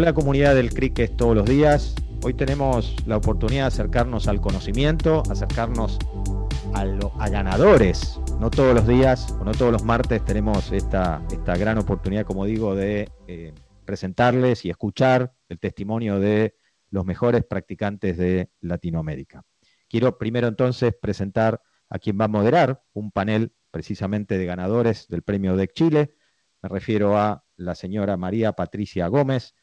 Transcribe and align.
Hola 0.00 0.12
comunidad 0.12 0.54
del 0.54 0.72
cricket 0.72 1.16
todos 1.16 1.34
los 1.34 1.44
días. 1.44 1.96
Hoy 2.22 2.32
tenemos 2.32 2.94
la 3.04 3.16
oportunidad 3.16 3.62
de 3.62 3.66
acercarnos 3.66 4.28
al 4.28 4.40
conocimiento, 4.40 5.24
acercarnos 5.28 5.98
a, 6.72 7.28
ganadores. 7.28 8.20
No 8.38 8.48
todos 8.48 8.76
los 8.76 8.86
días 8.86 9.36
o 9.40 9.44
no 9.44 9.50
todos 9.50 9.72
los 9.72 9.82
martes 9.82 10.24
tenemos 10.24 10.70
esta, 10.70 11.20
esta 11.32 11.56
gran 11.56 11.78
oportunidad, 11.78 12.24
como 12.24 12.44
digo, 12.44 12.76
de 12.76 13.10
eh, 13.26 13.52
presentarles 13.84 14.64
y 14.64 14.70
escuchar 14.70 15.34
el 15.48 15.58
testimonio 15.58 16.20
de 16.20 16.54
los 16.90 17.04
mejores 17.04 17.42
practicantes 17.42 18.16
de 18.16 18.50
Latinoamérica. 18.60 19.42
Quiero 19.88 20.16
primero 20.16 20.46
entonces 20.46 20.94
presentar 20.94 21.60
a 21.88 21.98
quien 21.98 22.16
va 22.20 22.26
a 22.26 22.28
moderar 22.28 22.84
un 22.92 23.10
panel 23.10 23.52
precisamente 23.72 24.38
de 24.38 24.46
ganadores 24.46 25.08
del 25.08 25.22
premio 25.22 25.56
DEC 25.56 25.72
Chile. 25.72 26.14
Me 26.62 26.68
refiero 26.68 27.18
a 27.18 27.42
la 27.56 27.74
señora 27.74 28.16
María 28.16 28.52
Patricia 28.52 29.08
Gómez, 29.08 29.56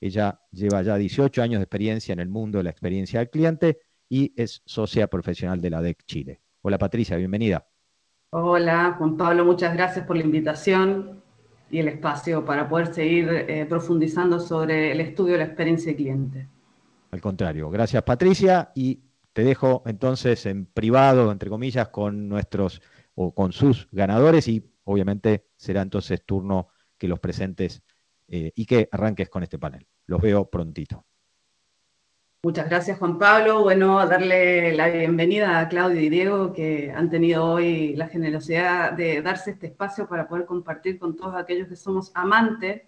ella 0.00 0.40
lleva 0.50 0.82
ya 0.82 0.96
18 0.96 1.42
años 1.42 1.58
de 1.58 1.64
experiencia 1.64 2.12
en 2.12 2.20
el 2.20 2.28
mundo 2.28 2.58
de 2.58 2.64
la 2.64 2.70
experiencia 2.70 3.20
del 3.20 3.30
cliente 3.30 3.80
y 4.08 4.32
es 4.36 4.62
socia 4.64 5.06
profesional 5.06 5.60
de 5.60 5.70
la 5.70 5.82
DEC 5.82 6.04
Chile. 6.04 6.40
Hola 6.62 6.78
Patricia, 6.78 7.16
bienvenida. 7.16 7.66
Hola 8.30 8.94
Juan 8.98 9.16
Pablo, 9.16 9.44
muchas 9.44 9.74
gracias 9.74 10.06
por 10.06 10.16
la 10.16 10.24
invitación 10.24 11.22
y 11.70 11.78
el 11.78 11.88
espacio 11.88 12.44
para 12.44 12.68
poder 12.68 12.92
seguir 12.92 13.28
eh, 13.28 13.66
profundizando 13.68 14.40
sobre 14.40 14.92
el 14.92 15.00
estudio 15.00 15.34
de 15.34 15.38
la 15.38 15.44
experiencia 15.44 15.86
del 15.86 15.96
cliente. 15.96 16.48
Al 17.10 17.20
contrario, 17.20 17.70
gracias 17.70 18.02
Patricia 18.02 18.72
y 18.74 19.00
te 19.32 19.44
dejo 19.44 19.82
entonces 19.86 20.46
en 20.46 20.66
privado, 20.66 21.30
entre 21.30 21.50
comillas, 21.50 21.88
con 21.88 22.28
nuestros 22.28 22.80
o 23.14 23.34
con 23.34 23.52
sus 23.52 23.88
ganadores 23.92 24.48
y 24.48 24.64
obviamente 24.84 25.46
será 25.56 25.82
entonces 25.82 26.24
turno 26.24 26.68
que 26.96 27.08
los 27.08 27.20
presentes 27.20 27.82
eh, 28.28 28.52
y 28.54 28.64
que 28.64 28.88
arranques 28.92 29.28
con 29.28 29.42
este 29.42 29.58
panel. 29.58 29.86
Los 30.10 30.20
veo 30.20 30.44
prontito. 30.44 31.04
Muchas 32.42 32.68
gracias 32.68 32.98
Juan 32.98 33.16
Pablo. 33.16 33.62
Bueno, 33.62 34.04
darle 34.08 34.74
la 34.74 34.88
bienvenida 34.88 35.60
a 35.60 35.68
Claudio 35.68 36.00
y 36.00 36.08
Diego 36.08 36.52
que 36.52 36.90
han 36.90 37.10
tenido 37.10 37.44
hoy 37.44 37.94
la 37.94 38.08
generosidad 38.08 38.92
de 38.92 39.22
darse 39.22 39.52
este 39.52 39.68
espacio 39.68 40.08
para 40.08 40.26
poder 40.26 40.46
compartir 40.46 40.98
con 40.98 41.14
todos 41.14 41.36
aquellos 41.36 41.68
que 41.68 41.76
somos 41.76 42.10
amantes 42.14 42.82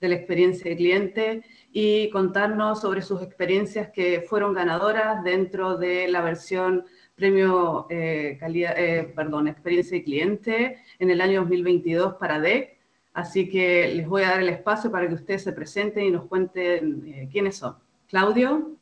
de 0.00 0.08
la 0.08 0.14
experiencia 0.14 0.70
de 0.70 0.76
cliente 0.78 1.42
y 1.70 2.08
contarnos 2.08 2.80
sobre 2.80 3.02
sus 3.02 3.20
experiencias 3.20 3.90
que 3.90 4.24
fueron 4.26 4.54
ganadoras 4.54 5.22
dentro 5.22 5.76
de 5.76 6.08
la 6.08 6.22
versión 6.22 6.86
premio 7.14 7.86
eh, 7.90 8.38
calidad, 8.40 8.72
eh, 8.78 9.12
perdón, 9.14 9.48
experiencia 9.48 9.98
de 9.98 10.04
cliente 10.04 10.78
en 10.98 11.10
el 11.10 11.20
año 11.20 11.42
2022 11.42 12.14
para 12.14 12.40
DEC 12.40 12.73
Así 13.14 13.48
que 13.48 13.94
les 13.94 14.08
voy 14.08 14.24
a 14.24 14.30
dar 14.30 14.42
el 14.42 14.48
espacio 14.48 14.90
para 14.90 15.06
que 15.06 15.14
ustedes 15.14 15.44
se 15.44 15.52
presenten 15.52 16.04
y 16.04 16.10
nos 16.10 16.26
cuenten 16.26 17.06
eh, 17.06 17.28
quiénes 17.30 17.56
son. 17.56 17.76
Claudio. 18.08 18.76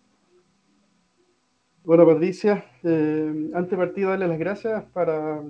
Bueno, 1.84 2.06
Patricia, 2.06 2.64
eh, 2.83 3.50
antes 3.55 3.70
de 3.70 3.77
partir, 3.77 4.06
darle 4.06 4.27
las 4.27 4.39
gracias 4.39 4.84
para, 4.94 5.42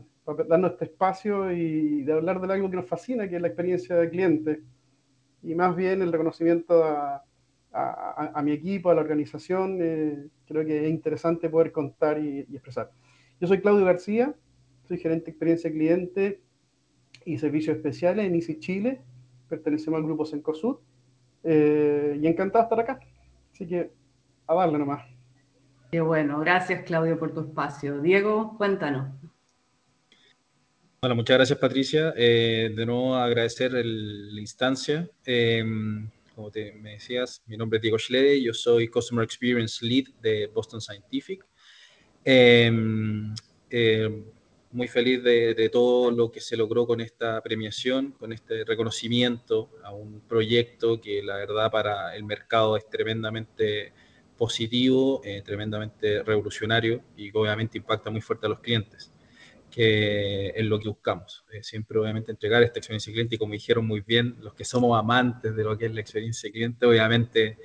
darnos 0.49 0.73
este 0.73 0.87
espacio 0.87 1.53
y 1.53 2.03
de 2.03 2.13
hablar 2.13 2.41
de 2.41 2.53
algo 2.53 2.69
que 2.71 2.77
nos 2.77 2.87
fascina, 2.87 3.29
que 3.29 3.37
es 3.37 3.43
la 3.43 3.49
experiencia 3.49 3.95
del 3.95 4.11
cliente. 4.11 4.63
Y 5.45 5.55
más 5.55 5.77
bien 5.77 6.03
el 6.03 6.11
reconocimiento 6.11 6.83
a, 6.85 7.23
mi 8.43 8.51
equipo, 8.51 8.91
a 8.91 8.95
la 8.95 9.01
organización, 9.01 9.79
eh, 9.81 10.27
creo 10.45 10.67
que 10.67 10.87
es 10.87 10.91
interesante 10.91 11.49
poder 11.49 11.71
contar 11.71 12.19
y, 12.19 12.47
y 12.51 12.55
expresar. 12.57 12.91
Yo 13.41 13.47
soy 13.47 13.61
Claudio 13.61 13.85
García, 13.85 14.35
soy 14.89 14.99
gerente 14.99 15.27
de 15.27 15.31
experiencia 15.31 15.71
cliente 15.71 16.41
y 17.27 17.39
servicios 17.39 17.77
especiales 17.77 18.27
en 18.27 18.35
ICI 18.35 18.59
Chile. 18.61 19.01
Pertenecemos 19.49 19.99
al 19.99 20.05
grupo 20.05 20.25
Sencosud. 20.25 20.77
Eh, 21.45 22.19
y 22.21 22.27
encantado 22.27 22.65
de 22.65 22.67
estar 22.67 22.81
acá. 22.81 23.01
Así 23.53 23.67
que 23.67 23.91
a 24.47 24.55
darle 24.55 24.79
nomás. 24.79 25.05
Qué 25.91 26.01
bueno, 26.01 26.41
gracias 26.41 26.85
Claudio 26.85 27.19
por 27.19 27.35
tu 27.35 27.41
espacio. 27.41 28.01
Diego, 28.01 28.57
cuéntanos. 28.57 29.13
Bueno, 31.03 31.17
muchas 31.17 31.37
gracias 31.37 31.59
Patricia. 31.59 32.15
Eh, 32.17 32.73
de 32.75 32.87
nuevo 32.87 33.15
agradecer 33.15 33.73
la 33.75 34.41
instancia. 34.41 35.11
Em, 35.27 36.09
como 36.35 36.51
te, 36.51 36.73
me 36.75 36.93
decías, 36.93 37.43
mi 37.47 37.57
nombre 37.57 37.79
es 37.79 37.83
Diego 37.83 37.99
Schlede, 37.99 38.43
yo 38.43 38.55
soy 38.55 38.89
Customer 38.89 39.25
Experience 39.25 39.85
Lead 39.85 40.05
de 40.23 40.47
Boston 40.47 40.81
Scientific. 40.81 41.45
Em, 42.25 43.35
eh, 43.69 44.25
muy 44.73 44.89
feliz 44.89 45.23
de, 45.23 45.69
todo 45.71 46.11
lo 46.11 46.31
que 46.31 46.41
se 46.41 46.57
logró 46.57 46.87
con 46.87 47.01
esta 47.01 47.41
premiación, 47.43 48.13
con 48.13 48.33
este 48.33 48.65
reconocimiento 48.65 49.71
a 49.85 49.93
un 49.93 50.21
proyecto 50.23 51.01
que 51.01 51.23
la 51.23 51.37
verdad 51.37 51.71
para 51.71 52.17
el 52.17 52.25
mercado 52.25 52.77
es 52.77 52.89
tremendamente 52.89 53.93
positivo, 54.37 55.21
eh, 55.25 55.43
tremendamente 55.45 56.23
revolucionario 56.23 57.03
y 57.17 57.31
que 57.31 57.39
obviamente 57.39 57.79
impacta 57.79 58.11
muy 58.11 58.23
fuerte 58.23 58.47
a 58.47 58.49
los 58.49 58.61
clientes, 58.61 59.13
que 59.71 60.49
es 60.49 60.65
lo 60.65 60.81
que 60.81 60.89
buscamos. 60.89 61.45
Eh, 61.53 61.63
siempre 61.63 61.99
obviamente 61.99 62.33
entregar 62.33 62.63
esta 62.63 62.79
experiencia 62.79 63.13
cliente 63.13 63.35
y 63.35 63.39
como 63.39 63.53
dijeron 63.53 63.87
muy 63.87 64.01
bien, 64.01 64.37
los 64.41 64.55
que 64.55 64.65
somos 64.65 64.99
amantes 64.99 65.55
de 65.55 65.65
lo 65.65 65.77
que 65.77 65.87
es 65.87 65.95
la 65.95 66.01
experiencia 66.01 66.51
cliente, 66.51 66.87
obviamente 66.87 67.59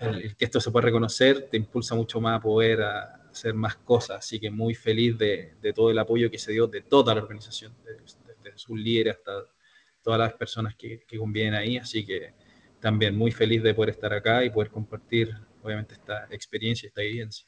el, 0.00 0.36
que 0.36 0.46
esto 0.46 0.60
se 0.60 0.70
pueda 0.70 0.86
reconocer 0.86 1.48
te 1.50 1.56
impulsa 1.56 1.94
mucho 1.94 2.20
más 2.20 2.38
a 2.38 2.40
poder 2.40 2.80
hacer 3.30 3.54
más 3.54 3.76
cosas. 3.76 4.18
Así 4.18 4.38
que 4.40 4.50
muy 4.50 4.74
feliz 4.74 5.16
de, 5.18 5.54
todo 5.74 5.90
el 5.90 5.98
apoyo 5.98 6.30
que 6.30 6.38
se 6.38 6.52
dio 6.52 6.66
de 6.66 6.82
toda 6.82 7.14
la 7.14 7.22
organización, 7.22 7.74
desde 7.84 8.58
sus 8.58 8.78
líderes 8.78 9.16
hasta 9.16 9.32
todas 10.02 10.18
las 10.18 10.34
personas 10.34 10.74
que, 10.76 11.04
que 11.06 11.18
convienen 11.18 11.54
ahí. 11.54 11.76
Así 11.76 12.04
que 12.04 12.34
también 12.80 13.16
muy 13.16 13.30
feliz 13.30 13.62
de 13.62 13.74
poder 13.74 13.90
estar 13.90 14.12
acá 14.12 14.44
y 14.44 14.50
poder 14.50 14.70
compartir, 14.70 15.34
obviamente, 15.62 15.94
esta 15.94 16.26
experiencia, 16.30 16.88
esta 16.88 17.02
evidencia. 17.02 17.46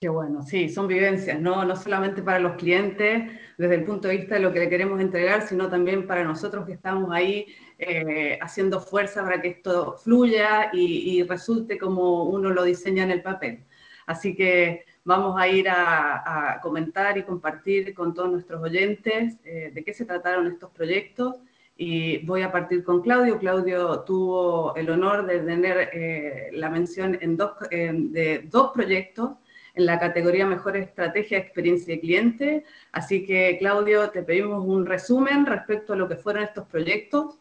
Qué 0.00 0.08
bueno, 0.08 0.44
sí, 0.44 0.68
son 0.68 0.86
vivencias, 0.86 1.40
¿no? 1.40 1.64
no 1.64 1.74
solamente 1.74 2.22
para 2.22 2.38
los 2.38 2.54
clientes 2.54 3.32
desde 3.58 3.74
el 3.74 3.84
punto 3.84 4.06
de 4.06 4.18
vista 4.18 4.36
de 4.36 4.40
lo 4.40 4.52
que 4.52 4.60
le 4.60 4.68
queremos 4.68 5.00
entregar, 5.00 5.48
sino 5.48 5.68
también 5.68 6.06
para 6.06 6.22
nosotros 6.22 6.64
que 6.66 6.74
estamos 6.74 7.10
ahí 7.10 7.46
eh, 7.80 8.38
haciendo 8.40 8.80
fuerza 8.80 9.24
para 9.24 9.42
que 9.42 9.48
esto 9.48 9.96
fluya 9.96 10.70
y, 10.72 11.24
resulte 11.24 11.78
como 11.78 12.26
uno 12.26 12.50
lo 12.50 12.62
diseña 12.62 13.02
en 13.02 13.10
el 13.10 13.22
papel. 13.22 13.64
Así 14.08 14.34
que 14.34 14.86
vamos 15.04 15.38
a 15.38 15.46
ir 15.46 15.68
a, 15.68 16.58
comentar 16.62 17.18
y 17.18 17.24
compartir 17.24 17.92
con 17.92 18.14
todos 18.14 18.30
nuestros 18.30 18.62
oyentes 18.62 19.36
eh, 19.44 19.70
de 19.74 19.84
qué 19.84 19.92
se 19.92 20.06
trataron 20.06 20.46
estos 20.46 20.70
proyectos. 20.70 21.36
Y 21.76 22.24
voy 22.24 22.40
a 22.40 22.50
partir 22.50 22.82
con 22.84 23.02
Claudio. 23.02 23.38
Claudio 23.38 24.00
tuvo 24.00 24.74
el 24.76 24.88
honor 24.88 25.26
de 25.26 25.40
tener 25.40 25.90
eh, 25.92 26.48
la 26.52 26.70
mención 26.70 27.18
en 27.20 27.36
dos, 27.36 27.50
de 27.70 28.48
dos 28.50 28.72
proyectos 28.72 29.32
en 29.74 29.84
la 29.84 29.98
categoría 29.98 30.46
Mejor 30.46 30.78
Estrategia 30.78 31.36
Experiencia 31.36 31.94
de 31.94 32.00
Cliente. 32.00 32.64
Así 32.92 33.26
que, 33.26 33.58
Claudio, 33.58 34.08
te 34.08 34.22
pedimos 34.22 34.64
un 34.66 34.86
resumen 34.86 35.44
respecto 35.44 35.92
a 35.92 35.96
lo 35.96 36.08
que 36.08 36.16
fueron 36.16 36.44
estos 36.44 36.66
proyectos. 36.66 37.38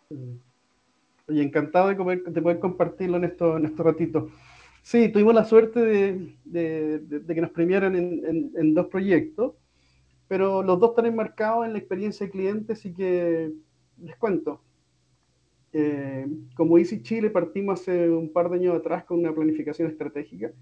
Oye, 1.30 1.44
encantado 1.44 1.88
de 1.88 1.96
poder, 1.96 2.60
compartirlo 2.60 3.18
en, 3.18 3.24
esto, 3.24 3.56
en 3.56 3.66
estos 3.66 3.86
ratitos. 3.86 4.26
Sí, 4.88 5.10
tuvimos 5.10 5.34
la 5.36 5.44
suerte 5.44 5.82
de, 5.82 7.24
que 7.28 7.42
nos 7.42 7.52
premiaran 7.52 7.94
en, 7.94 8.74
dos 8.74 8.88
proyectos, 8.88 9.54
pero 10.30 10.64
los 10.64 10.80
dos 10.80 10.92
están 10.92 11.08
enmarcados 11.08 11.66
en 11.66 11.74
la 11.74 11.80
experiencia 11.80 12.26
de 12.26 12.32
cliente, 12.32 12.72
así 12.72 12.94
que 12.94 13.52
les 14.02 14.16
cuento. 14.16 14.62
Eh, 15.74 16.26
como 16.56 16.78
Easy 16.78 17.02
Chile 17.02 17.30
partimos 17.30 17.82
hace 17.82 18.10
un 18.10 18.32
par 18.32 18.50
de 18.50 18.60
años 18.60 18.78
atrás 18.78 19.04
con 19.04 19.20
una 19.20 19.36
planificación 19.36 19.90
estratégica, 19.90 20.54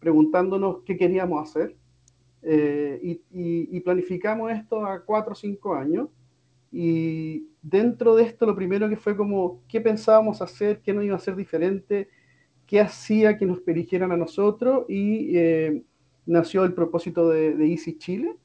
preguntándonos 0.00 0.82
qué 0.84 0.96
queríamos 0.96 1.40
hacer, 1.48 1.76
eh, 2.42 3.20
y, 3.30 3.80
planificamos 3.82 4.50
esto 4.50 4.84
a 4.84 5.04
cuatro 5.04 5.30
o 5.34 5.36
cinco 5.36 5.76
años, 5.76 6.08
y 6.72 7.46
dentro 7.62 8.16
de 8.16 8.24
esto 8.24 8.46
lo 8.46 8.56
primero 8.56 8.88
que 8.88 8.96
fue 8.96 9.16
como 9.16 9.62
qué 9.68 9.80
pensábamos 9.80 10.42
hacer, 10.42 10.80
qué 10.80 10.92
no 10.92 11.04
iba 11.04 11.14
a 11.14 11.20
ser 11.20 11.36
diferente, 11.36 12.08
qué 12.70 12.80
hacía 12.80 13.36
que 13.36 13.46
nos 13.46 13.66
eligieran 13.66 14.12
a 14.12 14.16
nosotros 14.16 14.84
y 14.88 15.36
eh, 15.36 15.82
nació 16.24 16.62
el 16.62 16.72
propósito 16.72 17.28
de, 17.28 17.50
Easy 17.68 17.98
Chile, 17.98 18.36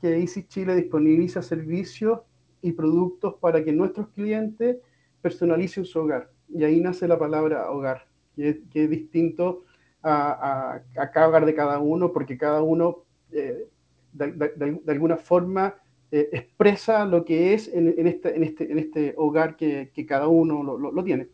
que 0.00 0.18
Easy 0.18 0.42
Chile 0.48 0.74
disponibiliza 0.74 1.42
servicios 1.42 2.18
y 2.60 2.72
productos 2.72 3.34
para 3.34 3.64
que 3.64 3.72
nuestros 3.72 4.08
clientes 4.08 4.78
personalicen 5.20 5.84
su 5.84 6.00
hogar. 6.00 6.28
Y 6.48 6.64
ahí 6.64 6.80
nace 6.80 7.06
la 7.06 7.16
palabra 7.16 7.70
hogar, 7.70 8.08
que, 8.34 8.62
es 8.74 8.90
distinto 8.90 9.62
a, 10.02 10.80
cada 11.14 11.28
hogar 11.28 11.46
de 11.46 11.54
cada 11.54 11.78
uno, 11.78 12.12
porque 12.12 12.36
cada 12.36 12.62
uno 12.62 13.04
eh, 13.30 13.68
de, 14.12 14.80
alguna 14.88 15.18
forma 15.18 15.76
eh, 16.10 16.30
expresa 16.32 17.04
lo 17.04 17.24
que 17.24 17.54
es 17.54 17.68
en, 17.72 18.08
este, 18.08 18.34
en, 18.34 18.42
este, 18.42 18.72
en 18.72 18.78
este 18.80 19.14
hogar 19.16 19.54
que, 19.54 19.92
cada 20.08 20.26
uno 20.26 20.64
lo, 20.64 20.90
lo 20.90 21.04
tiene. 21.04 21.28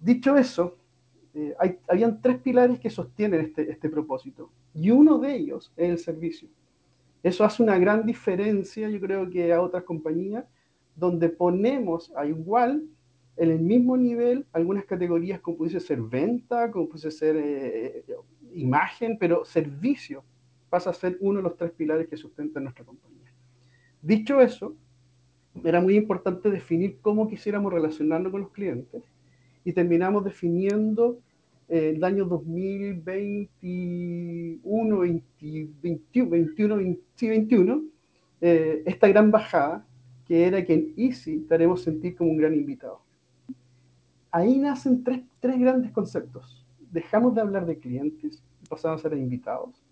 Dicho 0.00 0.38
eso, 0.38 0.78
eh, 1.34 1.54
hay, 1.58 1.78
habían 1.88 2.20
tres 2.20 2.38
pilares 2.38 2.78
que 2.78 2.90
sostienen 2.90 3.40
este, 3.40 3.70
este 3.70 3.88
propósito 3.88 4.50
y 4.72 4.90
uno 4.90 5.18
de 5.18 5.34
ellos 5.34 5.72
es 5.76 5.90
el 5.90 5.98
servicio. 5.98 6.48
Eso 7.22 7.44
hace 7.44 7.62
una 7.62 7.78
gran 7.78 8.06
diferencia, 8.06 8.88
yo 8.88 9.00
creo 9.00 9.28
que 9.28 9.52
a 9.52 9.60
otras 9.60 9.84
compañías, 9.84 10.44
donde 10.94 11.28
ponemos 11.28 12.12
a 12.16 12.26
igual 12.26 12.84
en 13.36 13.50
el 13.50 13.58
mismo 13.58 13.96
nivel 13.96 14.46
algunas 14.52 14.84
categorías 14.84 15.40
como 15.40 15.56
pudiese 15.56 15.80
ser 15.80 16.00
venta, 16.00 16.70
como 16.70 16.88
pudiese 16.88 17.10
ser 17.10 17.36
eh, 17.36 18.04
imagen, 18.52 19.18
pero 19.18 19.44
servicio 19.44 20.22
pasa 20.70 20.90
a 20.90 20.94
ser 20.94 21.16
uno 21.20 21.38
de 21.38 21.44
los 21.44 21.56
tres 21.56 21.72
pilares 21.72 22.08
que 22.08 22.16
sustentan 22.16 22.64
nuestra 22.64 22.84
compañía. 22.84 23.32
Dicho 24.02 24.40
eso, 24.40 24.76
era 25.64 25.80
muy 25.80 25.96
importante 25.96 26.50
definir 26.50 26.98
cómo 27.00 27.28
quisiéramos 27.28 27.72
relacionarnos 27.72 28.30
con 28.30 28.42
los 28.42 28.50
clientes 28.50 29.02
y 29.64 29.72
terminamos 29.72 30.24
definiendo 30.24 31.18
eh, 31.68 31.94
el 31.96 32.04
año 32.04 32.26
2021, 32.26 34.96
2021, 34.96 36.76
21, 37.20 37.82
esta 38.40 39.08
gran 39.08 39.30
bajada 39.30 39.86
que 40.26 40.46
era 40.46 40.64
que 40.64 40.74
en 40.74 40.94
Easy 40.96 41.36
estaremos 41.36 41.82
sentir 41.82 42.16
como 42.16 42.30
un 42.30 42.38
gran 42.38 42.54
invitado. 42.54 43.00
Ahí 44.30 44.58
nacen 44.58 45.04
tres, 45.04 45.22
tres 45.40 45.58
grandes 45.58 45.92
conceptos. 45.92 46.66
Dejamos 46.90 47.34
de 47.34 47.40
hablar 47.40 47.66
de 47.66 47.78
clientes 47.78 48.42
y 48.62 48.66
pasamos 48.66 49.00
a 49.00 49.08
ser 49.08 49.18
invitados. 49.18 49.82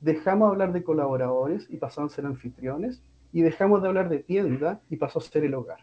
Dejamos 0.00 0.48
de 0.48 0.52
hablar 0.52 0.72
de 0.72 0.82
colaboradores 0.82 1.66
y 1.70 1.76
pasamos 1.76 2.12
a 2.12 2.16
ser 2.16 2.26
anfitriones. 2.26 3.02
Y 3.32 3.42
dejamos 3.42 3.80
de 3.80 3.88
hablar 3.88 4.08
de 4.08 4.18
tienda 4.18 4.80
y 4.90 4.96
pasó 4.96 5.20
a 5.20 5.22
ser 5.22 5.44
el 5.44 5.54
hogar. 5.54 5.78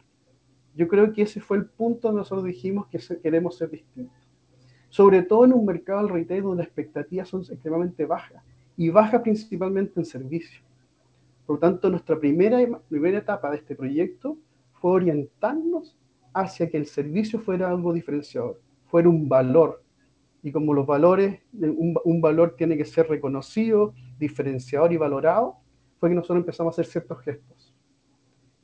Yo 0.77 0.87
creo 0.87 1.11
que 1.11 1.23
ese 1.23 1.41
fue 1.41 1.57
el 1.57 1.65
punto 1.65 2.07
donde 2.07 2.19
nosotros 2.19 2.45
dijimos 2.45 2.85
que 2.85 2.99
queremos 3.17 3.57
ser 3.57 3.71
distintos. 3.71 4.15
Sobre 4.89 5.23
todo 5.23 5.43
en 5.43 5.53
un 5.53 5.65
mercado 5.65 6.03
del 6.03 6.13
retail 6.13 6.43
donde 6.43 6.57
las 6.59 6.67
expectativas 6.67 7.27
son 7.27 7.41
extremadamente 7.41 8.05
bajas 8.05 8.43
y 8.77 8.89
bajas 8.89 9.21
principalmente 9.23 9.99
en 9.99 10.05
servicio. 10.05 10.61
Por 11.47 11.55
lo 11.55 11.59
tanto, 11.59 11.89
nuestra 11.89 12.19
primera, 12.19 12.59
primera 12.87 13.17
etapa 13.17 13.49
de 13.49 13.57
este 13.57 13.75
proyecto 13.75 14.37
fue 14.73 14.91
orientarnos 14.91 15.97
hacia 16.31 16.69
que 16.69 16.77
el 16.77 16.85
servicio 16.85 17.39
fuera 17.39 17.69
algo 17.69 17.91
diferenciador, 17.91 18.61
fuera 18.85 19.09
un 19.09 19.27
valor. 19.27 19.81
Y 20.43 20.51
como 20.51 20.75
los 20.75 20.85
valores, 20.85 21.41
un, 21.53 21.95
un 22.03 22.21
valor 22.21 22.53
tiene 22.55 22.77
que 22.77 22.85
ser 22.85 23.09
reconocido, 23.09 23.95
diferenciador 24.19 24.93
y 24.93 24.97
valorado, 24.97 25.55
fue 25.99 26.09
que 26.09 26.15
nosotros 26.15 26.37
empezamos 26.37 26.71
a 26.71 26.75
hacer 26.75 26.85
ciertos 26.85 27.19
gestos. 27.21 27.56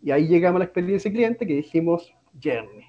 Y 0.03 0.11
ahí 0.11 0.27
llegamos 0.27 0.57
a 0.57 0.59
la 0.59 0.65
experiencia 0.65 1.09
cliente 1.09 1.47
que 1.47 1.55
dijimos 1.55 2.13
Journey. 2.43 2.85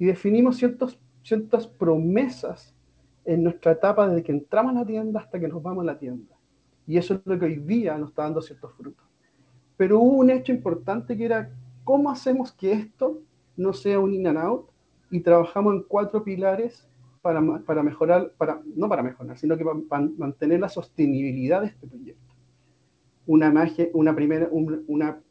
Y 0.00 0.06
definimos 0.06 0.56
ciertos, 0.56 0.98
ciertas 1.22 1.68
promesas 1.68 2.74
en 3.24 3.44
nuestra 3.44 3.72
etapa 3.72 4.08
desde 4.08 4.24
que 4.24 4.32
entramos 4.32 4.74
a 4.74 4.80
la 4.80 4.84
tienda 4.84 5.20
hasta 5.20 5.38
que 5.38 5.46
nos 5.46 5.62
vamos 5.62 5.82
a 5.82 5.86
la 5.86 5.98
tienda. 5.98 6.34
Y 6.88 6.98
eso 6.98 7.14
es 7.14 7.20
lo 7.24 7.38
que 7.38 7.46
hoy 7.46 7.56
día 7.56 7.96
nos 7.96 8.10
está 8.10 8.24
dando 8.24 8.42
ciertos 8.42 8.74
frutos. 8.74 9.06
Pero 9.76 10.00
hubo 10.00 10.16
un 10.16 10.30
hecho 10.30 10.50
importante 10.50 11.16
que 11.16 11.24
era 11.24 11.50
cómo 11.84 12.10
hacemos 12.10 12.50
que 12.50 12.72
esto 12.72 13.20
no 13.56 13.72
sea 13.72 14.00
un 14.00 14.12
in 14.12 14.26
and 14.26 14.38
out 14.38 14.68
y 15.12 15.20
trabajamos 15.20 15.74
en 15.74 15.82
cuatro 15.84 16.24
pilares 16.24 16.88
para, 17.22 17.40
para 17.60 17.84
mejorar, 17.84 18.32
para, 18.36 18.60
no 18.74 18.88
para 18.88 19.04
mejorar, 19.04 19.38
sino 19.38 19.56
que 19.56 19.64
para, 19.64 20.08
mantener 20.18 20.58
la 20.58 20.68
sostenibilidad 20.68 21.60
de 21.60 21.68
este 21.68 21.86
proyecto. 21.86 22.34
Una, 23.26 23.52
magia, 23.52 23.88
una 23.94 24.14
primera, 24.14 24.48
un, 24.50 24.84
una, 24.88 25.22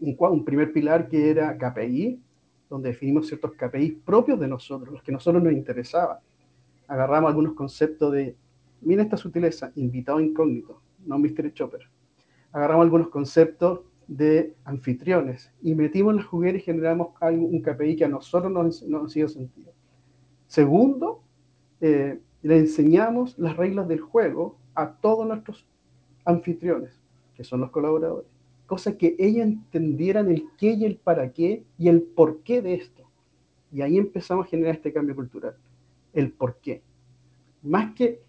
un, 0.00 0.44
primer 0.44 0.72
pilar 0.72 1.08
que 1.08 1.30
era 1.30 1.56
KPI, 1.56 2.20
donde 2.68 2.90
definimos 2.90 3.26
ciertos 3.26 3.52
KPI 3.52 4.02
propios 4.04 4.38
de 4.40 4.48
nosotros, 4.48 4.92
los 4.92 5.02
que 5.02 5.10
a 5.10 5.14
nosotros 5.14 5.42
nos 5.42 5.52
interesaban. 5.52 6.18
Agarramos 6.88 7.28
algunos 7.28 7.54
conceptos 7.54 8.12
de, 8.12 8.36
mira 8.80 9.02
esta 9.02 9.16
sutileza, 9.16 9.72
invitado 9.76 10.20
incógnito, 10.20 10.80
no 11.04 11.18
mystery 11.18 11.52
chopper 11.52 11.88
agarramos 12.52 12.84
algunos 12.84 13.08
conceptos 13.08 13.80
de 14.06 14.54
anfitriones 14.64 15.52
y 15.62 15.74
metimos 15.74 16.12
en 16.12 16.16
la 16.18 16.24
juguera 16.24 16.58
y 16.58 16.60
generamos 16.60 17.08
un 17.20 17.62
KPI 17.62 17.96
que 17.96 18.04
a 18.04 18.08
nosotros 18.08 18.50
nos, 18.50 18.82
nos 18.82 19.12
sido 19.12 19.28
sentido. 19.28 19.72
Segundo, 20.48 21.22
eh, 21.80 22.20
le 22.42 22.58
enseñamos 22.58 23.38
las 23.38 23.56
reglas 23.56 23.86
del 23.86 24.00
juego 24.00 24.58
a 24.74 24.92
todos 24.94 25.26
nuestros 25.26 25.64
anfitriones, 26.24 27.00
que 27.36 27.44
son 27.44 27.60
los 27.60 27.70
colaboradores, 27.70 28.28
cosa 28.70 28.96
que 28.96 29.16
ellos 29.18 29.42
entendieran 29.42 30.30
el 30.30 30.44
qué 30.56 30.74
y 30.74 30.84
el 30.84 30.96
para 30.96 31.32
qué 31.32 31.64
y 31.76 31.88
el 31.88 32.02
por 32.02 32.44
qué 32.44 32.62
de 32.62 32.74
esto. 32.74 33.02
Y 33.72 33.82
ahí 33.82 33.98
empezamos 33.98 34.46
a 34.46 34.48
generar 34.48 34.76
este 34.76 34.92
cambio 34.92 35.16
cultural, 35.16 35.56
el 36.12 36.30
por 36.30 36.60
qué. 36.60 36.80
Más 37.64 37.96
que 37.96 38.22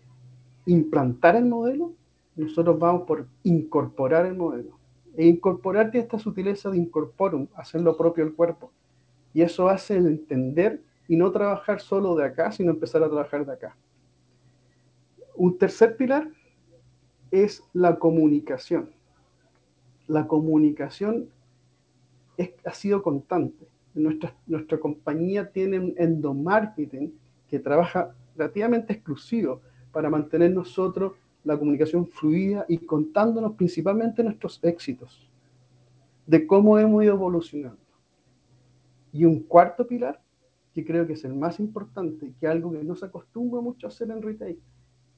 implantar 0.66 1.36
el 1.36 1.46
modelo, 1.46 1.94
nosotros 2.36 2.80
vamos 2.80 3.04
por 3.04 3.28
incorporar 3.44 4.26
el 4.26 4.36
modelo. 4.36 4.80
E 5.16 5.28
incorporarte 5.28 6.00
esta 6.00 6.18
sutileza 6.18 6.72
de 6.72 6.78
incorporum, 6.78 7.46
hacer 7.54 7.82
lo 7.82 7.96
propio 7.96 8.24
el 8.24 8.34
cuerpo. 8.34 8.72
Y 9.36 9.44
eso 9.44 9.70
hace 9.70 9.98
el 9.98 10.08
entender 10.08 10.82
y 11.08 11.18
no 11.18 11.32
trabajar 11.32 11.82
solo 11.82 12.16
de 12.16 12.26
acá, 12.26 12.52
sino 12.52 12.72
empezar 12.72 13.04
a 13.04 13.10
trabajar 13.10 13.46
de 13.46 13.54
acá. 13.54 13.78
Un 15.36 15.60
tercer 15.60 15.96
pilar 15.98 16.28
es 17.30 17.64
la 17.74 18.00
comunicación. 18.00 18.90
La 20.12 20.28
comunicación 20.28 21.30
ha 22.66 22.74
sido 22.74 23.02
constante. 23.02 23.66
Nuestra, 23.94 24.78
compañía 24.78 25.50
tiene 25.54 25.80
un 25.80 25.94
endomarketing 25.96 27.14
que 27.48 27.60
trabaja 27.60 28.14
relativamente 28.36 28.92
exclusivo 28.92 29.62
para 29.94 30.10
mantener 30.10 30.52
nosotros 30.52 31.14
la 31.46 31.58
comunicación 31.58 32.06
fluida 32.06 32.66
y 32.68 32.80
contándonos 32.80 33.54
principalmente 33.54 34.22
nuestros 34.22 34.60
éxitos, 34.64 35.30
de 36.28 36.46
cómo 36.46 36.78
hemos 36.78 37.06
ido 37.06 37.14
evolucionando. 37.14 37.80
Y 39.14 39.24
un 39.24 39.40
cuarto 39.40 39.88
pilar, 39.88 40.22
que 40.74 40.84
creo 40.84 41.08
que 41.08 41.14
es 41.14 41.24
el 41.24 41.36
más 41.36 41.58
importante, 41.62 42.34
que 42.38 42.48
algo 42.48 42.74
que 42.74 42.84
no 42.84 42.98
se 42.98 43.06
acostumbra 43.06 43.62
mucho 43.62 43.88
a 43.88 43.92
hacer 43.92 44.12
en 44.12 44.22
retail, 44.22 44.60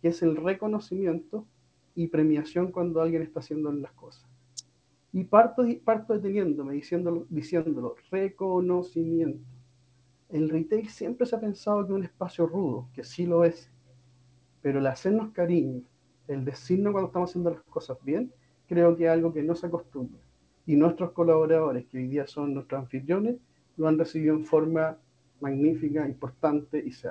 que 0.04 0.10
es 0.10 0.22
el 0.22 0.36
reconocimiento 0.36 1.48
y 1.96 2.10
premiación 2.10 2.72
cuando 2.72 3.02
alguien 3.02 3.24
está 3.24 3.40
haciendo 3.40 3.72
las 3.72 3.92
cosas. 3.94 4.33
Y 5.14 5.24
parto, 5.26 5.64
parto 5.86 6.14
deteniéndome, 6.14 6.74
diciéndolo, 6.74 7.28
diciéndolo, 7.30 7.96
reconocimiento. 8.10 9.46
El 10.30 10.50
retail 10.50 10.90
siempre 10.90 11.28
se 11.28 11.36
ha 11.36 11.40
pensado 11.40 11.86
que 11.86 11.94
es 11.94 11.98
un 11.98 12.04
espacio 12.04 12.48
rudo, 12.48 12.90
que 12.94 13.04
sí 13.04 13.28
lo 13.28 13.46
es, 13.46 13.72
pero 14.64 14.80
el 14.80 14.88
hacernos 14.88 15.32
cariño, 15.32 15.84
el 16.28 16.44
decirnos 16.44 16.94
cuando 16.94 17.08
estamos 17.10 17.30
haciendo 17.30 17.52
las 17.52 17.62
cosas 17.64 17.98
bien, 18.04 18.34
creo 18.68 18.98
que 18.98 19.06
es 19.06 19.12
algo 19.12 19.32
que 19.32 19.44
no 19.44 19.54
se 19.54 19.68
acostumbra. 19.68 20.20
Y 20.66 20.76
nuestros 20.76 21.12
colaboradores, 21.12 21.86
que 21.86 21.98
hoy 22.00 22.08
día 22.08 22.26
son 22.26 22.56
nuestros 22.56 22.82
anfitriones, 22.82 23.36
lo 23.78 23.88
han 23.88 24.00
recibido 24.00 24.34
en 24.34 24.46
forma 24.46 24.98
magnífica, 25.40 26.08
importante 26.08 26.82
y 26.84 26.92
se 26.92 27.10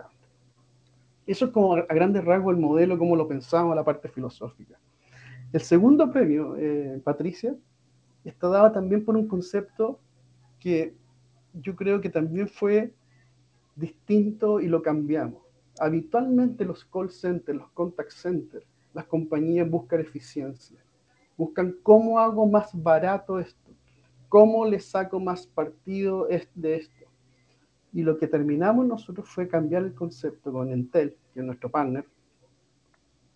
Eso 1.27 1.45
es 1.45 1.51
como 1.53 1.75
a 1.75 1.83
grandes 1.83 2.25
rasgos 2.25 2.55
el 2.55 2.61
modelo, 2.61 2.99
como 2.99 3.15
lo 3.15 3.29
pensamos, 3.29 3.77
la 3.77 3.85
parte 3.85 4.09
filosófica. 4.09 4.77
El 5.53 5.61
segundo 5.61 6.11
premio, 6.11 6.57
eh, 6.57 7.01
Patricia, 7.05 7.55
está 8.31 8.49
dado 8.49 8.73
también 8.73 9.05
por 9.05 9.17
un 9.17 9.27
concepto 9.27 9.99
que 10.61 10.95
yo 11.55 11.75
creo 11.77 12.01
que 12.01 12.09
también 12.09 12.49
fue 12.49 12.95
distinto 13.77 14.61
y 14.61 14.69
lo 14.69 14.83
cambiamos. 14.83 15.43
Habitualmente 15.79 16.65
los 16.65 16.85
call 16.85 17.11
centers, 17.11 17.59
los 17.59 17.71
contact 17.71 18.13
centers, 18.13 18.67
las 18.95 19.07
compañías 19.07 19.69
buscan 19.69 20.01
eficiencia, 20.01 20.79
buscan 21.37 21.77
cómo 21.83 22.19
hago 22.19 22.47
más 22.47 22.71
barato 22.75 23.39
esto, 23.39 23.71
cómo 24.29 24.67
le 24.67 24.81
saco 24.81 25.19
más 25.19 25.47
partido 25.47 26.29
de 26.55 26.77
esto. 26.77 27.07
Y 27.93 28.03
lo 28.03 28.17
que 28.17 28.27
terminamos 28.27 28.87
nosotros 28.87 29.29
fue 29.29 29.49
cambiar 29.49 29.83
el 29.83 29.95
concepto 29.95 30.53
con 30.53 30.71
Entel, 30.71 31.17
que 31.35 31.41
es 31.41 31.47
nuestro 31.47 31.71
partner, 31.71 32.07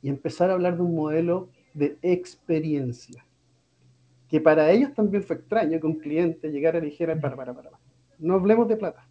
y 0.00 0.09
empezar 0.09 0.50
a 0.50 0.55
hablar 0.55 0.76
de 0.76 0.83
un 0.83 0.95
modelo 0.95 1.49
de 1.75 1.99
experiencia, 2.00 3.25
que 4.28 4.40
para 4.40 4.71
ellos 4.71 4.92
también 4.95 5.23
fue 5.23 5.37
extraño 5.37 5.80
que 5.80 5.87
un 5.87 5.99
cliente 5.99 6.50
llegara 6.50 6.78
y 6.78 6.83
dijera, 6.83 7.18
para, 7.21 7.37
para, 7.37 7.54
para, 7.54 7.71
no 8.18 8.35
hablemos 8.35 8.68
de 8.68 8.76
plata. 8.76 9.06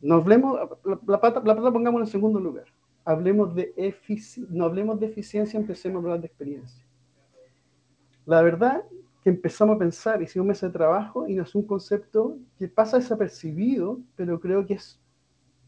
No 0.00 0.16
hablemos, 0.16 0.58
la, 0.84 0.98
la, 1.06 1.20
plata, 1.20 1.42
la 1.44 1.54
plata 1.54 1.72
pongamos 1.72 2.00
en 2.02 2.06
segundo 2.06 2.40
lugar 2.40 2.64
hablemos 3.04 3.54
de 3.54 3.94
no 4.48 4.64
hablemos 4.64 5.00
de 5.00 5.06
eficiencia, 5.06 5.58
empecemos 5.58 5.96
a 5.96 6.02
hablar 6.04 6.20
de 6.20 6.26
experiencia. 6.26 6.84
La 8.26 8.42
verdad 8.42 8.84
que 9.22 9.30
empezamos 9.30 9.76
a 9.76 9.78
pensar, 9.78 10.22
hicimos 10.22 10.44
un 10.44 10.48
mes 10.48 10.60
de 10.60 10.70
trabajo 10.70 11.28
y 11.28 11.34
nos 11.34 11.54
un 11.54 11.66
concepto 11.66 12.38
que 12.58 12.68
pasa 12.68 12.98
desapercibido, 12.98 14.00
pero 14.16 14.40
creo 14.40 14.64
que 14.64 14.74
es, 14.74 14.98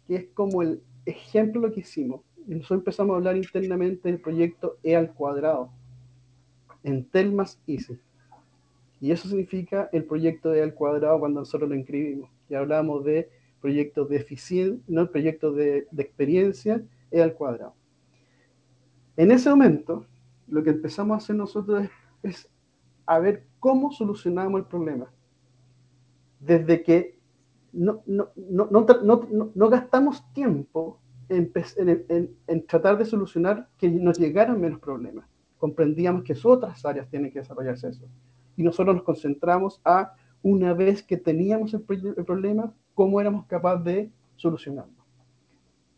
que 0.06 0.16
es 0.16 0.26
como 0.34 0.62
el 0.62 0.82
ejemplo 1.04 1.70
que 1.72 1.80
hicimos. 1.80 2.22
Y 2.46 2.54
nosotros 2.54 2.80
empezamos 2.80 3.14
a 3.14 3.16
hablar 3.16 3.36
internamente 3.36 4.08
del 4.08 4.20
proyecto 4.20 4.78
E 4.82 4.96
al 4.96 5.12
cuadrado, 5.12 5.70
en 6.84 7.04
Telmas 7.04 7.60
Easy. 7.66 7.98
Y 9.00 9.10
eso 9.10 9.28
significa 9.28 9.88
el 9.92 10.04
proyecto 10.04 10.54
E 10.54 10.62
al 10.62 10.74
cuadrado 10.74 11.18
cuando 11.20 11.40
nosotros 11.40 11.68
lo 11.68 11.76
inscribimos. 11.76 12.30
Y 12.48 12.54
hablamos 12.54 13.04
de 13.04 13.28
proyectos 13.60 14.08
de 14.08 14.16
eficiencia, 14.16 14.82
no 14.88 15.10
proyectos 15.10 15.56
de, 15.56 15.86
de 15.90 16.02
experiencia 16.02 16.82
e 17.10 17.22
al 17.22 17.34
cuadrado. 17.34 17.74
En 19.16 19.30
ese 19.30 19.50
momento, 19.50 20.06
lo 20.48 20.62
que 20.62 20.70
empezamos 20.70 21.14
a 21.14 21.18
hacer 21.18 21.36
nosotros 21.36 21.88
es, 22.22 22.48
a 23.06 23.18
ver 23.18 23.44
cómo 23.58 23.92
solucionamos 23.92 24.60
el 24.60 24.66
problema. 24.66 25.10
Desde 26.40 26.82
que 26.82 27.18
no, 27.72 28.02
no, 28.06 29.68
gastamos 29.70 30.22
tiempo 30.32 30.98
en, 31.28 31.52
tratar 32.66 32.98
de 32.98 33.04
solucionar 33.04 33.68
que 33.78 33.88
nos 33.88 34.18
llegaran 34.18 34.60
menos 34.60 34.80
problemas. 34.80 35.26
Comprendíamos 35.62 36.24
que 36.24 36.34
otras 36.42 36.84
áreas 36.84 37.08
tienen 37.08 37.30
que 37.30 37.38
desarrollarse 37.38 37.90
eso. 37.90 38.04
Y 38.56 38.64
nosotros 38.64 38.96
nos 38.96 39.04
concentramos 39.04 39.80
a, 39.84 40.12
una 40.42 40.74
vez 40.74 41.04
que 41.04 41.16
teníamos 41.16 41.72
el, 41.72 41.84
el 42.16 42.24
problema, 42.24 42.74
cómo 42.94 43.20
éramos 43.20 43.46
capaces 43.46 43.84
de 43.84 44.10
solucionarlo. 44.34 45.04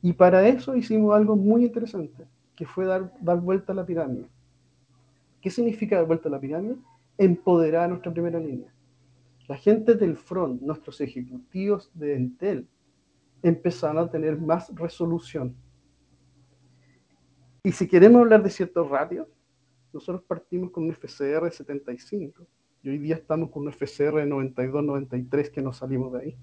Y 0.02 0.12
para 0.12 0.46
eso 0.46 0.76
hicimos 0.76 1.16
algo 1.16 1.34
muy 1.34 1.64
interesante, 1.64 2.26
que 2.54 2.66
fue 2.66 2.84
dar, 2.84 3.10
dar 3.22 3.40
vuelta 3.40 3.72
a 3.72 3.76
la 3.76 3.86
pirámide. 3.86 4.28
¿Qué 5.40 5.48
significa 5.48 5.96
dar 5.96 6.06
vuelta 6.06 6.28
a 6.28 6.32
la 6.32 6.40
pirámide? 6.40 6.76
Empoderar 7.16 7.84
a 7.84 7.88
nuestra 7.88 8.12
primera 8.12 8.38
línea. 8.38 8.70
La 9.48 9.56
gente 9.56 9.94
del 9.94 10.18
front, 10.18 10.60
nuestros 10.60 11.00
ejecutivos 11.00 11.90
de 11.94 12.16
Entel, 12.16 12.68
empezaron 13.42 13.96
a 13.96 14.10
tener 14.10 14.38
más 14.38 14.70
resolución. 14.74 15.56
Y 17.62 17.72
si 17.72 17.88
queremos 17.88 18.20
hablar 18.20 18.42
de 18.42 18.50
ciertos 18.50 18.90
ratios, 18.90 19.26
nosotros 19.94 20.24
partimos 20.24 20.72
con 20.72 20.84
un 20.84 20.92
FCR 20.92 21.50
75 21.52 22.44
y 22.82 22.88
hoy 22.88 22.98
día 22.98 23.14
estamos 23.14 23.50
con 23.50 23.62
un 23.62 23.72
FCR 23.72 24.26
92-93 24.26 25.50
que 25.50 25.62
nos 25.62 25.76
salimos 25.76 26.12
de 26.12 26.18
ahí. 26.18 26.36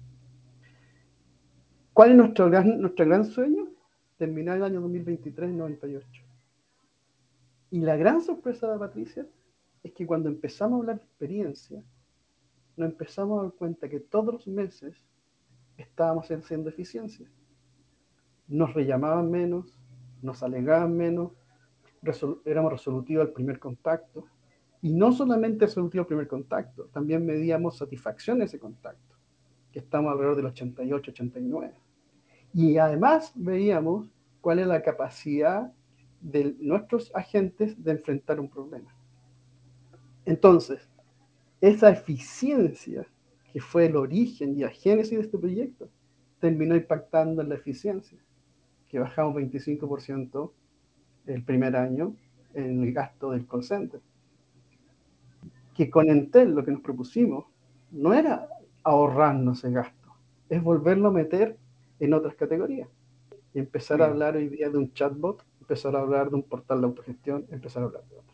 ¿Cuál 1.92 2.12
es 2.12 2.16
nuestro 2.16 2.48
gran, 2.48 2.80
nuestro 2.80 3.04
gran 3.04 3.26
sueño? 3.26 3.68
Terminar 4.16 4.56
el 4.56 4.64
año 4.64 4.88
2023-98. 4.88 6.02
Y 7.70 7.80
la 7.80 7.96
gran 7.96 8.22
sorpresa 8.22 8.72
de 8.72 8.78
Patricia 8.78 9.26
es 9.82 9.92
que 9.92 10.06
cuando 10.06 10.30
empezamos 10.30 10.78
a 10.78 10.80
hablar 10.80 10.98
de 10.98 11.04
experiencia, 11.04 11.84
nos 12.76 12.88
empezamos 12.88 13.38
a 13.38 13.42
dar 13.44 13.52
cuenta 13.52 13.88
que 13.90 14.00
todos 14.00 14.32
los 14.32 14.46
meses 14.48 14.96
estábamos 15.76 16.30
haciendo 16.30 16.70
eficiencia. 16.70 17.30
Nos 18.48 18.72
rellamaban 18.72 19.30
menos, 19.30 19.78
nos 20.22 20.42
alegaban 20.42 20.96
menos, 20.96 21.32
éramos 22.44 22.72
resolutivos 22.72 23.26
al 23.26 23.32
primer 23.32 23.58
contacto. 23.58 24.24
Y 24.80 24.92
no 24.92 25.12
solamente 25.12 25.66
resolutivo 25.66 26.02
al 26.02 26.08
primer 26.08 26.26
contacto, 26.26 26.86
también 26.92 27.24
medíamos 27.24 27.78
satisfacción 27.78 28.40
de 28.40 28.46
ese 28.46 28.58
contacto, 28.58 29.14
que 29.70 29.78
estamos 29.78 30.10
alrededor 30.10 30.36
del 30.36 30.46
88, 30.46 31.12
89. 31.12 31.74
Y 32.52 32.78
además 32.78 33.32
veíamos 33.36 34.10
cuál 34.40 34.58
es 34.58 34.66
la 34.66 34.82
capacidad 34.82 35.72
de 36.20 36.56
nuestros 36.58 37.14
agentes 37.14 37.82
de 37.82 37.92
enfrentar 37.92 38.40
un 38.40 38.48
problema. 38.48 38.92
Entonces, 40.24 40.88
esa 41.60 41.90
eficiencia 41.90 43.06
que 43.52 43.60
fue 43.60 43.86
el 43.86 43.96
origen 43.96 44.56
y 44.56 44.62
la 44.62 44.70
génesis 44.70 45.18
de 45.18 45.24
este 45.24 45.38
proyecto, 45.38 45.88
terminó 46.40 46.74
impactando 46.74 47.42
en 47.42 47.50
la 47.50 47.54
eficiencia, 47.54 48.18
que 48.88 48.98
bajamos 48.98 49.36
25% 49.36 50.50
el 51.26 51.42
primer 51.42 51.76
año 51.76 52.14
en 52.54 52.82
el 52.82 52.92
gasto 52.92 53.30
del 53.30 53.46
call 53.46 53.64
center. 53.64 54.00
Que 55.74 55.90
con 55.90 56.08
Entel 56.08 56.54
lo 56.54 56.64
que 56.64 56.70
nos 56.70 56.80
propusimos 56.80 57.46
no 57.90 58.12
era 58.14 58.48
ahorrarnos 58.82 59.64
el 59.64 59.74
gasto, 59.74 60.10
es 60.48 60.62
volverlo 60.62 61.08
a 61.08 61.12
meter 61.12 61.56
en 62.00 62.14
otras 62.14 62.34
categorías. 62.34 62.88
Y 63.54 63.58
empezar 63.58 64.02
a 64.02 64.06
hablar 64.06 64.36
hoy 64.36 64.48
día 64.48 64.70
de 64.70 64.78
un 64.78 64.92
chatbot, 64.92 65.44
empezar 65.60 65.94
a 65.94 66.00
hablar 66.00 66.30
de 66.30 66.36
un 66.36 66.42
portal 66.42 66.80
de 66.80 66.86
autogestión, 66.86 67.46
empezar 67.50 67.82
a 67.82 67.86
hablar 67.86 68.04
de 68.08 68.16
otro. 68.16 68.31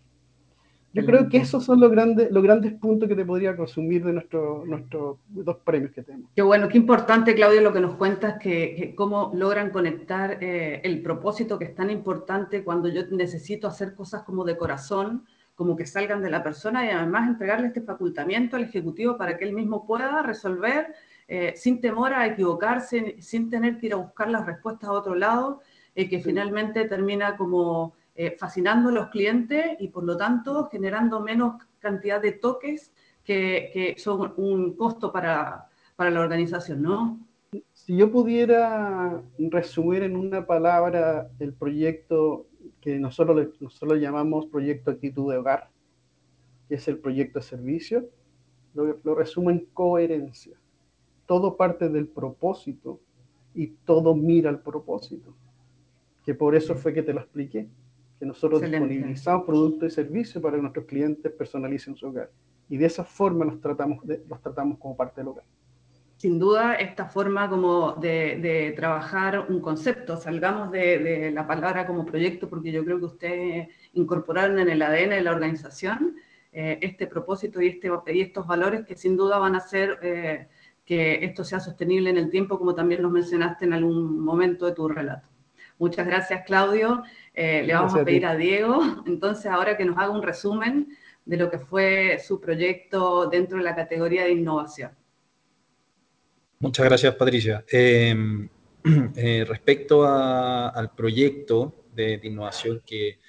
Yo 1.01 1.07
creo 1.07 1.29
que 1.29 1.39
esos 1.39 1.65
son 1.65 1.81
los 1.81 1.91
grandes, 1.91 2.31
los 2.31 2.43
grandes 2.43 2.73
puntos 2.75 3.09
que 3.09 3.15
te 3.15 3.25
podría 3.25 3.57
consumir 3.57 4.05
de 4.05 4.13
nuestros 4.13 4.67
nuestros 4.67 5.19
dos 5.29 5.57
premios 5.65 5.93
que 5.93 6.03
tenemos. 6.03 6.31
Qué 6.35 6.43
bueno, 6.43 6.69
qué 6.69 6.77
importante, 6.79 7.35
Claudio, 7.35 7.61
lo 7.61 7.73
que 7.73 7.81
nos 7.81 7.95
cuentas, 7.95 8.39
que, 8.41 8.95
cómo 8.97 9.31
logran 9.35 9.71
conectar 9.71 10.43
eh, 10.43 10.81
el 10.85 11.03
propósito 11.03 11.59
que 11.59 11.67
es 11.67 11.75
tan 11.75 11.91
importante 11.91 12.65
cuando 12.65 12.89
yo 12.89 13.03
necesito 13.11 13.69
hacer 13.69 13.95
cosas 13.95 14.23
como 14.23 14.45
de 14.45 14.57
corazón, 14.57 15.25
como 15.55 15.77
que 15.77 15.87
salgan 15.87 16.23
de 16.23 16.31
la 16.31 16.43
persona 16.43 16.87
y 16.87 16.91
además 16.91 17.29
entregarle 17.29 17.69
este 17.69 17.81
facultamiento 17.83 18.57
al 18.57 18.63
ejecutivo 18.63 19.17
para 19.17 19.37
que 19.37 19.45
él 19.45 19.53
mismo 19.53 19.87
pueda 19.87 20.23
resolver 20.23 20.95
eh, 21.27 21.53
sin 21.57 21.81
temor 21.81 22.15
a 22.15 22.27
equivocarse, 22.27 23.17
sin 23.21 23.51
tener 23.51 23.79
que 23.79 23.87
ir 23.87 23.93
a 23.93 23.97
buscar 23.97 24.31
las 24.31 24.47
respuestas 24.47 24.89
a 24.89 24.93
otro 24.93 25.15
lado, 25.15 25.61
eh, 25.95 26.09
que 26.09 26.21
finalmente 26.21 26.85
termina 26.87 27.37
como 27.37 27.95
eh, 28.21 28.37
fascinando 28.39 28.91
a 28.91 28.93
los 28.93 29.09
clientes 29.09 29.77
y 29.79 29.89
por 29.89 30.05
lo 30.05 30.17
tanto 30.17 30.69
generando 30.69 31.21
menos 31.21 31.63
cantidad 31.79 32.21
de 32.21 32.33
toques 32.33 32.93
que, 33.25 33.95
son 33.99 34.35
un 34.37 34.75
costo 34.77 35.13
para, 35.13 35.69
para, 35.97 36.11
la 36.11 36.21
organización, 36.21 36.83
¿no? 36.83 37.21
Si 37.73 37.97
yo 37.97 38.11
pudiera 38.11 39.23
resumir 39.39 40.03
en 40.03 40.17
una 40.17 40.47
palabra 40.47 41.31
el 41.39 41.55
proyecto 41.55 42.47
que 42.81 42.99
nosotros, 42.99 43.49
nosotros 43.61 44.01
llamamos 44.01 44.47
proyecto 44.47 44.91
actitud 44.91 45.31
de 45.31 45.39
hogar, 45.39 45.71
que 46.69 46.75
es 46.75 46.89
el 46.89 46.99
proyecto 46.99 47.39
de 47.39 47.45
servicio, 47.45 48.09
lo, 48.75 48.99
lo 49.03 49.15
resumo 49.15 49.51
en 49.51 49.67
coherencia 49.73 50.59
todo 51.29 51.59
parte 51.59 51.91
del 51.91 52.09
propósito 52.09 53.01
y 53.55 53.67
todo 53.85 54.15
mira 54.15 54.49
al 54.49 54.63
propósito. 54.63 55.37
Que 56.25 56.35
por 56.35 56.57
eso 56.57 56.75
fue 56.75 56.95
que 56.95 57.03
te 57.03 57.13
lo 57.13 57.21
expliqué, 57.21 57.69
que 58.19 58.27
nosotros 58.27 58.61
disponibilizamos 58.61 59.47
productos 59.47 59.93
y 59.93 59.95
servicios 59.95 60.43
para 60.43 60.57
que 60.57 60.63
nuestros 60.63 60.87
clientes 60.87 61.33
personalicen 61.33 61.97
su 61.97 62.07
hogar. 62.07 62.31
Y 62.69 62.77
de 62.77 62.87
esa 62.87 63.05
forma 63.05 63.45
los 63.45 63.61
tratamos, 63.61 64.05
los 64.05 64.43
tratamos 64.43 64.79
como 64.79 64.97
parte 64.97 65.21
del 65.21 65.29
hogar. 65.29 65.45
Sin 66.17 66.39
duda, 66.39 66.75
esta 66.75 67.07
forma 67.07 67.49
como 67.49 67.93
de, 67.93 68.73
trabajar 68.77 69.47
un 69.49 69.61
concepto, 69.61 70.17
salgamos 70.17 70.73
de, 70.73 71.31
la 71.33 71.47
palabra 71.47 71.87
como 71.87 72.05
proyecto, 72.05 72.49
porque 72.49 72.73
yo 72.73 72.85
creo 72.85 72.99
que 72.99 73.05
ustedes 73.05 73.69
incorporaron 73.93 74.59
en 74.59 74.69
el 74.69 74.83
ADN 74.83 75.11
de 75.11 75.21
la 75.21 75.31
organización 75.31 76.17
eh, 76.53 76.79
este 76.83 77.07
propósito 77.07 77.63
y, 77.63 77.69
este, 77.69 77.89
y 78.13 78.21
estos 78.21 78.47
valores 78.49 78.85
que 78.85 78.97
sin 78.97 79.17
duda 79.17 79.39
van 79.39 79.55
a 79.55 79.61
ser... 79.61 79.99
Eh, 80.03 80.49
que 80.89 81.23
esto 81.23 81.45
sea 81.45 81.61
sostenible 81.61 82.09
en 82.09 82.17
el 82.17 82.31
tiempo, 82.31 82.59
como 82.59 82.75
también 82.75 83.03
nos 83.03 83.13
mencionaste 83.13 83.67
en 83.67 83.75
algún 83.75 84.21
momento 84.21 84.65
de 84.65 84.73
tu 84.73 84.89
relato. 84.89 85.29
Muchas 85.79 86.07
gracias, 86.07 86.45
Claudio. 86.45 87.03
Eh, 87.33 87.63
le 87.65 87.73
vamos 87.73 87.95
a 87.95 88.05
pedir 88.05 88.27
a, 88.27 88.35
Diego, 88.37 88.81
entonces, 89.07 89.47
ahora 89.47 89.77
que 89.77 89.85
nos 89.85 89.97
haga 89.97 90.11
un 90.11 90.23
resumen 90.23 90.89
de 91.25 91.37
lo 91.37 91.51
que 91.51 91.59
fue 91.59 92.19
su 92.19 92.41
proyecto 92.41 93.29
dentro 93.29 93.59
de 93.59 93.65
la 93.65 93.77
categoría 93.77 94.25
de 94.25 94.33
innovación. 94.33 94.91
Muchas 96.59 96.85
gracias, 96.87 97.15
Patricia. 97.15 97.65
Em, 97.71 98.49
eh, 99.17 99.45
respecto 99.47 100.05
al 100.05 100.91
proyecto 100.95 101.85
de 101.93 102.19
innovación 102.25 102.83
que 102.85 103.21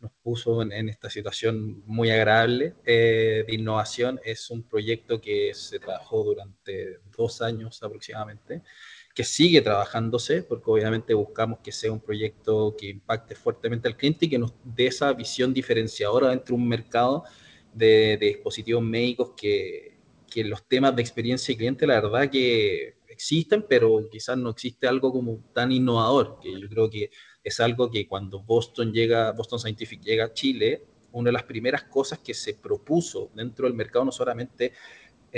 nos 0.00 0.12
puso 0.22 0.62
en, 0.62 0.88
esta 0.88 1.08
situación 1.08 1.82
muy 1.86 2.10
agradable 2.10 2.74
eh, 2.84 3.44
de 3.46 3.54
innovación. 3.54 4.20
Es 4.24 4.50
un 4.50 4.62
proyecto 4.62 5.20
que 5.20 5.52
se 5.54 5.78
trabajó 5.78 6.22
durante 6.22 7.00
dos 7.16 7.42
años 7.42 7.82
aproximadamente, 7.82 8.62
que 9.16 9.24
sigue 9.24 9.62
trabajándose, 9.62 10.42
porque 10.42 10.70
obviamente 10.70 11.14
buscamos 11.14 11.60
que 11.60 11.72
sea 11.72 11.90
un 11.90 12.00
proyecto 12.00 12.76
que 12.78 12.90
impacte 12.90 13.34
fuertemente 13.34 13.88
al 13.88 13.96
cliente 13.96 14.26
y 14.26 14.28
que 14.28 14.38
nos 14.38 14.52
dé 14.62 14.88
esa 14.88 15.10
visión 15.14 15.54
diferenciadora 15.54 16.28
dentro 16.28 16.54
de 16.54 16.62
un 16.62 16.68
mercado 16.68 17.24
de, 17.72 18.18
dispositivos 18.20 18.82
médicos 18.82 19.30
que, 19.34 19.98
que 20.30 20.44
los 20.44 20.68
temas 20.68 20.94
de 20.94 21.00
experiencia 21.00 21.50
y 21.50 21.56
cliente, 21.56 21.86
la 21.86 21.94
verdad 21.94 22.30
que 22.30 22.98
existen, 23.08 23.64
pero 23.66 24.06
quizás 24.10 24.36
no 24.36 24.50
existe 24.50 24.86
algo 24.86 25.10
como 25.10 25.42
tan 25.54 25.72
innovador, 25.72 26.38
que 26.42 26.60
yo 26.60 26.68
creo 26.68 26.90
que 26.90 27.10
es 27.42 27.58
algo 27.60 27.90
que 27.90 28.06
cuando 28.06 28.42
Boston 28.42 28.92
llega, 28.92 29.32
Boston 29.32 29.58
Scientific 29.58 30.02
llega 30.02 30.26
a 30.26 30.34
Chile, 30.34 30.84
una 31.12 31.28
de 31.28 31.32
las 31.32 31.44
primeras 31.44 31.84
cosas 31.84 32.18
que 32.18 32.34
se 32.34 32.52
propuso 32.52 33.30
dentro 33.34 33.66
del 33.66 33.74
mercado 33.74 34.04
no 34.04 34.12
solamente 34.12 34.74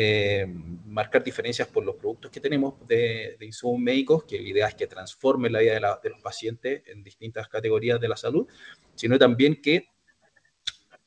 eh, 0.01 0.47
marcar 0.87 1.25
diferencias 1.25 1.67
por 1.67 1.85
los 1.85 1.97
productos 1.97 2.31
que 2.31 2.39
tenemos 2.39 2.75
de, 2.87 3.37
insumos 3.41 3.81
médicos, 3.81 4.23
que 4.23 4.39
la 4.41 4.49
idea 4.49 4.69
es 4.69 4.77
que 4.77 4.87
transforme 4.87 5.51
la 5.51 5.59
vida 5.59 5.99
de, 6.01 6.11
los 6.11 6.23
pacientes 6.23 6.85
en 6.87 7.03
distintas 7.03 7.49
categorías 7.49 8.01
de 8.01 8.07
la 8.07 8.17
salud, 8.17 8.47
sino 8.95 9.19
también 9.19 9.61
que 9.61 9.89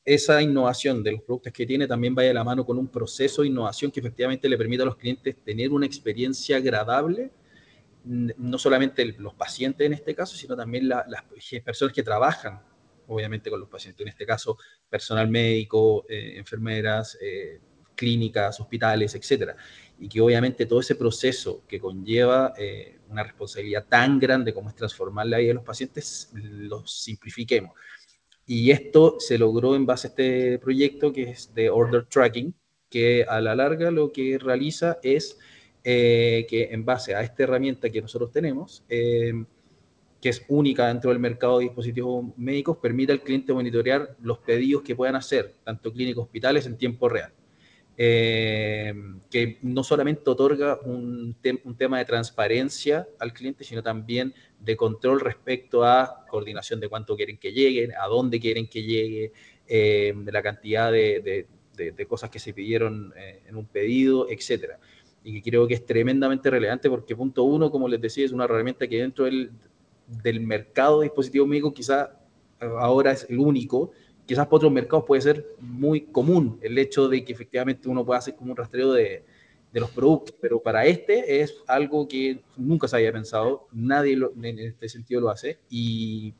esa 0.04 0.42
innovación 0.42 1.02
de 1.02 1.12
los 1.12 1.22
productos 1.22 1.54
que 1.54 1.64
tiene 1.64 1.86
también 1.86 2.14
vaya 2.14 2.28
de 2.28 2.34
la 2.34 2.44
mano 2.44 2.66
con 2.66 2.76
un 2.76 2.88
proceso 2.88 3.40
de 3.40 3.48
innovación 3.48 3.90
que 3.90 4.00
efectivamente 4.00 4.46
le 4.46 4.58
permita 4.58 4.82
a 4.82 4.86
los 4.86 4.96
clientes 4.96 5.42
tener 5.42 5.70
una 5.70 5.86
experiencia 5.86 6.58
agradable 6.58 7.30
no 8.04 8.58
solamente 8.58 9.06
los 9.16 9.32
pacientes 9.32 9.86
en 9.86 9.94
este 9.94 10.14
caso, 10.14 10.36
sino 10.36 10.54
también 10.54 10.86
las 10.86 11.06
personas 11.64 11.94
que 11.94 12.02
trabajan, 12.02 12.60
obviamente, 13.06 13.48
con 13.48 13.58
los 13.58 13.70
pacientes, 13.70 14.02
en 14.02 14.08
este 14.08 14.26
caso, 14.26 14.58
personal 14.90 15.28
médico, 15.28 16.04
eh, 16.10 16.34
enfermeras, 16.36 17.16
eh, 17.22 17.60
clínicas, 17.94 18.60
hospitales, 18.60 19.14
etcétera. 19.14 19.56
Y 19.98 20.08
que 20.08 20.20
obviamente 20.20 20.66
todo 20.66 20.80
ese 20.80 20.96
proceso 20.96 21.62
que 21.66 21.78
conlleva 21.78 22.54
eh, 22.58 22.98
una 23.08 23.22
responsabilidad 23.22 23.86
tan 23.88 24.18
grande 24.18 24.52
como 24.52 24.68
es 24.68 24.74
transformar 24.74 25.26
la 25.26 25.38
vida 25.38 25.48
de 25.48 25.54
los 25.54 25.64
pacientes, 25.64 26.30
lo 26.34 26.86
simplifiquemos. 26.86 27.72
Y 28.46 28.70
esto 28.70 29.16
se 29.18 29.38
logró 29.38 29.76
en 29.76 29.86
base 29.86 30.08
a 30.08 30.10
este 30.10 30.58
proyecto 30.58 31.12
que 31.12 31.30
es 31.30 31.54
de 31.54 31.70
Order 31.70 32.06
Tracking, 32.06 32.54
que 32.90 33.24
a 33.28 33.40
la 33.40 33.54
larga 33.54 33.90
lo 33.90 34.12
que 34.12 34.38
realiza 34.38 34.98
es 35.02 35.38
eh, 35.84 36.46
que 36.48 36.64
en 36.70 36.84
base 36.84 37.14
a 37.14 37.22
esta 37.22 37.44
herramienta 37.44 37.90
que 37.90 38.02
nosotros 38.02 38.30
tenemos, 38.30 38.84
eh, 38.88 39.32
que 40.20 40.28
es 40.28 40.44
única 40.48 40.86
dentro 40.86 41.10
del 41.10 41.18
mercado 41.18 41.58
de 41.58 41.64
dispositivos 41.64 42.26
médicos, 42.36 42.76
permite 42.76 43.12
al 43.12 43.22
cliente 43.22 43.52
monitorear 43.52 44.16
los 44.22 44.38
pedidos 44.38 44.82
que 44.82 44.94
puedan 44.94 45.16
hacer, 45.16 45.56
tanto 45.64 45.92
clínicos 45.92 46.24
hospitales, 46.24 46.66
en 46.66 46.76
tiempo 46.76 47.08
real. 47.08 47.32
Eh, 47.96 48.94
que 49.30 49.58
no 49.62 49.84
solamente 49.84 50.28
otorga 50.30 50.80
un, 50.84 51.36
un, 51.64 51.76
tema 51.76 51.98
de 51.98 52.04
transparencia 52.06 53.06
al 53.18 53.34
cliente, 53.34 53.64
sino 53.64 53.82
también 53.82 54.32
de 54.58 54.76
control 54.76 55.20
respecto 55.20 55.84
a 55.84 56.24
coordinación 56.26 56.80
de 56.80 56.88
cuánto 56.88 57.14
quieren 57.16 57.36
que 57.36 57.52
lleguen, 57.52 57.92
a 57.92 58.06
dónde 58.06 58.40
quieren 58.40 58.66
que 58.66 58.82
llegue, 58.82 59.32
de 59.68 60.32
la 60.32 60.42
cantidad 60.42 60.90
de, 60.90 61.46
de, 61.74 62.06
cosas 62.06 62.28
que 62.30 62.38
se 62.38 62.52
pidieron 62.52 63.12
en 63.46 63.56
un 63.56 63.66
pedido, 63.66 64.28
etcétera. 64.28 64.78
Y 65.24 65.34
que 65.34 65.50
creo 65.50 65.66
que 65.66 65.74
es 65.74 65.86
tremendamente 65.86 66.50
relevante 66.50 66.90
porque 66.90 67.14
punto 67.14 67.44
uno, 67.44 67.70
como 67.70 67.88
les 67.88 68.00
decía, 68.00 68.24
es 68.24 68.32
una 68.32 68.44
herramienta 68.44 68.86
que 68.86 68.98
dentro 68.98 69.24
del, 69.26 69.50
del 70.22 70.40
mercado 70.40 71.00
de 71.00 71.06
dispositivos 71.06 71.48
médicos 71.48 71.72
quizá 71.72 72.18
eh, 72.60 72.68
ahora 72.78 73.12
es 73.12 73.26
el 73.28 73.38
único, 73.38 73.92
quizás 74.26 74.46
para 74.46 74.56
otros 74.56 74.72
mercados 74.72 75.04
puede 75.06 75.22
ser 75.22 75.46
muy 75.60 76.02
común 76.02 76.58
el 76.62 76.78
hecho 76.78 77.08
de 77.08 77.24
que 77.24 77.32
efectivamente 77.32 77.88
uno 77.88 78.04
pueda 78.04 78.18
hacer 78.18 78.34
como 78.36 78.52
un 78.52 78.56
rastreo 78.56 78.92
de, 78.92 79.24
de 79.72 79.80
los 79.80 79.90
productos, 79.90 80.34
pero 80.40 80.60
para 80.60 80.84
este 80.84 81.40
es 81.40 81.56
algo 81.66 82.06
que 82.06 82.40
nunca 82.56 82.86
se 82.86 82.96
había 82.96 83.12
pensado, 83.12 83.68
nadie 83.72 84.18
en 84.42 84.58
este 84.58 84.88
sentido 84.88 85.22
lo 85.22 85.30
hace 85.30 85.58
y, 85.70 86.34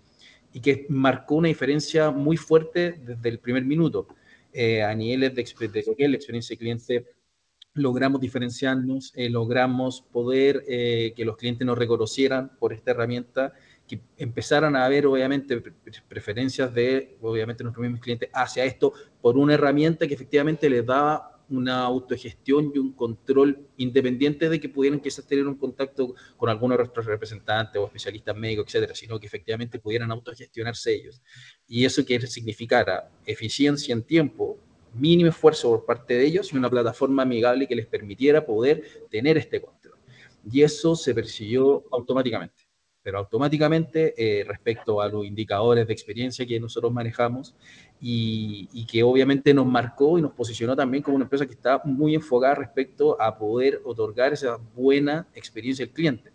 y, 0.53 0.61
que 0.61 0.87
marcó 0.91 1.37
una 1.37 1.49
diferencia 1.49 2.11
muy 2.11 2.37
fuerte 2.37 3.01
desde 3.05 3.29
el 3.29 3.39
primer 3.39 3.65
minuto. 3.65 4.07
Eh, 4.53 4.83
a 4.83 4.95
niveles 4.95 5.35
de, 5.35 5.43
de, 5.43 5.95
de 5.97 6.09
la 6.09 6.17
experiencia 6.17 6.53
de 6.53 6.59
cliente 6.59 7.07
logramos 7.75 8.21
diferenciarnos, 8.21 9.13
eh, 9.17 9.31
logramos 9.31 10.03
poder 10.03 10.63
eh, 10.69 11.15
que 11.17 11.25
los 11.25 11.37
clientes 11.39 11.67
nos 11.67 11.79
reconocieran 11.79 12.53
por 12.59 12.75
esta 12.75 12.91
herramienta, 12.91 13.55
que 13.93 14.01
empezaran 14.17 14.75
a 14.75 14.89
ver 14.89 15.07
obviamente 15.07 15.63
preferencias 16.09 16.73
de 16.73 17.19
obviamente 17.21 17.63
nuestros 17.63 17.83
mismos 17.83 18.01
clientes 18.01 18.31
hacia 18.33 18.65
esto 18.65 18.95
por 19.21 19.37
una 19.37 19.53
herramienta 19.53 20.07
que 20.07 20.15
efectivamente 20.15 20.71
les 20.71 20.87
daba 20.87 21.39
una 21.51 21.81
autogestión 21.81 22.73
y 22.75 22.79
un 22.79 22.93
control 22.93 23.69
independiente 23.77 24.49
de 24.49 24.59
que 24.59 24.71
pudieran 24.71 24.99
quizás 24.99 25.27
tener 25.27 25.47
un 25.47 25.57
contacto 25.57 26.15
con 26.39 26.49
algunos 26.49 26.79
de 26.79 26.85
nuestros 26.85 27.05
representantes 27.05 27.77
o 27.77 27.85
especialistas 27.85 28.35
médicos, 28.35 28.65
etcétera, 28.69 28.95
sino 28.95 29.21
que 29.21 29.27
efectivamente 29.27 29.79
pudieran 29.79 30.11
autogestionarse 30.11 30.95
ellos. 30.95 31.21
Y 31.69 31.85
eso 31.85 32.07
que 32.07 32.19
significara 32.27 33.11
eficiencia 33.27 33.93
en 33.93 34.03
tiempo, 34.05 34.59
mínimo 34.95 35.29
esfuerzo 35.29 35.69
por 35.69 35.85
parte 35.85 36.15
de 36.15 36.25
ellos 36.25 36.51
y 36.51 36.57
una 36.57 36.71
plataforma 36.71 37.25
amigable 37.25 37.69
que 37.69 37.77
les 37.77 37.87
permitiera 37.87 38.47
poder 38.47 38.83
tener 39.11 39.37
este 39.37 39.61
control. 39.61 39.99
Y 40.51 40.63
eso 40.63 40.97
se 40.97 41.15
persiguió 41.15 41.85
automáticamente, 41.93 42.62
pero 43.03 43.19
automáticamente 43.19 44.15
eh, 44.17 44.45
respecto 44.45 45.01
a 45.01 45.09
los 45.09 45.25
indicadores 45.25 45.87
de 45.87 45.93
experiencia 45.93 46.47
que 46.47 46.61
nosotros 46.61 46.93
manejamos 46.93 47.55
y, 48.01 48.69
y, 48.73 48.87
que 48.87 49.03
obviamente 49.03 49.53
nos 49.55 49.67
marcó 49.67 50.19
y 50.19 50.23
nos 50.23 50.33
posicionó 50.33 50.75
también 50.75 51.03
como 51.03 51.17
una 51.17 51.25
empresa 51.25 51.47
que 51.47 51.53
está 51.53 51.81
muy 51.85 52.15
enfocada 52.15 52.57
respecto 52.57 53.21
a 53.21 53.37
poder 53.37 53.81
otorgar 53.85 54.33
esa 54.33 54.59
buena 54.75 55.27
experiencia 55.35 55.85
al 55.85 55.91
cliente. 55.91 56.31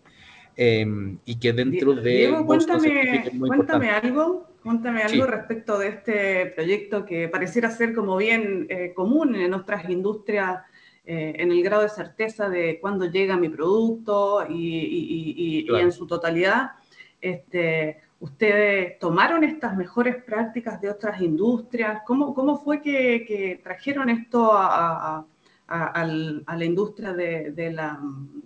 Eh, 0.56 0.86
y 1.24 1.38
que 1.38 1.52
dentro 1.52 1.94
de... 1.94 2.10
Diego, 2.10 2.44
cuéntame, 2.44 3.30
cuéntame 3.38 3.90
algo 3.90 4.48
Cuéntame 4.62 5.02
algo 5.02 5.24
respecto 5.24 5.78
de 5.78 5.88
este 5.88 6.46
proyecto 6.46 7.06
que 7.06 7.28
pareciera 7.28 7.70
ser 7.70 7.94
como 7.94 8.16
bien 8.16 8.66
eh, 8.68 8.92
común 8.94 9.34
en 9.36 9.50
nuestras 9.50 9.88
industrias, 9.88 10.62
eh, 11.10 11.32
en 11.42 11.50
el 11.50 11.62
grado 11.62 11.82
de 11.84 11.88
certeza 11.88 12.50
de 12.50 12.78
cuándo 12.80 13.06
llega 13.06 13.36
mi 13.38 13.48
producto 13.48 14.44
y, 14.46 14.54
y, 14.54 15.34
y, 15.36 15.66
claro. 15.66 15.78
y 15.78 15.82
en 15.84 15.92
su 15.92 16.06
totalidad. 16.06 16.72
Este, 17.18 18.02
¿Ustedes 18.20 18.98
tomaron 18.98 19.42
estas 19.42 19.74
mejores 19.74 20.22
prácticas 20.22 20.80
de 20.82 20.90
otras 20.90 21.20
industrias? 21.22 22.02
¿Cómo, 22.06 22.34
cómo 22.34 22.58
fue 22.58 22.82
que, 22.82 23.24
que 23.26 23.60
trajeron 23.62 24.10
esto 24.10 24.52
a, 24.52 25.16
a, 25.16 25.26
a, 25.66 26.02
a 26.46 26.56
la 26.56 26.64
industria 26.64 27.14
de, 27.14 27.52
de, 27.52 27.72
la, 27.72 27.98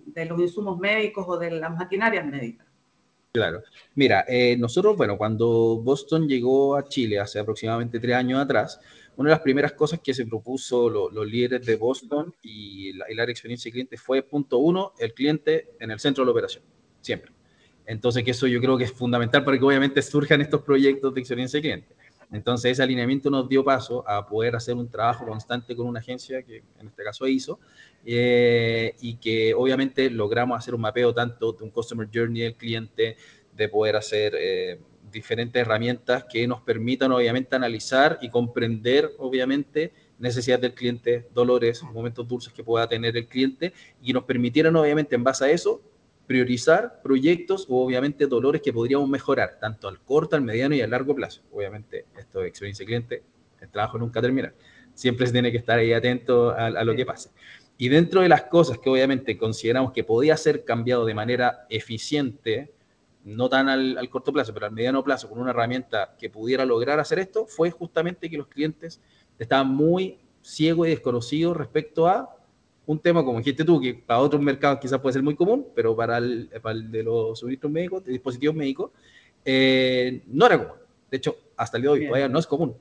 de 0.05 0.25
los 0.25 0.39
insumos 0.39 0.79
médicos 0.79 1.25
o 1.27 1.37
de 1.37 1.51
las 1.51 1.75
maquinarias 1.75 2.25
médicas? 2.25 2.65
Claro. 3.33 3.63
Mira, 3.95 4.25
eh, 4.27 4.55
nosotros, 4.57 4.95
bueno, 4.95 5.17
cuando 5.17 5.81
Boston 5.83 6.27
llegó 6.27 6.75
a 6.75 6.87
Chile 6.87 7.19
hace 7.19 7.39
aproximadamente 7.39 7.99
tres 7.99 8.15
años 8.15 8.39
atrás, 8.39 8.79
una 9.17 9.29
de 9.29 9.35
las 9.35 9.41
primeras 9.41 9.73
cosas 9.73 9.99
que 9.99 10.13
se 10.13 10.25
propuso 10.25 10.89
lo, 10.89 11.09
los 11.09 11.27
líderes 11.27 11.65
de 11.65 11.75
Boston 11.75 12.33
y 12.41 12.93
la, 12.93 13.11
y 13.11 13.15
la 13.15 13.23
experiencia 13.23 13.69
de 13.69 13.73
cliente 13.73 13.97
fue, 13.97 14.23
punto 14.23 14.57
uno, 14.57 14.93
el 14.97 15.13
cliente 15.13 15.71
en 15.79 15.91
el 15.91 15.99
centro 15.99 16.23
de 16.23 16.27
la 16.27 16.31
operación, 16.31 16.63
siempre. 17.01 17.31
Entonces, 17.85 18.23
que 18.23 18.31
eso 18.31 18.47
yo 18.47 18.59
creo 18.59 18.77
que 18.77 18.85
es 18.85 18.91
fundamental 18.91 19.43
para 19.43 19.57
que 19.57 19.63
obviamente 19.63 20.01
surjan 20.01 20.41
estos 20.41 20.61
proyectos 20.61 21.13
de 21.13 21.19
experiencia 21.19 21.57
de 21.57 21.61
cliente. 21.61 21.95
Entonces, 22.31 22.71
ese 22.71 22.81
alineamiento 22.81 23.29
nos 23.29 23.47
dio 23.47 23.63
paso 23.63 24.07
a 24.09 24.25
poder 24.25 24.55
hacer 24.55 24.73
un 24.73 24.89
trabajo 24.89 25.25
constante 25.25 25.75
con 25.75 25.85
una 25.85 25.99
agencia, 25.99 26.41
que 26.41 26.63
en 26.79 26.87
este 26.87 27.03
caso 27.03 27.27
hizo, 27.27 27.59
eh, 28.05 28.95
y 29.01 29.17
que 29.17 29.53
obviamente 29.53 30.09
logramos 30.09 30.57
hacer 30.57 30.73
un 30.73 30.81
mapeo 30.81 31.13
tanto 31.13 31.53
de 31.53 31.63
un 31.63 31.69
Customer 31.69 32.09
Journey 32.11 32.41
del 32.41 32.55
cliente, 32.55 33.17
de 33.55 33.69
poder 33.69 33.95
hacer 33.97 34.33
eh, 34.35 34.79
diferentes 35.13 35.61
herramientas 35.61 36.25
que 36.25 36.45
nos 36.47 36.61
permitan 36.61 37.11
obviamente 37.13 37.55
analizar 37.55 38.19
y 38.21 38.29
comprender 38.29 39.11
obviamente 39.19 39.93
necesidades 40.19 40.61
del 40.61 40.73
cliente, 40.73 41.27
dolores, 41.33 41.83
momentos 41.83 42.27
dulces 42.27 42.51
que 42.51 42.63
pueda 42.63 42.87
tener 42.87 43.15
el 43.15 43.27
cliente 43.27 43.73
y 44.01 44.11
nos 44.11 44.23
permitieran 44.23 44.75
obviamente 44.75 45.15
en 45.15 45.23
base 45.23 45.45
a 45.45 45.51
eso 45.51 45.81
priorizar 46.27 47.01
proyectos 47.01 47.65
o 47.69 47.85
obviamente 47.85 48.27
dolores 48.27 48.61
que 48.61 48.73
podríamos 48.73 49.09
mejorar, 49.09 49.57
tanto 49.59 49.87
al 49.87 49.99
corto, 49.99 50.35
al 50.35 50.41
mediano 50.41 50.75
y 50.75 50.81
al 50.81 50.89
largo 50.89 51.13
plazo. 51.13 51.41
Obviamente, 51.51 52.05
esto 52.17 52.39
de 52.39 52.47
experiencia 52.47 52.85
cliente, 52.85 53.23
el 53.61 53.69
trabajo 53.69 53.97
nunca 53.97 54.21
termina. 54.21 54.53
Siempre 54.93 55.27
se 55.27 55.33
tiene 55.33 55.51
que 55.51 55.57
estar 55.57 55.79
ahí 55.79 55.91
atento 55.91 56.51
a, 56.51 56.67
a 56.67 56.83
lo 56.83 56.95
que 56.95 57.05
pase. 57.05 57.29
Y 57.77 57.89
dentro 57.89 58.21
de 58.21 58.29
las 58.29 58.43
cosas 58.43 58.77
que 58.77 58.89
obviamente 58.89 59.37
consideramos 59.37 59.91
que 59.91 60.03
podía 60.03 60.37
ser 60.37 60.63
cambiado 60.63 61.05
de 61.05 61.13
manera 61.13 61.65
eficiente, 61.69 62.72
no 63.23 63.49
tan 63.49 63.69
al, 63.69 63.97
al, 63.97 64.09
corto 64.09 64.33
plazo, 64.33 64.53
pero 64.53 64.65
al 64.65 64.71
mediano 64.71 65.03
plazo, 65.03 65.29
con 65.29 65.39
una 65.39 65.51
herramienta 65.51 66.15
que 66.19 66.29
pudiera 66.29 66.65
lograr 66.65 66.99
hacer 66.99 67.19
esto, 67.19 67.45
fue 67.45 67.71
justamente 67.71 68.29
que 68.29 68.37
los 68.37 68.47
clientes 68.47 69.01
estaban 69.39 69.69
muy 69.69 70.19
ciegos 70.41 70.87
y 70.87 70.91
desconocidos 70.91 71.55
respecto 71.55 72.07
a 72.07 72.35
un 72.85 72.99
tema, 72.99 73.23
como 73.23 73.37
dijiste 73.37 73.63
tú, 73.63 73.79
que 73.79 73.93
para 73.93 74.19
otros 74.19 74.41
mercados 74.41 74.79
quizás 74.79 74.99
puede 74.99 75.13
ser 75.13 75.23
muy 75.23 75.35
común, 75.35 75.67
pero 75.73 75.95
para 75.95 76.17
el, 76.17 76.49
para 76.61 76.75
el 76.75 76.91
de 76.91 77.03
los 77.03 77.39
suministros 77.39 77.71
médicos, 77.71 78.03
de 78.03 78.11
dispositivos 78.11 78.55
médicos, 78.55 78.91
eh, 79.45 80.21
no 80.27 80.45
era 80.45 80.57
común. 80.57 80.81
De 81.09 81.17
hecho, 81.17 81.37
hasta 81.55 81.77
el 81.77 81.83
día 81.83 81.89
de 81.89 81.93
hoy 81.93 81.99
Bien. 81.99 82.09
todavía 82.09 82.29
no 82.29 82.39
es 82.39 82.47
común. 82.47 82.75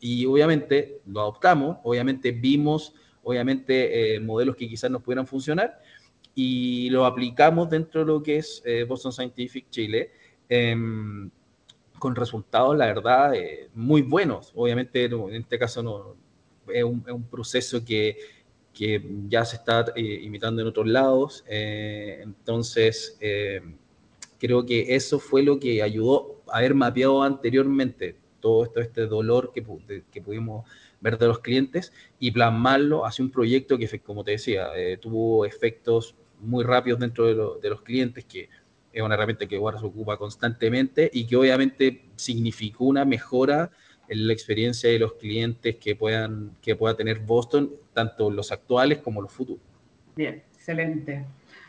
Y 0.00 0.24
obviamente 0.26 1.00
lo 1.06 1.20
adoptamos, 1.20 1.78
obviamente 1.82 2.32
vimos, 2.32 2.94
obviamente, 3.22 4.14
eh, 4.14 4.20
modelos 4.20 4.56
que 4.56 4.68
quizás 4.68 4.90
nos 4.90 5.02
pudieran 5.02 5.26
funcionar 5.26 5.80
y 6.34 6.90
lo 6.90 7.06
aplicamos 7.06 7.70
dentro 7.70 8.00
de 8.00 8.06
lo 8.06 8.22
que 8.22 8.38
es 8.38 8.62
eh, 8.64 8.84
Boston 8.84 9.12
Scientific 9.12 9.70
Chile. 9.70 10.10
Eh, 10.48 10.76
con 11.98 12.14
resultados, 12.14 12.76
la 12.76 12.86
verdad, 12.86 13.34
eh, 13.34 13.70
muy 13.74 14.02
buenos. 14.02 14.52
Obviamente, 14.54 15.04
en 15.04 15.34
este 15.34 15.58
caso, 15.58 15.82
no, 15.82 16.16
es, 16.68 16.84
un, 16.84 17.02
es 17.06 17.12
un 17.12 17.24
proceso 17.24 17.84
que 17.84 18.18
que 18.74 19.00
ya 19.28 19.44
se 19.44 19.54
está 19.54 19.84
eh, 19.94 20.02
imitando 20.02 20.60
en 20.60 20.66
otros 20.66 20.88
lados. 20.88 21.44
Entonces, 21.46 23.16
creo 24.40 24.66
que 24.66 24.96
eso 24.96 25.20
fue 25.20 25.44
lo 25.44 25.60
que 25.60 25.80
ayudó 25.80 26.42
a 26.48 26.58
haber 26.58 26.74
mapeado 26.74 27.22
anteriormente 27.22 28.16
todo 28.40 28.64
esto, 28.64 28.80
este 28.80 29.06
dolor 29.06 29.52
que, 29.54 29.64
que 30.10 30.20
pudimos 30.20 30.68
ver 31.00 31.18
de 31.18 31.28
los 31.28 31.38
clientes 31.38 31.92
y 32.18 32.32
plasmarlo 32.32 33.06
hacia 33.06 33.24
un 33.24 33.30
proyecto 33.30 33.78
que, 33.78 34.00
como 34.00 34.24
te 34.24 34.32
decía, 34.32 34.70
tuvo 35.00 35.46
efectos 35.46 36.16
muy 36.44 36.64
rápidos 36.64 37.00
dentro 37.00 37.26
de, 37.26 37.34
lo, 37.34 37.58
de, 37.58 37.70
los 37.70 37.82
clientes, 37.82 38.24
que 38.24 38.48
es 38.92 39.02
una 39.02 39.14
herramienta 39.14 39.46
que 39.46 39.56
ahora 39.56 39.78
se 39.78 39.86
ocupa 39.86 40.16
constantemente 40.16 41.10
y 41.12 41.26
que 41.26 41.36
obviamente 41.36 42.04
significó 42.16 42.84
una 42.84 43.04
mejora 43.04 43.70
en 44.08 44.26
la 44.26 44.32
experiencia 44.32 44.90
de 44.90 44.98
los 44.98 45.14
clientes 45.14 45.76
que, 45.76 45.96
puedan, 45.96 46.52
que 46.60 46.76
pueda 46.76 46.96
tener 46.96 47.20
Boston, 47.20 47.72
tanto 47.92 48.30
los 48.30 48.52
actuales 48.52 48.98
como 48.98 49.22
los 49.22 49.32
futuros. 49.32 49.62
Bien, 50.16 50.42
excelente. 50.54 51.24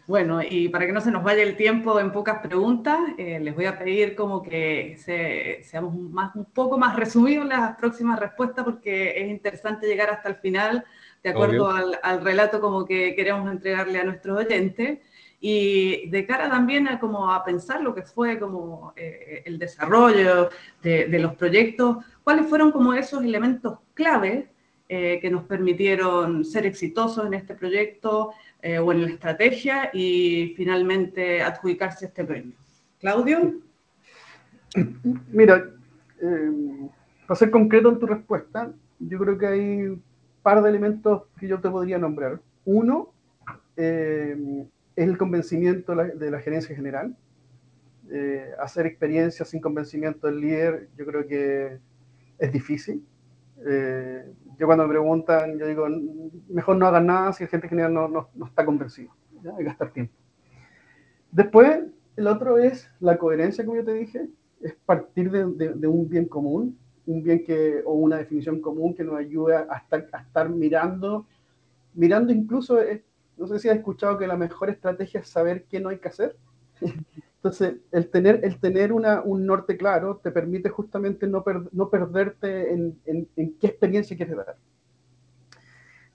Bueno, 0.08 0.40
y 0.48 0.70
para 0.70 0.86
que 0.86 0.92
no 0.92 1.02
se 1.02 1.10
nos 1.10 1.24
vaya 1.24 1.42
el 1.42 1.58
tiempo 1.58 2.00
en 2.00 2.12
pocas 2.12 2.40
preguntas, 2.40 3.00
eh, 3.18 3.40
les 3.40 3.56
voy 3.56 3.66
a 3.66 3.80
pedir 3.80 4.16
como 4.16 4.44
que 4.44 4.98
se, 5.00 5.64
seamos 5.64 5.96
más, 5.96 6.36
un 6.36 6.46
poco 6.46 6.78
más 6.78 6.96
resumidos 6.96 7.48
las 7.48 7.76
próximas 7.76 8.20
respuestas 8.20 8.64
porque 8.64 9.20
es 9.20 9.30
interesante 9.30 9.88
llegar 9.88 10.12
hasta 10.12 10.30
el 10.30 10.36
final, 10.36 10.86
de 11.26 11.32
acuerdo 11.32 11.72
al, 11.72 12.00
al, 12.04 12.24
relato 12.24 12.62
como 12.62 12.86
que 12.86 13.16
queremos 13.16 13.52
entregarle 13.52 14.00
a 14.00 14.04
nuestros 14.04 14.38
oyentes. 14.38 15.00
Y 15.40 16.08
de 16.10 16.26
cara 16.26 16.50
también 16.50 16.88
a, 16.88 17.00
como 17.00 17.32
a 17.32 17.44
pensar 17.44 17.82
lo 17.82 17.94
que 17.94 18.04
fue 18.04 18.40
como 18.40 18.94
eh, 18.96 19.42
el 19.46 19.58
desarrollo 19.58 20.50
de, 20.82 21.06
de, 21.06 21.20
los 21.20 21.36
proyectos, 21.36 21.98
cuáles 22.24 22.48
fueron 22.48 22.72
como 22.72 22.94
esos 22.94 23.24
elementos 23.24 23.80
clave 23.94 24.50
eh, 24.88 25.18
que 25.20 25.32
nos 25.32 25.46
permitieron 25.46 26.46
ser 26.46 26.68
exitosos 26.68 27.26
en 27.26 27.34
este 27.34 27.56
proyecto 27.56 28.34
eh, 28.62 28.78
o 28.78 28.92
en 28.92 29.02
la 29.02 29.08
estrategia 29.08 29.90
y 29.92 30.54
finalmente 30.56 31.42
adjudicarse 31.42 32.06
este 32.06 32.24
premio. 32.24 32.54
Claudio. 33.00 33.56
Mira, 35.32 35.72
eh, 36.22 36.88
para 37.26 37.36
ser 37.36 37.50
concreto 37.50 37.90
en 37.90 37.98
tu 37.98 38.06
respuesta, 38.06 38.72
yo 39.00 39.18
creo 39.18 39.38
que 39.40 39.48
hay 39.48 40.02
par 40.46 40.62
de 40.62 40.70
elementos 40.70 41.24
que 41.40 41.48
yo 41.48 41.60
te 41.60 41.72
podría 41.72 41.98
nombrar. 41.98 42.40
Uno 42.66 43.12
es 43.76 44.38
el 44.96 45.18
convencimiento 45.18 45.96
de 45.96 46.30
la, 46.30 46.40
gerencia 46.40 46.76
general. 46.76 47.18
hacer 48.60 48.86
experiencias 48.86 49.50
sin 49.50 49.60
convencimiento 49.60 50.28
del 50.28 50.40
líder, 50.40 50.88
yo 50.96 51.06
creo 51.08 51.26
que 51.26 51.80
es 52.38 52.52
difícil. 52.52 53.04
Eh, 53.68 54.32
yo 54.60 54.68
cuando 54.68 54.84
me 54.84 54.92
preguntan, 54.92 55.58
yo 55.58 55.66
digo, 55.66 55.88
mejor 56.48 56.76
no 56.76 56.86
hagan 56.86 57.08
nada 57.08 57.34
si 57.34 57.44
el 57.44 57.50
gente 57.50 57.68
general 57.68 57.92
no, 57.92 58.08
no, 58.08 58.30
no 58.36 58.46
está 58.46 58.64
convencido. 58.64 59.10
Hay 59.40 59.58
que 59.58 59.64
gastar 59.64 59.92
tiempo. 59.94 60.14
Después, 61.32 61.86
el 62.18 62.28
otro 62.28 62.60
es 62.60 62.88
la 63.00 63.18
coherencia, 63.18 63.66
como 63.66 63.78
yo 63.78 63.84
te 63.84 63.94
dije, 63.94 64.30
es 64.62 64.76
partir 64.86 65.32
de, 65.32 65.88
un 65.88 66.08
bien 66.08 66.26
común, 66.28 66.78
un 67.08 67.24
bien 67.24 67.44
que, 67.44 67.82
o 67.86 67.94
una 67.94 68.18
definición 68.18 68.62
común 68.62 68.94
que 68.96 69.04
nos 69.04 69.18
ayuda 69.18 69.68
a 69.70 69.78
estar, 69.78 70.50
mirando, 70.50 71.26
mirando 71.94 72.34
incluso, 72.34 72.82
eh, 72.82 73.04
no 73.38 73.48
sé 73.48 73.60
si 73.60 73.70
has 73.70 73.78
escuchado 73.78 74.18
que 74.18 74.28
la 74.28 74.38
mejor 74.38 74.70
estrategia 74.70 75.20
es 75.20 75.28
saber 75.28 75.66
qué 75.66 75.80
no 75.80 75.90
hay 75.90 76.00
que 76.00 76.08
hacer. 76.08 76.36
Entonces, 77.38 77.76
el 77.92 78.10
tener, 78.10 78.44
el 78.44 78.60
tener 78.60 78.92
una, 78.92 79.22
un 79.22 79.46
norte 79.46 79.78
claro 79.78 80.18
te 80.18 80.32
permite 80.32 80.70
justamente 80.70 81.28
no, 81.28 81.44
no 81.72 81.90
perderte 81.90 82.74
en, 82.74 83.00
en, 83.06 83.58
qué 83.60 83.68
experiencia 83.68 84.18
quieres 84.18 84.36
dar. 84.38 84.58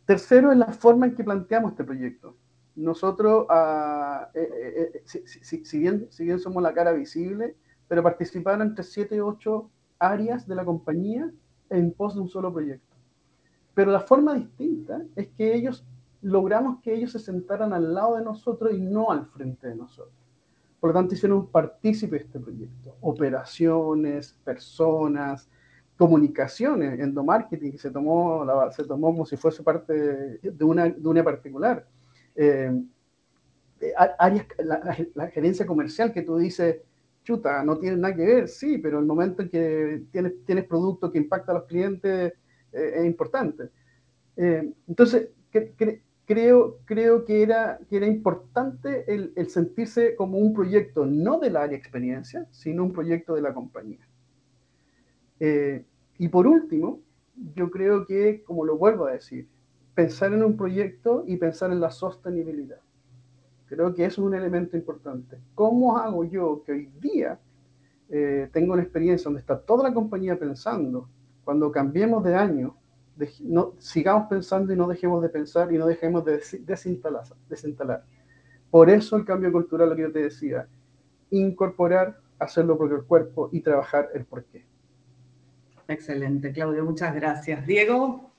Tercero, 0.07 0.51
es 0.51 0.59
la 0.59 0.73
forma 0.73 1.07
en 1.07 1.15
que 1.15 1.23
planteamos 1.23 1.71
este 1.71 1.85
proyecto. 1.85 2.35
Nosotros, 2.75 3.47
uh, 3.49 4.27
si, 5.05 5.79
bien, 5.79 6.09
si 6.11 6.25
bien 6.25 6.41
somos 6.41 6.61
la 6.65 6.75
cara 6.75 6.91
visible, 6.91 7.55
pero 7.87 8.03
participaron 8.03 8.63
entre 8.63 8.83
7 8.83 9.15
y 9.15 9.21
8 9.21 9.71
áreas 10.01 10.49
de 10.49 10.57
la 10.57 10.65
compañía 10.65 11.31
en 11.69 11.93
pos 11.93 12.15
de 12.15 12.21
un 12.21 12.29
solo 12.29 12.53
proyecto. 12.53 12.97
Pero 13.75 13.93
la 13.93 14.01
forma 14.01 14.35
distinta 14.35 15.03
es 15.15 15.29
que 15.29 15.55
ellos 15.55 15.87
logramos 16.23 16.81
que 16.83 16.93
ellos 16.93 17.13
se 17.13 17.19
sentaran 17.19 17.73
al 17.73 17.95
lado 17.95 18.17
de 18.17 18.25
nosotros 18.25 18.73
y 18.75 18.81
no 18.81 19.13
al 19.13 19.27
frente 19.27 19.69
de 19.69 19.77
nosotros. 19.77 20.15
Por 20.81 20.91
lo 20.91 20.95
tanto, 20.95 21.15
hicieron 21.15 21.39
un 21.39 21.47
partícipe 21.47 22.17
de 22.17 22.25
este 22.25 22.41
proyecto. 22.41 22.97
Operaciones, 23.01 24.37
personas, 24.45 25.49
comunicaciones, 25.97 26.99
endomarketing, 26.99 27.79
se 27.79 27.91
tomó, 27.91 28.45
se 28.71 28.85
tomó 28.85 29.09
como 29.09 29.27
si 29.27 29.37
fuese 29.37 29.63
parte 29.63 30.39
de 30.43 30.65
una, 30.65 30.89
de 30.89 31.23
particular. 31.23 31.87
Eh, 32.35 32.73
eh, 33.81 33.93
áreas, 34.19 34.47
la, 35.15 35.29
gerencia 35.29 35.67
comercial 35.67 36.13
que 36.13 36.23
tú 36.23 36.39
dices, 36.39 36.81
no 37.65 37.79
tiene 37.79 37.97
nada 37.97 38.15
que 38.15 38.27
ver, 38.27 38.49
sí, 38.49 38.79
pero 38.79 38.99
el 38.99 39.07
momento 39.07 39.43
en 39.43 39.49
que 39.51 40.03
tienes, 40.11 40.45
tienes 40.45 40.65
producto 40.65 41.11
que 41.11 41.19
impacta 41.19 41.53
a 41.53 41.57
los 41.57 41.65
clientes 41.65 42.33
eh, 42.73 42.93
es 42.97 43.05
importante. 43.05 43.71
entonces, 44.37 45.31
creo, 46.31 46.79
creo 46.85 47.25
que, 47.25 47.43
era, 47.43 47.81
que 47.89 47.97
era 47.97 48.07
importante 48.07 49.13
el, 49.13 49.33
el, 49.35 49.51
sentirse 49.51 50.15
como 50.15 50.39
un 50.39 50.55
proyecto 50.55 51.05
no 51.05 51.41
del 51.41 51.57
área 51.57 51.77
experiencia, 51.77 52.47
sino 52.51 52.85
un 52.85 52.93
proyecto 52.93 53.35
de 53.35 53.43
la 53.43 53.53
compañía. 53.53 54.07
Eh, 55.41 55.85
y 56.19 56.29
por 56.29 56.47
último, 56.47 57.01
yo 57.57 57.71
creo 57.71 58.07
que, 58.07 58.45
como 58.45 58.65
lo 58.65 58.77
vuelvo 58.77 59.07
a 59.07 59.13
decir, 59.13 59.49
pensar 59.95 60.33
en 60.33 60.45
un 60.45 60.57
proyecto 60.57 61.25
y 61.27 61.37
pensar 61.37 61.73
en 61.73 61.81
la 61.81 61.91
sostenibilidad. 61.91 62.79
Creo 63.71 63.95
que 63.95 64.05
eso 64.05 64.21
es 64.21 64.27
un 64.27 64.35
elemento 64.35 64.77
importante. 64.77 65.39
¿Cómo 65.55 65.97
hago 65.97 66.25
yo 66.25 66.65
que 66.67 66.73
hoy 66.73 66.91
día 67.01 67.39
eh, 68.09 68.51
tengo 68.53 68.73
una 68.73 68.83
experiencia 68.83 69.27
donde 69.27 69.39
está 69.39 69.61
toda 69.61 69.89
la 69.89 69.95
compañía 69.95 70.37
pensando, 70.37 71.09
cuando 71.45 71.71
cambiemos 71.71 72.25
de 72.25 72.35
año, 72.35 72.77
no, 73.45 73.75
sigamos 73.79 74.27
pensando 74.29 74.73
y 74.73 74.77
no 74.77 74.89
dejemos 74.89 75.23
de 75.23 75.29
pensar 75.29 75.73
y 75.73 75.79
no 75.79 75.87
dejemos 75.87 76.25
de 76.25 76.43
desinstalar, 76.67 77.23
desinstalar. 77.49 78.05
Por 78.73 78.91
eso 78.91 79.17
el 79.17 79.25
cambio 79.25 79.53
cultural, 79.53 79.91
lo 79.91 79.95
que 79.95 80.03
yo 80.03 80.13
te 80.13 80.23
decía, 80.25 80.67
incorporar, 81.31 82.19
hacerlo 82.41 82.77
por 82.77 82.93
el 82.93 83.05
cuerpo 83.05 83.51
y 83.53 83.61
trabajar 83.61 84.09
el 84.15 84.25
porqué. 84.25 84.67
Excelente, 85.87 86.53
Claudio, 86.53 86.85
muchas 86.85 87.15
gracias. 87.15 87.65
Diego. 87.65 88.30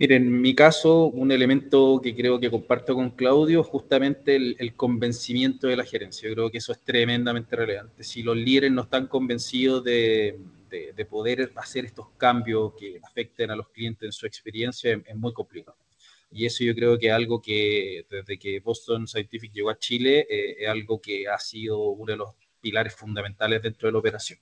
Miren, 0.00 0.26
en 0.26 0.40
mi 0.40 0.54
caso, 0.54 1.06
un 1.06 1.32
elemento 1.32 2.00
que 2.00 2.14
creo 2.14 2.38
que 2.38 2.50
comparto 2.52 2.94
con 2.94 3.10
Claudio 3.10 3.62
es 3.62 3.66
justamente 3.66 4.36
el, 4.36 4.76
convencimiento 4.76 5.66
de 5.66 5.76
la 5.76 5.84
gerencia. 5.84 6.28
Yo 6.28 6.36
creo 6.36 6.50
que 6.52 6.58
eso 6.58 6.70
es 6.70 6.80
tremendamente 6.84 7.56
relevante. 7.56 8.04
Si 8.04 8.22
los 8.22 8.36
líderes 8.36 8.70
no 8.70 8.82
están 8.82 9.08
convencidos 9.08 9.82
de, 9.82 10.38
de, 10.70 11.04
poder 11.04 11.50
hacer 11.56 11.84
estos 11.84 12.10
cambios 12.16 12.74
que 12.78 13.00
afecten 13.02 13.50
a 13.50 13.56
los 13.56 13.70
clientes 13.70 14.06
en 14.06 14.12
su 14.12 14.24
experiencia 14.24 14.92
es, 15.04 15.16
muy 15.16 15.32
complicado. 15.32 15.76
Y 16.30 16.46
eso 16.46 16.62
yo 16.62 16.76
creo 16.76 16.96
que 16.96 17.08
es 17.08 17.12
algo 17.12 17.42
que 17.42 18.06
desde 18.08 18.38
que 18.38 18.60
Boston 18.60 19.08
Scientific 19.08 19.52
llegó 19.52 19.70
a 19.70 19.78
Chile 19.78 20.26
eh, 20.30 20.56
es 20.60 20.68
algo 20.68 21.00
que 21.00 21.26
ha 21.26 21.38
sido 21.38 21.80
uno 21.80 22.12
de 22.12 22.18
los 22.18 22.30
pilares 22.60 22.94
fundamentales 22.94 23.62
dentro 23.62 23.88
de 23.88 23.92
la 23.92 23.98
operación. 23.98 24.38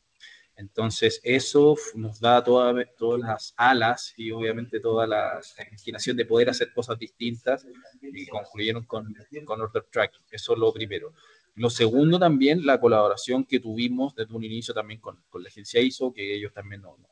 Entonces, 0.56 1.20
eso 1.22 1.76
nos 1.94 2.18
da 2.18 2.42
todas 2.42 2.86
las 3.18 3.54
alas 3.56 4.14
y 4.16 4.30
obviamente 4.30 4.80
toda 4.80 5.06
la 5.06 5.40
imaginación 5.68 6.16
de 6.16 6.24
poder 6.24 6.48
hacer 6.48 6.72
cosas 6.72 6.98
distintas 6.98 7.66
y 8.00 8.26
concluyeron 8.26 8.84
con, 8.84 9.14
con 9.44 9.60
Order 9.60 9.84
Tracking. 9.90 10.24
Eso 10.30 10.54
es 10.54 10.58
lo 10.58 10.72
primero. 10.72 11.12
Lo 11.56 11.70
segundo 11.70 12.18
también, 12.18 12.64
la 12.64 12.80
colaboración 12.80 13.44
que 13.44 13.60
tuvimos 13.60 14.14
desde 14.14 14.34
un 14.34 14.44
inicio 14.44 14.72
también 14.74 15.00
con, 15.00 15.22
con 15.28 15.42
la 15.42 15.48
agencia 15.48 15.80
ISO, 15.80 16.12
que 16.12 16.34
ellos 16.34 16.52
también 16.52 16.82
nos, 16.82 16.98
nos 16.98 17.10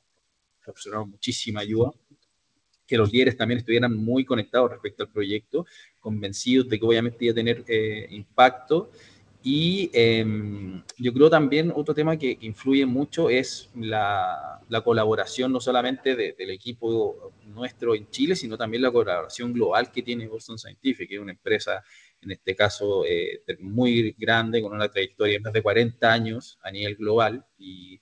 proporcionaron 0.62 1.10
muchísima 1.10 1.60
ayuda, 1.60 1.92
que 2.86 2.98
los 2.98 3.12
líderes 3.12 3.36
también 3.36 3.58
estuvieran 3.58 3.94
muy 3.96 4.24
conectados 4.24 4.70
respecto 4.70 5.02
al 5.02 5.10
proyecto, 5.10 5.66
convencidos 6.00 6.68
de 6.68 6.78
que 6.78 6.84
obviamente 6.84 7.24
iba 7.24 7.32
a 7.32 7.34
tener 7.34 7.64
eh, 7.66 8.06
impacto. 8.10 8.90
Y 9.46 9.90
eh, 9.92 10.24
yo 10.96 11.12
creo 11.12 11.28
también 11.28 11.70
otro 11.76 11.94
tema 11.94 12.16
que, 12.16 12.38
influye 12.40 12.86
mucho 12.86 13.28
es 13.28 13.70
la, 13.76 14.58
la 14.70 14.80
colaboración 14.80 15.52
no 15.52 15.60
solamente 15.60 16.16
de, 16.16 16.32
del 16.32 16.48
equipo 16.48 17.34
nuestro 17.44 17.94
en 17.94 18.08
Chile, 18.08 18.36
sino 18.36 18.56
también 18.56 18.82
la 18.82 18.90
colaboración 18.90 19.52
global 19.52 19.92
que 19.92 20.02
tiene 20.02 20.28
Boston 20.28 20.58
Scientific, 20.58 21.06
que 21.06 21.16
es 21.16 21.20
una 21.20 21.32
empresa 21.32 21.84
en 22.22 22.30
este 22.30 22.56
caso 22.56 23.04
eh, 23.04 23.42
muy 23.60 24.16
grande, 24.18 24.62
con 24.62 24.72
una 24.72 24.88
trayectoria 24.88 25.34
de 25.34 25.40
más 25.40 25.52
de 25.52 25.62
40 25.62 26.10
años 26.10 26.58
a 26.62 26.70
nivel 26.70 26.96
global, 26.96 27.44
y, 27.58 28.00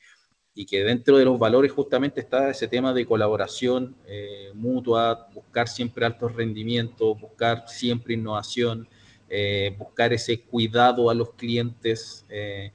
y, 0.54 0.64
que 0.64 0.84
dentro 0.84 1.18
de 1.18 1.24
los 1.24 1.40
valores 1.40 1.72
justamente 1.72 2.20
está 2.20 2.50
ese 2.50 2.68
tema 2.68 2.94
de 2.94 3.04
colaboración 3.04 3.96
eh, 4.06 4.52
mutua, 4.54 5.28
buscar 5.34 5.66
siempre 5.66 6.06
altos 6.06 6.36
rendimientos, 6.36 7.20
buscar 7.20 7.64
siempre 7.66 8.14
innovación, 8.14 8.88
eh, 9.34 9.74
buscar 9.78 10.12
ese 10.12 10.42
cuidado 10.42 11.08
a 11.08 11.14
los 11.14 11.32
clientes, 11.32 12.24
eh, 12.28 12.70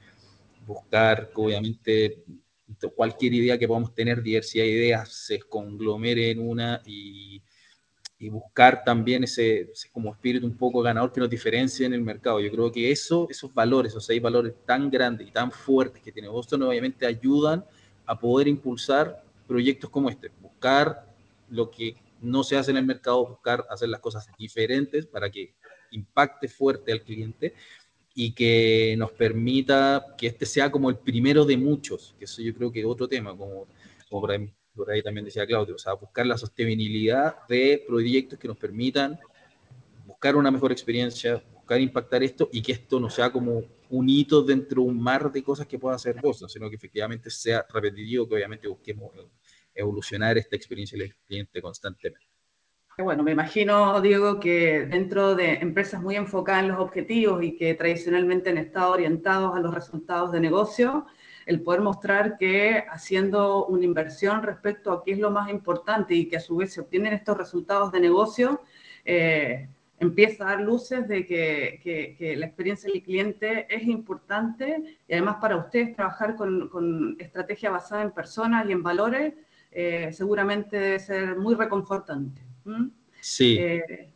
buscar 0.66 1.30
obviamente 1.34 2.24
cualquier 2.94 3.34
idea 3.34 3.58
que 3.58 3.68
podamos 3.68 3.94
tener, 3.94 4.22
diversidad 4.22 4.64
de 4.64 4.70
ideas, 4.70 5.12
se 5.12 5.38
conglomere 5.38 6.30
en 6.30 6.40
una 6.40 6.82
y 6.84 7.40
y 8.18 8.28
buscar 8.28 8.82
también 8.82 9.24
ese, 9.24 9.70
como 9.92 10.12
espíritu 10.12 10.46
un 10.46 10.56
poco 10.56 10.82
ganador 10.82 11.12
que 11.12 11.20
nos 11.20 11.30
diferencie 11.30 11.86
en 11.86 11.94
el 11.94 12.02
mercado. 12.02 12.40
Yo 12.40 12.50
creo 12.50 12.72
que 12.72 12.90
eso, 12.90 13.28
esos 13.30 13.54
valores, 13.54 13.92
esos 13.92 14.04
seis 14.04 14.20
valores 14.20 14.54
tan 14.66 14.90
grandes 14.90 15.28
y 15.28 15.30
tan 15.30 15.52
fuertes 15.52 16.02
que 16.02 16.10
tiene 16.10 16.28
Boston, 16.28 16.64
obviamente 16.64 17.06
ayudan 17.06 17.64
a 18.06 18.18
poder 18.18 18.48
impulsar 18.48 19.22
proyectos 19.46 19.88
como 19.90 20.10
este, 20.10 20.32
buscar 20.40 21.06
lo 21.48 21.70
que 21.70 21.96
no 22.20 22.42
se 22.42 22.56
hace 22.56 22.72
en 22.72 22.78
el 22.78 22.86
mercado, 22.86 23.24
buscar 23.24 23.64
hacer 23.70 23.88
las 23.88 24.00
cosas 24.00 24.26
diferentes 24.36 25.06
para 25.06 25.30
que 25.30 25.54
impacte 25.90 26.48
fuerte 26.48 26.92
al 26.92 27.02
cliente 27.02 27.54
y 28.14 28.32
que 28.32 28.94
nos 28.98 29.12
permita 29.12 30.14
que 30.16 30.26
este 30.26 30.44
sea 30.44 30.70
como 30.70 30.90
el 30.90 30.98
primero 30.98 31.44
de 31.44 31.56
muchos, 31.56 32.14
que 32.18 32.24
eso 32.24 32.42
yo 32.42 32.54
creo 32.54 32.72
que 32.72 32.80
es 32.80 32.86
otro 32.86 33.06
tema, 33.06 33.36
como, 33.36 33.66
como 34.08 34.20
por 34.74 34.90
ahí 34.90 35.02
también 35.02 35.24
decía 35.24 35.46
Claudio, 35.46 35.74
o 35.74 35.78
sea, 35.78 35.92
buscar 35.94 36.26
la 36.26 36.36
sostenibilidad 36.36 37.46
de 37.48 37.84
proyectos 37.86 38.38
que 38.38 38.48
nos 38.48 38.56
permitan 38.56 39.18
buscar 40.06 40.36
una 40.36 40.50
mejor 40.50 40.72
experiencia, 40.72 41.42
buscar 41.54 41.80
impactar 41.80 42.22
esto 42.22 42.48
y 42.52 42.60
que 42.60 42.72
esto 42.72 42.98
no 42.98 43.08
sea 43.08 43.30
como 43.30 43.62
un 43.90 44.08
hito 44.08 44.42
dentro 44.42 44.82
de 44.82 44.88
un 44.88 45.00
mar 45.00 45.30
de 45.30 45.42
cosas 45.42 45.66
que 45.66 45.78
pueda 45.78 45.96
hacer 45.96 46.20
Boston, 46.20 46.48
sino 46.48 46.68
que 46.68 46.76
efectivamente 46.76 47.30
sea 47.30 47.64
repetitivo, 47.72 48.28
que 48.28 48.34
obviamente 48.34 48.66
busquemos 48.68 49.12
evolucionar 49.74 50.36
esta 50.38 50.56
experiencia 50.56 50.98
del 50.98 51.14
cliente 51.26 51.62
constantemente. 51.62 52.27
Bueno, 53.00 53.22
me 53.22 53.30
imagino, 53.30 54.00
Diego, 54.00 54.40
que 54.40 54.84
dentro 54.86 55.36
de 55.36 55.54
empresas 55.54 56.02
muy 56.02 56.16
enfocadas 56.16 56.64
en 56.64 56.68
los 56.70 56.80
objetivos 56.80 57.44
y 57.44 57.56
que 57.56 57.74
tradicionalmente 57.74 58.50
han 58.50 58.58
estado 58.58 58.92
orientados 58.92 59.56
a 59.56 59.60
los 59.60 59.72
resultados 59.72 60.32
de 60.32 60.40
negocio, 60.40 61.06
el 61.46 61.62
poder 61.62 61.80
mostrar 61.80 62.36
que 62.38 62.82
haciendo 62.90 63.66
una 63.66 63.84
inversión 63.84 64.42
respecto 64.42 64.90
a 64.90 65.04
qué 65.04 65.12
es 65.12 65.20
lo 65.20 65.30
más 65.30 65.48
importante 65.48 66.12
y 66.12 66.26
que 66.26 66.38
a 66.38 66.40
su 66.40 66.56
vez 66.56 66.72
se 66.72 66.80
obtienen 66.80 67.12
estos 67.12 67.38
resultados 67.38 67.92
de 67.92 68.00
negocio, 68.00 68.62
eh, 69.04 69.68
empieza 70.00 70.44
a 70.44 70.56
dar 70.56 70.60
luces 70.62 71.06
de 71.06 71.24
que, 71.24 72.34
la 72.36 72.46
experiencia 72.46 72.90
del 72.92 73.04
cliente 73.04 73.72
es 73.72 73.84
importante 73.84 74.98
y 75.06 75.12
además 75.12 75.36
para 75.40 75.56
ustedes 75.56 75.94
trabajar 75.94 76.34
con, 76.34 77.16
estrategia 77.20 77.70
basada 77.70 78.02
en 78.02 78.10
personas 78.10 78.68
y 78.68 78.72
en 78.72 78.82
valores 78.82 79.34
eh, 79.70 80.10
seguramente 80.12 80.76
debe 80.76 80.98
ser 80.98 81.36
muy 81.36 81.54
reconfortante. 81.54 82.47
Sí. 83.20 83.58
Eh, 83.58 84.10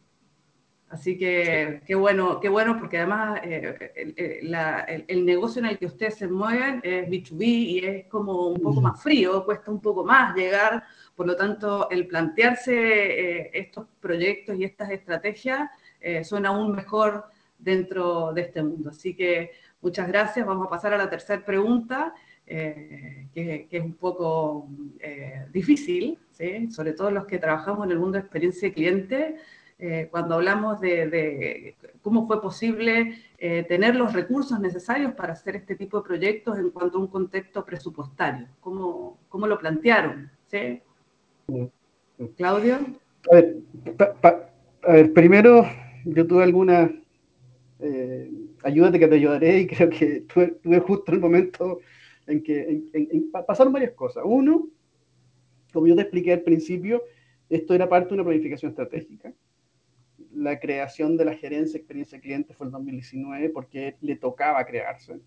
así 0.89 1.17
que 1.17 1.83
qué 1.87 1.95
bueno, 1.95 2.39
qué 2.41 2.49
bueno 2.49 2.79
porque 2.79 2.99
además 2.99 3.41
eh, 3.45 5.05
el, 5.09 5.25
negocio 5.25 5.61
en 5.61 5.67
el 5.67 5.79
que 5.79 5.87
ustedes 5.87 6.17
se 6.17 6.29
mueven 6.29 6.81
es 6.83 7.09
B2B 7.09 7.43
y 7.43 7.79
es 7.79 8.07
como 8.07 8.49
un 8.49 8.61
poco 8.61 8.81
más 8.81 9.03
frío, 9.03 9.45
cuesta 9.45 9.71
un 9.71 9.81
poco 9.81 10.05
más 10.05 10.35
llegar 10.35 10.85
por 11.15 11.27
lo 11.27 11.37
tanto, 11.37 11.91
el 11.91 12.07
plantearse 12.07 12.75
eh, 12.75 13.51
estos 13.53 13.87
proyectos 14.01 14.57
y 14.57 14.65
estas 14.65 14.91
estrategias 14.91 15.71
suena 16.25 16.49
aún 16.49 16.73
mejor 16.75 17.27
dentro 17.63 18.33
de 18.33 18.43
este 18.43 18.63
mundo. 18.63 18.91
Así 18.91 19.15
que 19.15 19.53
muchas 19.81 20.09
gracias. 20.09 20.45
Vamos 20.45 20.67
a 20.67 20.71
pasar 20.71 20.93
a 20.95 20.99
la 20.99 21.09
tercera 21.09 21.45
pregunta, 21.45 22.15
eh, 22.55 23.27
que, 23.35 23.67
es 23.71 23.83
un 23.83 23.95
poco 23.95 24.69
difícil, 25.53 26.19
sobre 26.71 26.93
todo 26.93 27.11
los 27.11 27.27
que 27.27 27.39
trabajamos 27.39 27.87
en 27.87 27.93
el 27.93 27.99
mundo 27.99 28.15
de 28.15 28.21
experiencia 28.21 28.69
de 28.69 28.75
cliente. 28.75 29.37
cuando 30.11 30.37
hablamos 30.37 30.81
de, 30.81 31.75
cómo 32.03 32.27
fue 32.27 32.41
posible 32.41 33.19
tener 33.69 33.97
los 33.97 34.13
recursos 34.13 34.61
necesarios 34.61 35.13
para 35.15 35.33
hacer 35.33 35.57
este 35.57 35.75
tipo 35.75 35.99
de 35.99 36.07
proyectos 36.07 36.59
en 36.59 36.71
cuanto 36.71 36.99
a 36.99 37.01
un 37.01 37.09
contexto 37.09 37.65
presupuestario, 37.65 38.49
cómo, 38.61 39.19
cómo 39.29 39.47
lo 39.47 39.59
plantearon. 39.59 40.31
¿sí? 40.47 40.81
Claudio. 42.37 42.79
A 44.85 44.93
ver, 44.93 45.13
primero 45.13 45.65
yo 46.05 46.27
tuve 46.27 46.43
alguna 46.43 46.91
eh, 47.85 48.31
ayúdate 48.63 49.01
que 49.01 49.09
te 49.09 49.17
ayudaré 49.17 49.61
y 49.61 49.67
creo 49.67 49.91
que 49.91 50.25
tuve, 50.33 50.79
justo 50.81 51.11
el 51.11 51.19
momento 51.19 51.81
en 52.27 52.43
que 52.43 52.83
pasaron 53.47 53.73
varias 53.73 53.93
cosas. 53.93 54.23
Uno, 54.27 54.69
como 55.73 55.87
yo 55.87 55.97
te 55.97 56.03
expliqué 56.03 56.33
al 56.33 56.43
principio, 56.43 57.03
esto 57.49 57.75
era 57.75 57.89
parte 57.89 58.09
de 58.09 58.15
una 58.15 58.25
planificación 58.25 58.71
estratégica. 58.71 59.33
La 60.35 60.59
creación 60.59 61.17
de 61.17 61.25
la 61.25 61.35
gerencia 61.35 61.79
experiencia 61.79 62.21
cliente 62.21 62.55
fue 62.55 62.67
el 62.67 62.73
2019 62.73 63.51
porque 63.51 63.97
le 64.01 64.17
tocaba 64.17 64.65
crearse. 64.65 65.21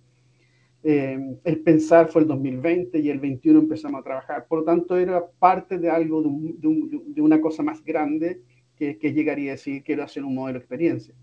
Eh, 0.88 1.38
el 1.44 1.60
pensar 1.62 2.10
fue 2.10 2.22
el 2.22 2.28
2020 2.28 3.00
y 3.00 3.10
el 3.10 3.20
21 3.20 3.60
empezamos 3.60 4.02
a 4.02 4.04
trabajar. 4.04 4.46
Por 4.48 4.60
lo 4.60 4.66
tanto, 4.66 4.98
era 4.98 5.26
parte 5.40 5.80
de 5.80 5.90
algo, 5.90 6.22
de, 6.22 7.22
una 7.22 7.42
cosa 7.42 7.64
más 7.64 7.84
grande 7.84 8.42
que, 8.76 8.96
llegaría 8.96 9.52
a 9.52 9.56
decir, 9.56 9.84
quiero 9.84 10.04
hacer 10.04 10.24
un 10.24 10.36
modelo 10.36 10.60
de 10.60 10.64
experiencia. 10.64 11.16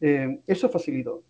Eh, 0.00 0.40
eso 0.46 0.68
facilitó. 0.68 1.22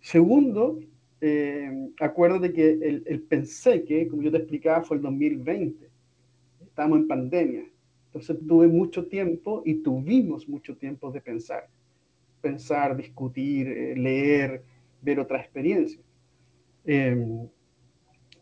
Segundo, 0.00 0.78
eh, 1.24 1.70
acuérdate 2.00 2.52
que 2.52 2.70
el, 2.70 3.04
el, 3.06 3.22
pensé 3.22 3.84
que, 3.84 4.08
como 4.08 4.22
yo 4.22 4.32
te 4.32 4.38
explicaba, 4.38 4.82
fue 4.82 4.96
el 4.96 5.04
2020. 5.04 5.88
Estábamos 6.66 6.98
en 6.98 7.06
pandemia. 7.06 7.64
Entonces 8.06 8.36
tuve 8.44 8.66
mucho 8.66 9.06
tiempo 9.06 9.62
y 9.64 9.74
tuvimos 9.74 10.48
mucho 10.48 10.76
tiempo 10.76 11.12
de 11.12 11.20
pensar. 11.20 11.68
Pensar, 12.40 12.96
discutir, 12.96 13.68
eh, 13.68 13.96
leer, 13.96 14.64
ver 15.00 15.20
otra 15.20 15.38
experiencia. 15.40 16.00
Em, 16.84 17.46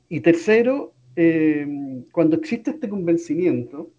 y 0.09 0.21
tercero, 0.21 0.95
em, 1.17 2.05
cuando 2.11 2.37
existe 2.37 2.71
este 2.71 2.89
convencimiento 2.89 3.91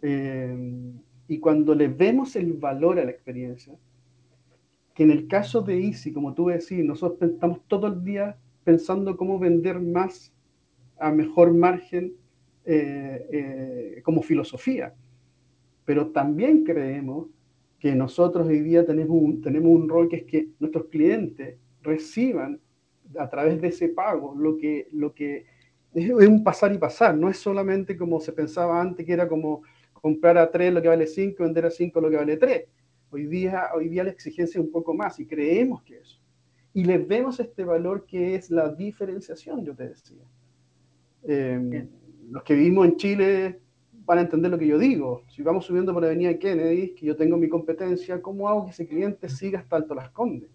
em, 0.00 0.92
y 1.26 1.38
cuando 1.38 1.74
le 1.74 1.88
vemos 1.88 2.36
el 2.36 2.52
valor 2.52 3.00
a 3.00 3.04
la 3.04 3.10
experiencia, 3.10 3.74
que 4.96 5.02
en 5.02 5.10
el 5.10 5.28
caso 5.28 5.60
de 5.60 5.78
Easy, 5.78 6.10
como 6.10 6.32
tú 6.32 6.46
decís, 6.46 6.82
nosotros 6.82 7.30
estamos 7.30 7.60
todo 7.68 7.86
el 7.86 8.02
día 8.02 8.38
pensando 8.64 9.14
cómo 9.18 9.38
vender 9.38 9.78
más 9.78 10.32
a 10.98 11.12
mejor 11.12 11.52
margen 11.52 12.14
eh, 12.64 13.26
eh, 13.30 14.02
como 14.02 14.22
filosofía, 14.22 14.94
pero 15.84 16.08
también 16.08 16.64
creemos 16.64 17.26
que 17.78 17.94
nosotros 17.94 18.48
hoy 18.48 18.60
día 18.60 18.86
tenemos 18.86 19.20
un, 19.20 19.42
tenemos 19.42 19.70
un 19.70 19.86
rol 19.86 20.08
que 20.08 20.16
es 20.16 20.24
que 20.24 20.48
nuestros 20.58 20.86
clientes 20.86 21.58
reciban 21.82 22.58
a 23.18 23.28
través 23.28 23.60
de 23.60 23.68
ese 23.68 23.90
pago, 23.90 24.34
lo 24.34 24.56
que, 24.56 24.88
lo 24.92 25.12
que 25.12 25.44
es 25.92 26.10
un 26.10 26.42
pasar 26.42 26.72
y 26.72 26.78
pasar, 26.78 27.14
no 27.14 27.28
es 27.28 27.36
solamente 27.36 27.98
como 27.98 28.18
se 28.18 28.32
pensaba 28.32 28.80
antes, 28.80 29.04
que 29.04 29.12
era 29.12 29.28
como 29.28 29.60
comprar 29.92 30.38
a 30.38 30.50
3 30.50 30.72
lo 30.72 30.80
que 30.80 30.88
vale 30.88 31.06
5, 31.06 31.42
vender 31.42 31.66
a 31.66 31.70
5 31.70 32.00
lo 32.00 32.08
que 32.08 32.16
vale 32.16 32.38
3. 32.38 32.64
Hoy 33.10 33.26
día, 33.26 33.68
hoy 33.74 33.88
día 33.88 34.04
la 34.04 34.10
exigencia 34.10 34.58
es 34.58 34.64
un 34.64 34.72
poco 34.72 34.94
más 34.94 35.18
y 35.20 35.26
creemos 35.26 35.82
que 35.82 35.98
eso. 35.98 36.20
Y 36.72 36.84
le 36.84 36.98
vemos 36.98 37.40
este 37.40 37.64
valor 37.64 38.04
que 38.06 38.34
es 38.34 38.50
la 38.50 38.68
diferenciación, 38.72 39.64
yo 39.64 39.74
te 39.74 39.88
decía. 39.88 40.24
Em, 41.22 41.88
los 42.30 42.42
que 42.42 42.54
vivimos 42.54 42.86
en 42.86 42.96
Chile 42.96 43.60
van 44.04 44.18
a 44.18 44.20
entender 44.22 44.50
lo 44.50 44.58
que 44.58 44.66
yo 44.66 44.78
digo. 44.78 45.24
Si 45.28 45.42
vamos 45.42 45.66
subiendo 45.66 45.92
por 45.92 46.02
la 46.02 46.08
avenida 46.08 46.38
Kennedy, 46.38 46.94
que 46.94 47.06
yo 47.06 47.16
tengo 47.16 47.36
mi 47.36 47.48
competencia, 47.48 48.20
¿cómo 48.20 48.48
hago 48.48 48.66
que 48.66 48.70
ese 48.72 48.86
cliente 48.86 49.28
siga 49.28 49.60
hasta 49.60 49.76
Alto 49.76 49.94
Las 49.94 50.10
Condes? 50.10 50.50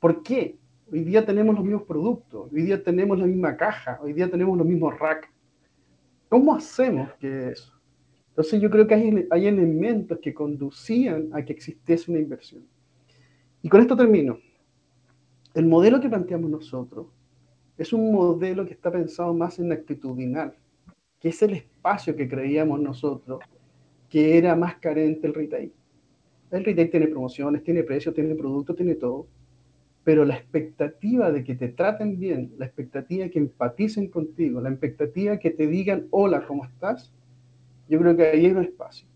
¿Por 0.00 0.22
qué? 0.22 0.58
Hoy 0.90 1.02
día 1.02 1.26
tenemos 1.26 1.54
los 1.54 1.64
mismos 1.64 1.82
productos, 1.82 2.52
hoy 2.52 2.62
día 2.62 2.82
tenemos 2.82 3.18
la 3.18 3.26
misma 3.26 3.56
caja, 3.56 3.98
hoy 4.02 4.12
día 4.12 4.30
tenemos 4.30 4.56
los 4.56 4.66
mismos 4.66 4.98
rack. 4.98 5.32
¿Cómo 6.28 6.54
hacemos 6.54 7.12
que 7.14 7.50
eso? 7.50 7.75
Entonces 8.36 8.60
yo 8.60 8.68
creo 8.68 8.86
que 8.86 8.94
hay, 8.94 9.26
hay 9.30 9.46
elementos 9.46 10.18
que 10.20 10.34
conducían 10.34 11.30
a 11.32 11.42
que 11.42 11.52
existiese 11.52 12.10
una 12.10 12.20
inversión. 12.20 12.66
Y 13.62 13.68
con 13.68 13.80
esto 13.80 13.96
termino. 13.96 14.38
El 15.54 15.66
modelo 15.66 16.00
que 16.00 16.10
planteamos 16.10 16.50
nosotros 16.50 17.06
es 17.78 17.92
un 17.92 18.12
modelo 18.12 18.66
que 18.66 18.74
está 18.74 18.92
pensado 18.92 19.32
más 19.32 19.58
en 19.58 19.72
actitudinal, 19.72 20.54
que 21.18 21.30
es 21.30 21.42
el 21.42 21.54
espacio 21.54 22.14
que 22.14 22.28
creíamos 22.28 22.80
nosotros 22.80 23.40
que 24.10 24.36
era 24.38 24.54
más 24.54 24.76
carente 24.76 25.26
el 25.26 25.34
retail. 25.34 25.72
El 26.50 26.64
retail 26.64 26.90
tiene 26.90 27.08
promociones, 27.08 27.64
tiene 27.64 27.82
precios, 27.82 28.14
tiene 28.14 28.34
productos, 28.34 28.76
tiene 28.76 28.94
todo 28.94 29.26
pero 30.06 30.24
la 30.24 30.36
expectativa 30.36 31.32
de 31.32 31.42
que 31.42 31.56
te 31.56 31.66
traten 31.66 32.16
bien, 32.16 32.54
la 32.58 32.66
expectativa 32.66 33.24
de 33.24 33.30
que 33.32 33.40
empaticen 33.40 34.06
contigo, 34.06 34.60
la 34.60 34.70
expectativa 34.70 35.32
de 35.32 35.40
que 35.40 35.50
te 35.50 35.66
digan, 35.66 36.06
hola, 36.12 36.46
¿cómo 36.46 36.64
estás? 36.64 37.12
Yo 37.88 37.98
creo 37.98 38.16
que 38.16 38.24
ahí 38.24 38.46
hay 38.46 38.52
un 38.52 38.64
espacio. 38.64 39.06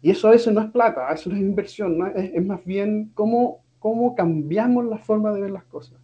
Y 0.00 0.10
eso 0.10 0.28
a 0.28 0.32
veces 0.32 0.52
no 0.52 0.60
es 0.60 0.70
plata, 0.70 1.12
eso 1.12 1.28
no 1.30 1.36
es 1.36 1.42
inversión, 1.42 2.12
Es, 2.14 2.44
más 2.44 2.64
bien 2.64 3.10
cómo, 3.14 3.64
cómo 3.78 4.14
cambiamos 4.14 4.84
la 4.84 4.98
forma 4.98 5.32
de 5.32 5.40
ver 5.40 5.50
las 5.50 5.64
cosas. 5.64 5.98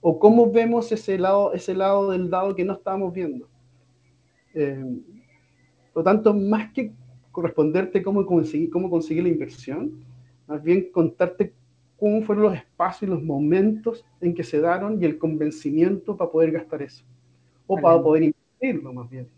O 0.00 0.18
cómo 0.18 0.50
vemos 0.50 0.92
ese 0.92 1.18
lado, 1.18 1.52
ese 1.52 1.74
lado 1.74 2.10
del 2.10 2.28
dado 2.30 2.54
que 2.54 2.64
no 2.64 2.74
estábamos 2.74 3.12
viendo. 3.12 3.48
Eh, 4.54 4.84
por 5.92 6.00
lo 6.00 6.04
tanto, 6.04 6.34
más 6.34 6.72
que 6.72 6.92
corresponderte 7.32 8.02
cómo 8.02 8.24
conseguir, 8.26 8.70
cómo 8.70 8.90
conseguir 8.90 9.24
la 9.24 9.28
inversión, 9.28 10.04
más 10.46 10.62
bien 10.62 10.90
contarte 10.90 11.54
cómo 11.96 12.22
fueron 12.22 12.44
los 12.44 12.54
espacios 12.54 13.08
y 13.08 13.14
los 13.14 13.22
momentos 13.22 14.04
en 14.20 14.34
que 14.34 14.42
se 14.42 14.60
daron 14.60 15.00
y 15.00 15.04
el 15.04 15.18
convencimiento 15.18 16.16
para 16.16 16.30
poder 16.30 16.52
gastar 16.52 16.82
eso. 16.82 17.04
O 17.66 17.80
para 17.80 18.02
poder 18.02 18.24
invertirlo 18.24 18.92
más 18.92 19.08
bien. 19.08 19.28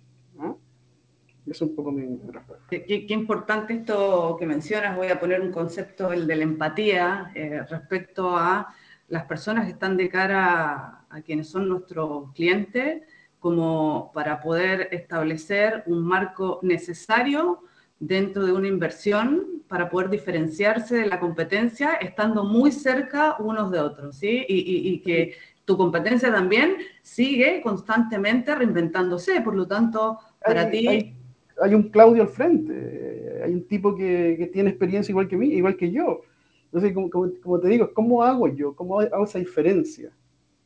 Es 1.46 1.60
un 1.60 1.74
poco 1.74 1.90
mi 1.92 2.18
respuesta. 2.30 2.66
Qué, 2.70 3.06
importante 3.08 3.74
esto 3.74 4.36
que 4.38 4.46
mencionas. 4.46 4.96
Voy 4.96 5.08
a 5.08 5.18
poner 5.18 5.40
un 5.40 5.50
concepto, 5.50 6.12
el 6.12 6.26
de 6.26 6.36
la 6.36 6.42
empatía, 6.44 7.32
eh, 7.34 7.62
respecto 7.68 8.36
a 8.36 8.74
las 9.08 9.24
personas 9.24 9.64
que 9.64 9.72
están 9.72 9.96
de 9.96 10.08
cara 10.08 10.72
a, 10.72 11.06
a 11.10 11.22
quienes 11.22 11.48
son 11.48 11.68
nuestros 11.68 12.32
clientes, 12.32 13.02
como 13.38 14.12
para 14.14 14.40
poder 14.40 14.88
establecer 14.92 15.82
un 15.86 16.04
marco 16.04 16.60
necesario 16.62 17.60
dentro 17.98 18.44
de 18.44 18.52
una 18.52 18.68
inversión 18.68 19.62
para 19.68 19.88
poder 19.88 20.10
diferenciarse 20.10 20.96
de 20.96 21.06
la 21.06 21.18
competencia 21.18 21.94
estando 21.94 22.44
muy 22.44 22.72
cerca 22.72 23.36
unos 23.38 23.70
de 23.70 23.80
otros, 23.80 24.16
¿sí? 24.16 24.44
Y, 24.48 25.00
que 25.00 25.34
tu 25.64 25.76
competencia 25.76 26.32
también 26.32 26.76
sigue 27.00 27.60
constantemente 27.62 28.54
reinventándose, 28.54 29.40
por 29.40 29.54
lo 29.54 29.66
tanto, 29.66 30.18
para 30.44 30.68
ti... 30.70 31.16
Hay, 31.62 31.74
un 31.74 31.90
Claudio 31.90 32.22
al 32.22 32.28
frente, 32.28 33.40
hay 33.44 33.52
un 33.54 33.66
tipo 33.66 33.94
que, 33.94 34.50
tiene 34.52 34.70
experiencia 34.70 35.12
igual 35.12 35.28
que 35.28 35.36
mí, 35.36 35.48
igual 35.48 35.76
que 35.76 35.90
yo. 35.90 36.22
Entonces, 36.66 36.92
como, 36.92 37.10
como, 37.10 37.60
te 37.60 37.68
digo, 37.68 37.92
¿cómo 37.92 38.22
hago 38.22 38.48
yo? 38.48 38.74
¿Cómo 38.74 39.00
hago 39.00 39.24
esa 39.24 39.38
diferencia? 39.38 40.10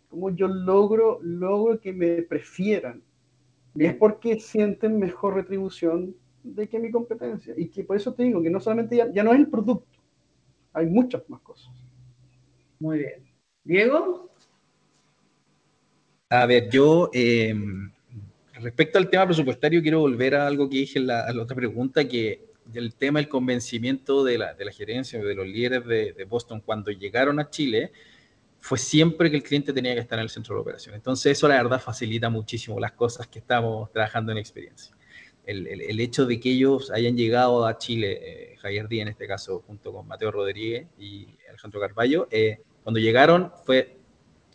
¿Cómo 0.09 0.31
yo 0.31 0.49
logro, 0.49 1.19
logro 1.23 1.81
que 1.81 1.93
me 1.93 2.23
prefieran? 2.23 3.03
Y 3.75 3.85
es 3.85 3.95
porque 3.95 4.41
sienten 4.41 4.99
mejor 4.99 5.35
retribución 5.35 6.15
de 6.43 6.69
que 6.69 6.79
mi 6.79 6.91
competencia. 6.91 7.55
Y 7.57 7.69
que 7.69 7.85
por 7.85 7.97
eso 7.97 8.15
te 8.15 8.23
digo 8.23 8.43
que 8.43 8.51
no 8.51 8.61
solamente 8.61 8.97
ya, 8.97 9.23
no 9.23 9.33
es 9.33 9.41
el 9.41 9.49
producto, 9.49 9.99
hay 10.73 10.87
muchas 10.87 11.29
más 11.29 11.41
cosas. 11.41 11.73
Muy 12.79 12.99
bien. 12.99 13.25
Diego. 13.65 14.31
A 16.31 16.47
ver, 16.47 16.69
yo 16.71 17.11
em, 17.13 17.91
respecto 18.61 18.99
al 18.99 19.09
tema 19.09 19.27
presupuestario 19.27 19.83
quiero 19.83 20.01
volver 20.01 20.35
a 20.35 20.47
algo 20.47 20.69
que 20.69 20.79
dije 20.79 20.99
en 20.99 21.09
la, 21.09 21.27
otra 21.41 21.57
pregunta, 21.57 22.07
que 22.07 22.47
el 22.75 22.95
tema 22.95 23.21
del 23.21 23.29
convencimiento 23.29 24.25
de 24.25 24.39
la, 24.39 24.55
de 24.55 24.65
la 24.65 24.73
gerencia, 24.73 25.23
de 25.23 25.35
los 25.35 25.47
líderes 25.47 25.87
de, 25.87 26.13
de, 26.13 26.25
Boston 26.25 26.61
cuando 26.61 26.91
llegaron 26.91 27.39
a 27.39 27.49
Chile, 27.49 27.93
fue 28.61 28.79
siempre 28.79 29.31
que 29.31 29.37
el 29.37 29.43
cliente 29.43 29.73
tenía 29.73 29.95
que 29.95 30.01
estar 30.01 30.19
en 30.19 30.25
el 30.25 30.31
centro 30.31 30.55
de 30.55 30.59
la 30.59 30.63
operación. 30.63 30.95
Entonces 30.95 31.39
eso 31.39 31.47
la 31.47 31.63
verdad 31.63 31.81
facilita 31.81 32.29
muchísimo 32.29 32.81
las 32.81 32.93
cosas 32.93 33.29
que 33.29 33.39
estamos 33.39 33.93
trabajando 33.93 34.33
en 34.33 34.39
experiencia. 34.39 34.97
El, 35.45 35.69
el, 35.69 36.01
hecho 36.01 36.27
de 36.27 36.41
que 36.41 36.51
ellos 36.51 36.91
hayan 36.91 37.17
llegado 37.17 37.67
a 37.67 37.79
Chile, 37.79 38.19
eh, 38.21 38.57
Javier 38.57 38.89
Díaz 38.89 39.03
en 39.03 39.09
este 39.09 39.29
caso, 39.29 39.63
junto 39.65 39.93
con 39.93 40.09
Mateo 40.09 40.33
Rodríguez 40.33 40.89
y 40.99 41.29
Alejandro 41.49 41.79
Carballo, 41.79 42.27
eh, 42.33 42.59
cuando 42.83 42.99
llegaron 42.99 43.53
fue 43.65 43.97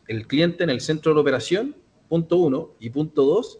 el 0.09 0.27
cliente 0.27 0.65
en 0.65 0.69
el 0.69 0.81
centro 0.81 1.11
de 1.11 1.15
la 1.15 1.21
operación, 1.21 1.77
punto 2.09 2.35
uno, 2.35 2.71
y 2.81 2.89
punto 2.89 3.23
dos, 3.23 3.57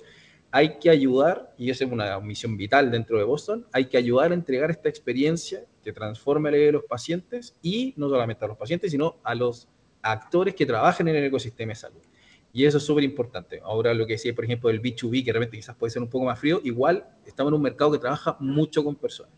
hay 0.52 0.78
que 0.80 0.90
ayudar, 0.90 1.54
y 1.58 1.70
esa 1.70 1.86
es 1.86 1.92
una 1.92 2.20
misión 2.20 2.58
vital 2.58 2.92
dentro 2.92 3.18
de 3.18 3.24
Boston, 3.24 3.66
hay 3.72 3.86
que 3.86 3.98
ayudar 3.98 4.32
a 4.32 4.34
entregar 4.34 4.70
esta 4.70 4.90
experiencia 4.90 5.66
que 5.84 5.94
transforme 5.94 6.52
la 6.52 6.58
vida 6.58 6.66
de 6.68 6.72
los 6.74 6.84
pacientes 6.84 7.56
y 7.62 7.94
no 7.96 8.10
solamente 8.10 8.44
a 8.44 8.50
los 8.50 8.58
pacientes, 8.58 8.92
sino 8.92 9.16
a 9.24 9.34
los 9.34 9.70
actores 10.02 10.54
que 10.54 10.66
trabajan 10.66 11.08
en 11.08 11.16
el 11.16 11.24
ecosistema 11.24 11.72
de 11.72 11.76
salud. 11.76 12.02
Y 12.54 12.66
eso 12.66 12.80
es 12.80 12.84
súper 12.84 13.06
importante. 13.06 13.62
Ahora 13.64 13.94
lo 13.94 14.06
que 14.06 14.14
decía, 14.14 14.36
por 14.36 14.44
ejemplo, 14.44 14.70
el 14.70 14.82
B2B, 14.82 15.24
que 15.24 15.32
realmente 15.32 15.56
quizás 15.56 15.76
puede 15.76 15.92
ser 15.92 16.02
un 16.02 16.10
poco 16.10 16.26
más 16.26 16.38
frío, 16.38 16.60
igual 16.64 17.08
estamos 17.26 17.52
en 17.52 17.56
un 17.56 17.62
mercado 17.62 17.94
que 17.94 18.00
trabaja 18.00 18.36
mucho 18.40 18.84
con 18.84 18.96
personas. 18.96 19.34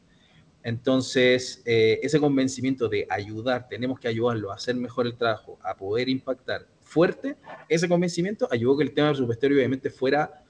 Entonces, 0.64 1.62
eh, 1.66 2.00
ese 2.02 2.20
convencimiento 2.20 2.88
de 2.88 3.06
ayudar, 3.10 3.68
tenemos 3.68 4.00
que 4.00 4.08
ayudarlo 4.08 4.52
a 4.52 4.56
hacer 4.56 4.76
mejor 4.76 5.06
el 5.06 5.16
trabajo, 5.16 5.60
a 5.62 5.76
poder 5.76 6.10
impactar 6.10 6.66
fuerte, 6.80 7.36
ese 7.68 7.90
convencimiento 7.90 8.48
ayudó 8.50 8.78
que 8.78 8.84
el 8.84 8.94
tema 8.94 9.10
presupuestario 9.10 9.58
obviamente 9.58 9.90
fuera, 9.90 10.43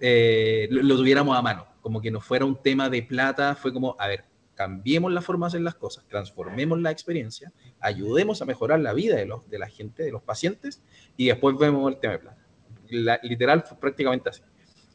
eh, 0.00 0.68
lo, 0.70 0.96
tuviéramos 0.96 1.36
a 1.36 1.42
mano, 1.42 1.66
como 1.80 2.00
que 2.00 2.10
no 2.10 2.20
fuera 2.20 2.44
un 2.44 2.60
tema 2.60 2.88
de 2.88 3.02
plata, 3.02 3.54
fue 3.54 3.72
como, 3.72 3.96
a 3.98 4.08
ver, 4.08 4.24
cambiemos 4.54 5.12
la 5.12 5.22
forma 5.22 5.46
de 5.46 5.48
hacer 5.48 5.60
las 5.60 5.74
cosas, 5.74 6.04
transformemos 6.08 6.80
la 6.80 6.90
experiencia, 6.90 7.52
ayudemos 7.80 8.42
a 8.42 8.44
mejorar 8.44 8.80
la 8.80 8.92
vida 8.92 9.16
de, 9.16 9.26
los, 9.26 9.48
de 9.48 9.58
la 9.58 9.68
gente, 9.68 10.02
de 10.02 10.10
los 10.10 10.22
pacientes, 10.22 10.82
y 11.16 11.26
después 11.26 11.56
vemos 11.58 11.92
el 11.92 12.00
tema 12.00 12.14
de 12.14 12.18
plata. 12.18 12.46
La, 12.90 13.20
literal 13.22 13.62
fue 13.62 13.78
prácticamente 13.78 14.30
así. 14.30 14.42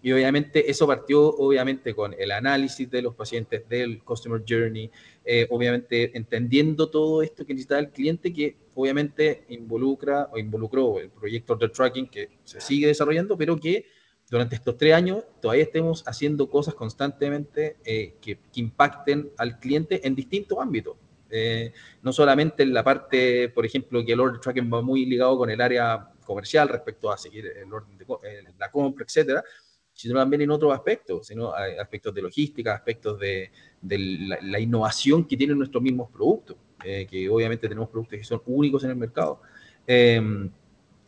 Y 0.02 0.12
obviamente 0.12 0.70
eso 0.70 0.86
partió 0.86 1.30
obviamente 1.30 1.96
con 1.96 2.14
el 2.20 2.32
análisis 2.32 2.92
de 2.92 3.02
los 3.02 3.16
pacientes, 3.16 3.68
del 3.70 4.04
Customer 4.04 4.44
Journey, 4.46 4.92
eh, 5.24 5.48
obviamente 5.50 6.12
entendiendo 6.18 6.90
todo 6.90 7.24
esto 7.24 7.46
que 7.46 7.54
necesita 7.54 7.80
el 7.80 7.90
cliente, 7.90 8.34
que 8.34 8.58
obviamente 8.76 9.46
involucra 9.48 10.28
o 10.34 10.38
involucró 10.38 11.00
el 11.00 11.10
proyecto 11.10 11.56
de 11.56 11.70
tracking 11.70 12.08
que 12.08 12.28
se 12.44 12.60
sigue 12.60 12.88
desarrollando, 12.88 13.38
pero 13.38 13.58
que 13.58 13.86
durante 14.30 14.56
estos 14.56 14.78
tres 14.78 14.94
años 14.94 15.24
todavía 15.42 15.64
estemos 15.64 16.04
haciendo 16.08 16.50
cosas 16.50 16.74
constantemente 16.74 17.78
eh, 17.86 18.16
que, 18.22 18.40
impacten 18.56 19.32
al 19.38 19.60
cliente 19.60 20.06
en 20.08 20.16
distintos 20.16 20.58
ámbitos. 20.60 20.96
Eh, 21.30 21.74
no 22.02 22.14
solamente 22.14 22.64
en 22.64 22.74
la 22.74 22.84
parte, 22.84 23.50
por 23.50 23.66
ejemplo, 23.66 24.04
que 24.06 24.14
el 24.14 24.20
order 24.20 24.40
tracking 24.40 24.72
va 24.72 24.82
muy 24.82 25.06
ligado 25.06 25.38
con 25.38 25.50
el 25.50 25.60
área 25.62 26.10
comercial 26.26 26.70
respecto 26.70 27.12
a 27.12 27.18
seguir 27.18 27.48
el 27.48 27.72
orden 27.74 27.98
de 27.98 28.06
eh, 28.24 28.44
la 28.58 28.72
compra, 28.72 29.06
etcétera, 29.06 29.44
sino 29.92 30.16
también 30.16 30.42
en 30.42 30.52
otros 30.52 30.74
aspectos, 30.74 31.28
sino 31.28 31.54
aspectos 31.54 32.14
de 32.14 32.22
logística, 32.22 32.74
aspectos 32.74 33.20
de, 33.20 33.52
la, 33.82 34.60
innovación 34.60 35.28
que 35.28 35.38
tienen 35.38 35.58
nuestros 35.58 35.84
mismos 35.84 36.10
productos, 36.12 36.58
que 36.82 37.30
obviamente 37.30 37.70
tenemos 37.70 37.90
productos 37.90 38.18
que 38.18 38.24
son 38.24 38.42
únicos 38.48 38.84
en 38.84 38.90
el 38.90 38.96
mercado. 38.96 39.42
Eh, 39.86 40.50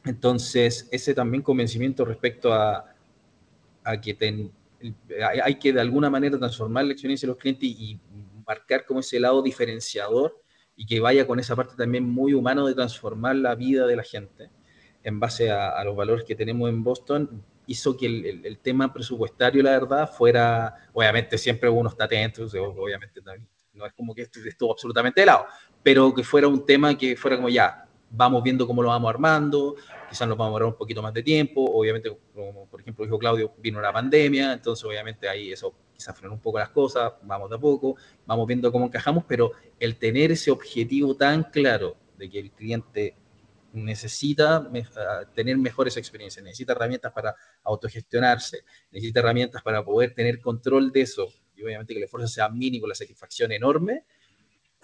entonces, 0.06 0.88
ese 0.92 1.14
también 1.14 1.42
convencimiento 1.42 2.06
respecto 2.06 2.54
a, 2.54 2.95
a 3.86 4.02
que 4.02 4.14
ten, 4.14 4.52
hay 5.34 5.56
que 5.56 5.72
de 5.72 5.80
alguna 5.80 6.10
manera 6.10 6.38
transformar 6.38 6.86
la 6.86 6.92
experiencia 6.92 7.28
de 7.28 7.34
los 7.34 7.38
clientes 7.38 7.70
y 7.70 8.00
marcar 8.46 8.86
como 8.86 9.00
ese 9.00 9.20
lado 9.20 9.42
diferenciador 9.42 10.42
y 10.76 10.86
que 10.86 11.00
vaya 11.00 11.26
con 11.26 11.40
esa 11.40 11.56
parte 11.56 11.76
también 11.78 12.04
muy 12.04 12.34
humano 12.34 12.68
de 12.68 12.74
transformar 12.74 13.36
la 13.38 13.56
vida 13.56 13.88
de 13.88 13.96
la 13.96 14.04
gente 14.04 14.50
en 15.04 15.20
base 15.20 15.52
a, 15.52 15.70
a 15.70 15.84
los 15.84 15.96
valores 15.96 16.26
que 16.26 16.36
tenemos 16.36 16.68
en 16.68 16.84
Boston, 16.84 17.44
hizo 17.68 17.96
que 17.96 18.08
el, 18.08 18.26
el, 18.26 18.46
el, 18.46 18.58
tema 18.58 18.92
presupuestario, 18.92 19.62
la 19.64 19.72
verdad, 19.72 20.12
fuera, 20.12 20.76
obviamente 20.94 21.38
siempre 21.38 21.70
uno 21.70 21.90
está 21.90 22.06
atento, 22.06 22.44
obviamente 22.44 23.22
no 23.74 23.86
es 23.86 23.94
como 23.94 24.16
que 24.16 24.24
estuvo 24.24 24.72
absolutamente 24.72 25.22
de 25.22 25.28
lado, 25.28 25.46
pero 25.84 26.14
que 26.14 26.24
fuera 26.24 26.48
un 26.48 26.66
tema 26.66 26.98
que 26.98 27.16
fuera 27.16 27.36
como 27.38 27.50
ya, 27.50 27.88
vamos 28.10 28.44
viendo 28.44 28.66
cómo 28.66 28.82
lo 28.82 28.90
vamos 28.90 29.10
armando, 29.10 29.76
quizás 30.10 30.28
nos 30.28 30.38
vamos 30.38 30.48
a 30.48 30.50
demorar 30.52 30.68
un 30.68 30.78
poquito 30.78 31.02
más 31.02 31.14
de 31.14 31.24
tiempo, 31.24 31.64
obviamente, 31.64 32.16
como 32.34 32.68
por 32.68 32.82
ejemplo 32.82 33.06
dijo 33.06 33.18
Claudio, 33.18 33.54
vino 33.58 33.82
la 33.82 33.92
pandemia, 33.92 34.54
entonces 34.54 34.84
obviamente 34.86 35.28
ahí 35.28 35.52
eso 35.52 35.74
quizás 35.94 36.18
frenó 36.18 36.34
un 36.34 36.42
poco 36.42 36.60
las 36.60 36.70
cosas, 36.70 37.14
vamos 37.24 37.50
de 37.50 37.56
a 37.56 37.60
poco, 37.60 37.96
vamos 38.26 38.48
viendo 38.48 38.72
cómo 38.72 38.86
encajamos, 38.86 39.24
pero 39.28 39.52
el 39.80 39.98
tener 39.98 40.32
ese 40.32 40.52
objetivo 40.52 41.16
tan 41.16 41.44
claro 41.44 41.96
de 42.18 42.30
que 42.30 42.40
el 42.40 42.52
cliente 42.52 43.16
necesita 43.74 44.70
tener 45.34 45.58
mejores 45.58 45.98
experiencias, 45.98 46.44
necesita 46.44 46.74
herramientas 46.74 47.12
para 47.12 47.36
autogestionarse, 47.64 48.64
necesita 48.92 49.20
herramientas 49.20 49.62
para 49.62 49.84
poder 49.84 50.14
tener 50.14 50.40
control 50.40 50.92
de 50.92 51.02
eso, 51.02 51.28
y 51.56 51.64
obviamente 51.64 51.94
que 51.94 52.00
el 52.00 52.06
esfuerzo 52.06 52.28
sea 52.28 52.50
mínimo, 52.50 52.88
la 52.88 52.96
satisfacción 52.96 53.52
enorme, 53.52 54.06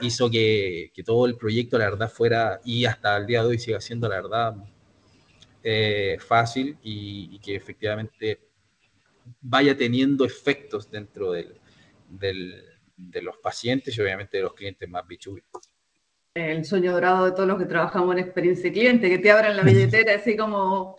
hizo 0.01 0.29
que, 0.29 0.91
que 0.93 1.03
todo 1.03 1.25
el 1.25 1.37
proyecto, 1.37 1.77
la 1.77 1.89
verdad, 1.89 2.09
fuera, 2.09 2.59
y 2.65 2.85
hasta 2.85 3.15
el 3.17 3.27
día 3.27 3.41
de 3.41 3.49
hoy 3.49 3.59
siga 3.59 3.79
siendo, 3.79 4.09
la 4.09 4.15
verdad, 4.15 4.55
eh, 5.63 6.17
fácil 6.19 6.77
y, 6.81 7.29
y, 7.31 7.39
que 7.39 7.55
efectivamente 7.55 8.39
vaya 9.41 9.77
teniendo 9.77 10.25
efectos 10.25 10.89
dentro 10.89 11.31
del, 11.31 11.59
del, 12.09 12.63
de 12.97 13.21
los 13.21 13.37
pacientes 13.37 13.97
y 13.97 14.01
obviamente 14.01 14.37
de 14.37 14.43
los 14.43 14.53
clientes 14.53 14.89
más 14.89 15.03
B2B 15.05 15.43
el 16.33 16.63
sueño 16.63 16.93
dorado 16.93 17.25
de 17.25 17.31
todos 17.31 17.47
los 17.47 17.57
que 17.57 17.65
trabajamos 17.65 18.15
en 18.15 18.19
experiencia 18.19 18.71
cliente, 18.71 19.09
que 19.09 19.17
te 19.17 19.31
abran 19.31 19.57
la 19.57 19.63
billetera 19.63 20.15
así 20.15 20.37
como 20.37 20.95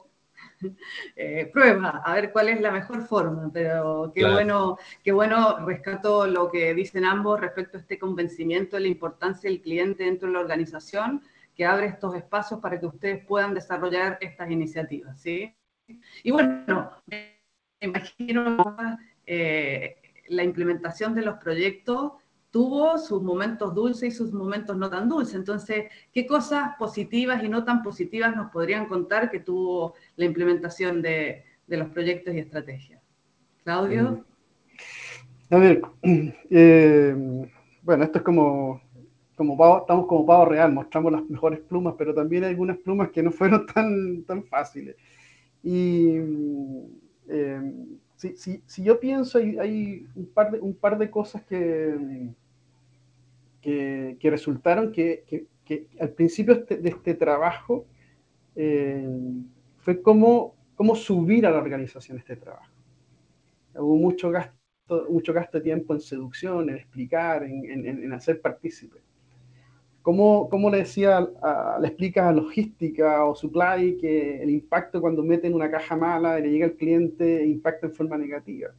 eh, 1.17 1.49
prueba, 1.51 2.03
a 2.05 2.15
ver 2.15 2.33
cuál 2.33 2.51
es 2.51 2.61
la 2.61 2.71
mejor 2.71 3.07
forma, 3.07 3.51
pero 3.53 4.13
qué 4.15 4.21
claro. 4.21 4.35
bueno, 4.35 4.79
qué 5.03 5.13
bueno 5.13 5.67
rescato 5.67 6.27
lo 6.27 6.51
que 6.51 6.75
dicen 6.75 7.07
ambos 7.07 7.41
respecto 7.41 7.79
a 7.79 7.81
este 7.81 7.99
convencimiento 7.99 8.77
de 8.77 8.83
la 8.83 8.89
importancia 8.89 9.49
del 9.49 9.63
cliente 9.63 10.05
dentro 10.05 10.29
de 10.29 10.35
la 10.35 10.41
organización, 10.41 11.23
que 11.63 11.67
abre 11.67 11.87
estos 11.87 12.17
espacios 12.17 12.59
para 12.59 12.81
que 12.81 12.87
ustedes 12.87 13.25
puedan 13.25 13.55
desarrollar 13.55 14.19
estas 14.21 14.51
iniciativas, 14.51 15.21
¿sí? 15.21 15.55
Y 16.25 16.33
bueno, 16.33 16.91
me 17.07 17.39
imagino 17.81 18.57
eh, 19.25 19.95
la 20.27 20.43
implementación 20.43 21.15
de 21.15 21.23
los 21.23 21.37
proyectos 21.37 22.15
tuvo 22.51 22.99
sus 22.99 23.23
momentos 23.23 23.73
dulces 23.77 24.09
y 24.09 24.11
sus 24.11 24.33
momentos 24.33 24.77
no 24.77 24.91
tan 24.91 25.09
dulces. 25.09 25.37
Entonces, 25.37 25.85
¿qué 26.13 26.27
cosas 26.27 26.71
positivas 26.81 27.45
y 27.45 27.49
no 27.49 27.63
tan 27.63 27.85
positivas 27.85 28.35
nos 28.35 28.51
podrían 28.51 28.87
contar 28.87 29.31
que 29.31 29.39
tuvo 29.39 29.95
la 30.17 30.25
implementación 30.25 31.01
de, 31.01 31.45
de 31.69 31.77
los 31.77 31.91
proyectos 31.91 32.35
y 32.35 32.41
estrategias? 32.41 33.01
Claudio. 33.63 34.25
A 35.49 35.59
ver, 35.59 35.81
eh, 36.03 37.15
bueno, 37.83 38.03
esto 38.03 38.19
es 38.19 38.25
como, 38.25 38.83
como 39.43 39.57
pavo, 39.57 39.81
estamos 39.81 40.07
como 40.07 40.25
pavo 40.25 40.45
real, 40.45 40.73
mostramos 40.73 41.11
las 41.11 41.29
mejores 41.29 41.59
plumas, 41.59 41.97
pero 41.99 42.15
también 42.15 42.45
hay 42.45 42.51
algunas 42.51 42.79
plumas 42.79 43.11
que 43.11 43.25
no 43.25 43.33
fueron 43.33 43.67
tan, 43.75 44.23
tan 44.23 44.45
fáciles. 44.45 44.95
Y 45.65 46.17
eh, 47.29 47.61
si, 48.15 48.37
si, 48.37 48.63
si, 48.65 48.85
yo 48.85 49.01
pienso, 49.01 49.39
hay, 49.39 49.59
hay, 49.59 50.07
un, 50.15 50.27
par 50.27 50.53
de, 50.53 50.61
un 50.61 50.75
par 50.75 50.97
de 50.97 51.11
cosas 51.11 51.43
que, 51.43 52.31
que, 53.61 54.17
que 54.21 54.31
resultaron 54.31 54.93
que, 54.93 55.25
que, 55.27 55.47
que, 55.65 55.89
al 55.99 56.11
principio 56.11 56.55
este, 56.55 56.77
de 56.77 56.91
este 56.91 57.15
trabajo 57.15 57.85
eh, 58.55 59.09
fue 59.79 60.01
cómo, 60.03 60.55
cómo 60.77 60.95
subir 60.95 61.47
a 61.47 61.51
la 61.51 61.59
organización 61.59 62.19
este 62.19 62.37
trabajo. 62.37 62.73
Hubo 63.75 63.97
mucho 63.97 64.31
gasto, 64.31 64.55
mucho 65.11 65.33
gasto 65.33 65.59
de 65.59 65.65
tiempo 65.65 65.95
en 65.95 66.01
seducción, 66.01 66.71
en 66.71 66.77
explicar, 66.77 67.43
en, 67.43 67.65
en, 67.65 68.05
en 68.05 68.13
hacer 68.13 68.41
partícipe. 68.41 69.01
¿Cómo, 70.03 70.49
¿Cómo, 70.49 70.69
le 70.69 70.79
decía, 70.79 71.19
a, 71.43 71.79
le 71.81 71.89
explicas 71.89 72.27
a 72.27 72.33
logística 72.33 73.25
o 73.25 73.35
supply 73.35 73.97
que 73.99 74.43
el 74.43 74.51
impacto 74.51 75.01
cuando 75.01 75.23
meten 75.23 75.55
una 75.55 75.71
caja 75.71 75.97
mala 75.97 76.39
y 76.39 76.43
le 76.43 76.51
llega 76.51 76.67
al 76.67 76.75
cliente 76.75 77.47
impacta 77.47 77.87
en 77.87 77.95
forma 77.95 78.19
negativa? 78.19 78.71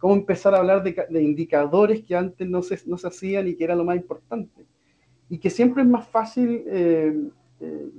cómo 0.00 0.14
empezar 0.14 0.54
a 0.54 0.58
hablar 0.58 0.82
de, 0.82 0.96
de 1.08 1.22
indicadores 1.22 2.02
que 2.02 2.16
antes 2.16 2.48
no 2.48 2.62
se, 2.62 2.80
no 2.86 2.96
se, 2.96 3.06
hacían 3.06 3.46
y 3.46 3.54
que 3.54 3.64
era 3.64 3.76
lo 3.76 3.84
más 3.84 3.96
importante. 3.96 4.66
Y 5.28 5.38
que 5.38 5.50
siempre 5.50 5.82
es 5.82 5.88
más 5.88 6.08
fácil, 6.08 6.64
eh, 6.66 7.14
eh, 7.60 7.90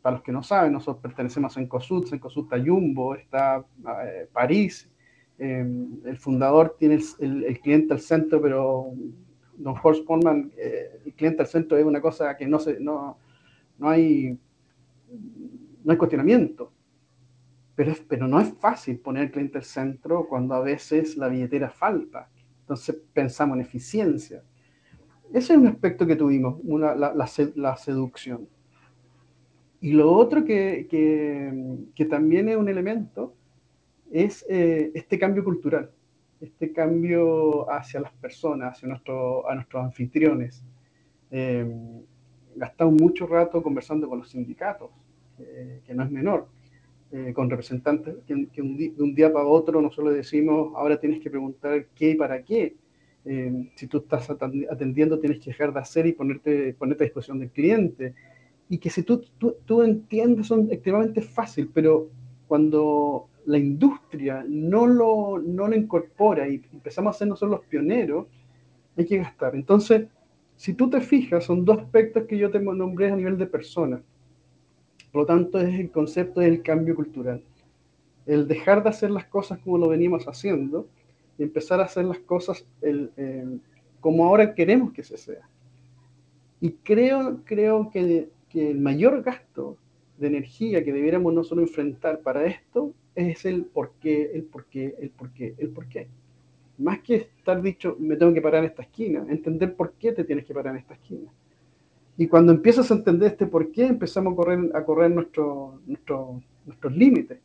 para 0.00 0.16
los 0.16 0.22
que 0.22 0.32
no 0.32 0.42
saben, 0.44 0.72
nosotros 0.72 1.02
pertenecemos 1.02 1.56
a 1.56 1.60
Encosud, 1.60 2.06
Encosud 2.14 2.44
está 2.44 2.64
Jumbo, 2.64 3.16
está 3.16 3.64
eh, 4.06 4.28
París, 4.32 4.88
el 5.36 6.16
fundador 6.16 6.76
tiene 6.78 6.94
el, 6.94 7.02
el, 7.18 7.44
el, 7.44 7.60
cliente 7.60 7.92
al 7.92 8.00
centro, 8.00 8.40
pero 8.40 8.92
Don 9.56 9.74
Horst 9.82 10.04
Polman, 10.04 10.52
el 10.56 11.12
cliente 11.14 11.42
al 11.42 11.48
centro 11.48 11.76
es 11.76 11.84
una 11.84 12.00
cosa 12.00 12.36
que 12.36 12.46
no, 12.46 12.58
se, 12.58 12.80
no, 12.80 13.18
no 13.78 13.88
hay 13.88 14.38
no 15.84 15.92
hay 15.92 15.98
cuestionamiento. 15.98 16.72
Pero, 17.76 17.92
pero 18.08 18.26
no 18.26 18.40
es 18.40 18.52
fácil 18.54 18.98
poner 18.98 19.24
el 19.24 19.30
cliente 19.30 19.58
al 19.58 19.64
centro 19.64 20.26
cuando 20.28 20.54
a 20.54 20.60
veces 20.60 21.16
la 21.16 21.28
billetera 21.28 21.70
falta. 21.70 22.30
Entonces 22.60 22.96
pensamos 23.12 23.56
en 23.56 23.62
eficiencia. 23.62 24.42
Ese 25.32 25.52
es 25.52 25.58
un 25.58 25.66
aspecto 25.66 26.06
que 26.06 26.16
tuvimos, 26.16 26.58
la, 26.64 27.12
la, 27.14 27.76
seducción. 27.76 28.48
Y 29.80 29.92
lo 29.92 30.12
otro 30.12 30.44
que, 30.44 30.86
que, 30.88 32.04
también 32.04 32.48
es 32.48 32.56
un 32.56 32.68
elemento 32.68 33.34
es 34.10 34.46
eh, 34.48 34.92
este 34.94 35.18
cambio 35.18 35.42
cultural, 35.42 35.90
este 36.40 36.72
cambio 36.72 37.70
hacia 37.70 38.00
las 38.00 38.12
personas, 38.12 38.72
hacia 38.72 38.88
nuestro, 38.88 39.48
a 39.48 39.54
nuestros 39.54 39.84
anfitriones. 39.84 40.64
Eh, 41.30 41.66
gastamos 42.56 43.00
mucho 43.00 43.26
rato 43.26 43.62
conversando 43.62 44.08
con 44.08 44.18
los 44.18 44.28
sindicatos, 44.30 44.90
eh, 45.38 45.80
que 45.84 45.94
no 45.94 46.04
es 46.04 46.10
menor, 46.10 46.48
eh, 47.12 47.32
con 47.32 47.50
representantes 47.50 48.16
que, 48.26 48.48
que 48.48 48.62
un 48.62 48.76
de 48.76 48.94
un 48.98 49.14
día 49.14 49.32
para 49.32 49.46
otro 49.46 49.80
nosotros 49.80 50.12
le 50.12 50.18
decimos, 50.18 50.72
ahora 50.76 50.98
tienes 50.98 51.20
que 51.20 51.30
preguntar 51.30 51.86
qué 51.94 52.10
y 52.10 52.14
para 52.14 52.42
qué. 52.42 52.76
Eh, 53.26 53.70
si 53.74 53.86
tú 53.86 53.98
estás 53.98 54.28
atendiendo, 54.30 55.18
tienes 55.18 55.38
que 55.38 55.50
dejar 55.50 55.72
de 55.72 55.80
hacer 55.80 56.06
y 56.06 56.12
ponerte, 56.12 56.74
ponerte 56.74 57.04
a 57.04 57.06
disposición 57.06 57.38
del 57.38 57.50
cliente. 57.50 58.14
Y 58.68 58.78
que 58.78 58.90
si 58.90 59.02
tú, 59.02 59.22
tú, 59.38 59.56
tú 59.64 59.82
entiendes, 59.82 60.46
son 60.46 60.70
extremadamente 60.70 61.22
fácil, 61.22 61.70
pero 61.72 62.10
cuando 62.54 63.30
la 63.46 63.58
industria 63.58 64.44
no 64.48 64.86
lo, 64.86 65.40
no 65.40 65.66
lo 65.66 65.74
incorpora 65.74 66.48
y 66.48 66.62
empezamos 66.72 67.16
a 67.16 67.18
ser 67.18 67.26
nosotros 67.26 67.58
los 67.58 67.68
pioneros, 67.68 68.28
hay 68.96 69.06
que 69.06 69.18
gastar. 69.18 69.56
Entonces, 69.56 70.06
si 70.54 70.74
tú 70.74 70.88
te 70.88 71.00
fijas, 71.00 71.46
son 71.46 71.64
dos 71.64 71.78
aspectos 71.78 72.26
que 72.28 72.38
yo 72.38 72.52
te 72.52 72.60
nombré 72.60 73.10
a 73.10 73.16
nivel 73.16 73.36
de 73.38 73.46
persona. 73.46 74.00
Por 75.10 75.22
lo 75.22 75.26
tanto, 75.26 75.58
es 75.58 75.80
el 75.80 75.90
concepto 75.90 76.38
del 76.38 76.62
cambio 76.62 76.94
cultural. 76.94 77.42
El 78.24 78.46
dejar 78.46 78.84
de 78.84 78.90
hacer 78.90 79.10
las 79.10 79.24
cosas 79.24 79.58
como 79.58 79.76
lo 79.76 79.88
venimos 79.88 80.28
haciendo 80.28 80.86
y 81.36 81.42
empezar 81.42 81.80
a 81.80 81.86
hacer 81.86 82.04
las 82.04 82.20
cosas 82.20 82.64
como 83.98 84.26
ahora 84.26 84.54
queremos 84.54 84.92
que 84.92 85.02
se 85.02 85.16
sea. 85.16 85.48
Y 86.60 86.70
creo, 86.70 87.40
creo 87.44 87.90
que, 87.90 88.28
que 88.48 88.70
el 88.70 88.78
mayor 88.78 89.24
gasto 89.24 89.76
de 90.18 90.26
energía 90.26 90.84
que 90.84 90.92
debiéramos 90.92 91.32
no 91.34 91.44
solo 91.44 91.62
enfrentar 91.62 92.20
para 92.20 92.46
esto 92.46 92.92
es 93.14 93.44
el 93.44 93.64
por 93.64 93.92
qué, 94.00 94.30
el 94.34 94.44
por 94.44 94.66
qué, 94.66 94.94
el 95.00 95.10
por 95.10 95.32
qué, 95.32 95.54
el 95.58 95.68
por 95.70 95.86
qué 95.88 96.08
más 96.78 97.00
que 97.00 97.16
estar 97.16 97.60
dicho, 97.62 97.96
me 97.98 98.16
tengo 98.16 98.32
que 98.32 98.40
parar 98.40 98.64
en 98.64 98.70
esta 98.70 98.82
esquina, 98.82 99.24
entender 99.28 99.74
por 99.74 99.92
qué 99.92 100.12
te 100.12 100.24
tienes 100.24 100.44
que 100.44 100.54
parar 100.54 100.74
en 100.74 100.80
esta 100.80 100.94
esquina. 100.94 101.30
Y 102.16 102.26
cuando 102.26 102.52
empiezas 102.52 102.90
a 102.90 102.94
entender 102.94 103.32
este 103.32 103.46
por 103.46 103.70
qué, 103.70 103.86
empezamos 103.86 104.32
a 104.32 104.36
correr, 104.36 104.70
a 104.74 104.84
correr 104.84 105.10
nuestro, 105.10 105.80
nuestros 105.86 106.96
límites. 106.96 107.38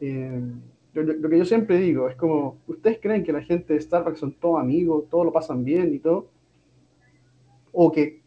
Eh, 0.00 0.40
lo, 0.94 1.28
que 1.28 1.38
yo 1.38 1.44
siempre 1.44 1.78
digo 1.78 2.08
es 2.08 2.16
como, 2.16 2.58
¿ustedes 2.66 2.98
creen 3.00 3.24
que 3.24 3.32
la 3.32 3.42
gente 3.42 3.74
de 3.74 3.80
Starbucks 3.80 4.18
son 4.18 4.32
todos 4.32 4.60
amigos, 4.60 5.08
todos 5.08 5.24
lo 5.24 5.32
pasan 5.32 5.64
bien 5.64 5.94
y 5.94 5.98
todo? 5.98 6.28
¿O 7.72 7.90
que, 7.90 8.21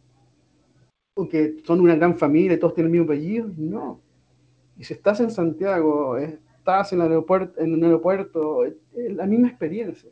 que 1.24 1.56
son 1.64 1.80
una 1.80 1.96
gran 1.96 2.16
familia 2.16 2.54
y 2.54 2.58
todos 2.58 2.74
tienen 2.74 2.92
el 2.92 2.98
mismo 2.98 3.12
apellido? 3.12 3.50
No. 3.56 4.00
Y 4.76 4.84
si 4.84 4.92
estás 4.92 5.20
en 5.20 5.30
Santiago, 5.30 6.18
estás 6.18 6.92
en, 6.92 7.00
el 7.00 7.08
aeropuerto, 7.08 7.60
en 7.60 7.72
un 7.72 7.84
aeropuerto, 7.84 8.66
es 8.66 8.74
la 8.94 9.26
misma 9.26 9.48
experiencia. 9.48 10.10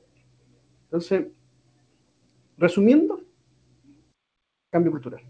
Entonces, 0.84 1.26
resumiendo, 2.57 3.20
cambio 4.70 4.92
cultural. 4.92 5.22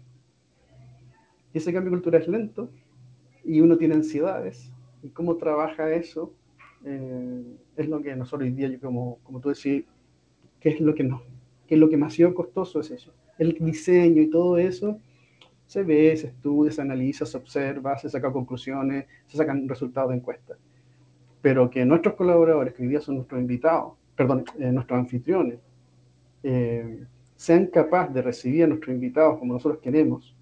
Y 1.53 1.57
ese 1.57 1.73
cambio 1.73 1.91
cultural 1.91 2.21
es 2.21 2.27
lento 2.27 2.69
y 3.43 3.59
uno 3.59 3.77
tiene 3.77 3.95
ansiedades. 3.95 4.71
Y 5.03 5.09
cómo 5.09 5.35
trabaja 5.35 5.93
eso 5.93 6.33
eh, 6.85 7.43
es 7.75 7.89
lo 7.89 8.01
que 8.01 8.15
nosotros 8.15 8.47
hoy 8.47 8.53
día, 8.53 8.69
yo 8.69 8.79
como, 8.79 9.19
como 9.23 9.41
tú 9.41 9.49
decís, 9.49 9.83
¿qué 10.59 10.69
es 10.69 10.79
lo 10.79 10.95
que 10.95 11.03
no? 11.03 11.21
¿Qué 11.67 11.75
es 11.75 11.81
lo 11.81 11.89
que 11.89 11.97
más 11.97 12.13
sido 12.13 12.33
costoso 12.33 12.79
es 12.79 12.91
eso? 12.91 13.13
El 13.37 13.57
diseño 13.59 14.21
y 14.21 14.29
todo 14.29 14.57
eso 14.57 14.99
se 15.65 15.83
ve, 15.83 16.15
se 16.15 16.27
estudia, 16.27 16.71
se 16.71 16.81
analiza, 16.81 17.25
se 17.25 17.37
observa, 17.37 17.97
se 17.97 18.09
saca 18.09 18.31
conclusiones, 18.31 19.05
se 19.27 19.37
sacan 19.37 19.67
resultados 19.67 20.11
de 20.11 20.17
encuestas. 20.17 20.57
Pero 21.41 21.69
que 21.69 21.85
nuestros 21.85 22.15
colaboradores, 22.15 22.73
que 22.73 22.83
hoy 22.83 22.89
día 22.89 23.01
son 23.01 23.15
nuestros 23.15 23.39
invitados, 23.39 23.93
perdón, 24.15 24.45
eh, 24.59 24.71
nuestros 24.71 24.99
anfitriones, 24.99 25.59
eh, 26.43 27.05
sean 27.35 27.67
capaces 27.67 28.13
de 28.13 28.21
recibir 28.21 28.63
a 28.63 28.67
nuestros 28.67 28.93
invitados 28.93 29.39
como 29.39 29.53
nosotros 29.53 29.81
queremos. 29.81 30.35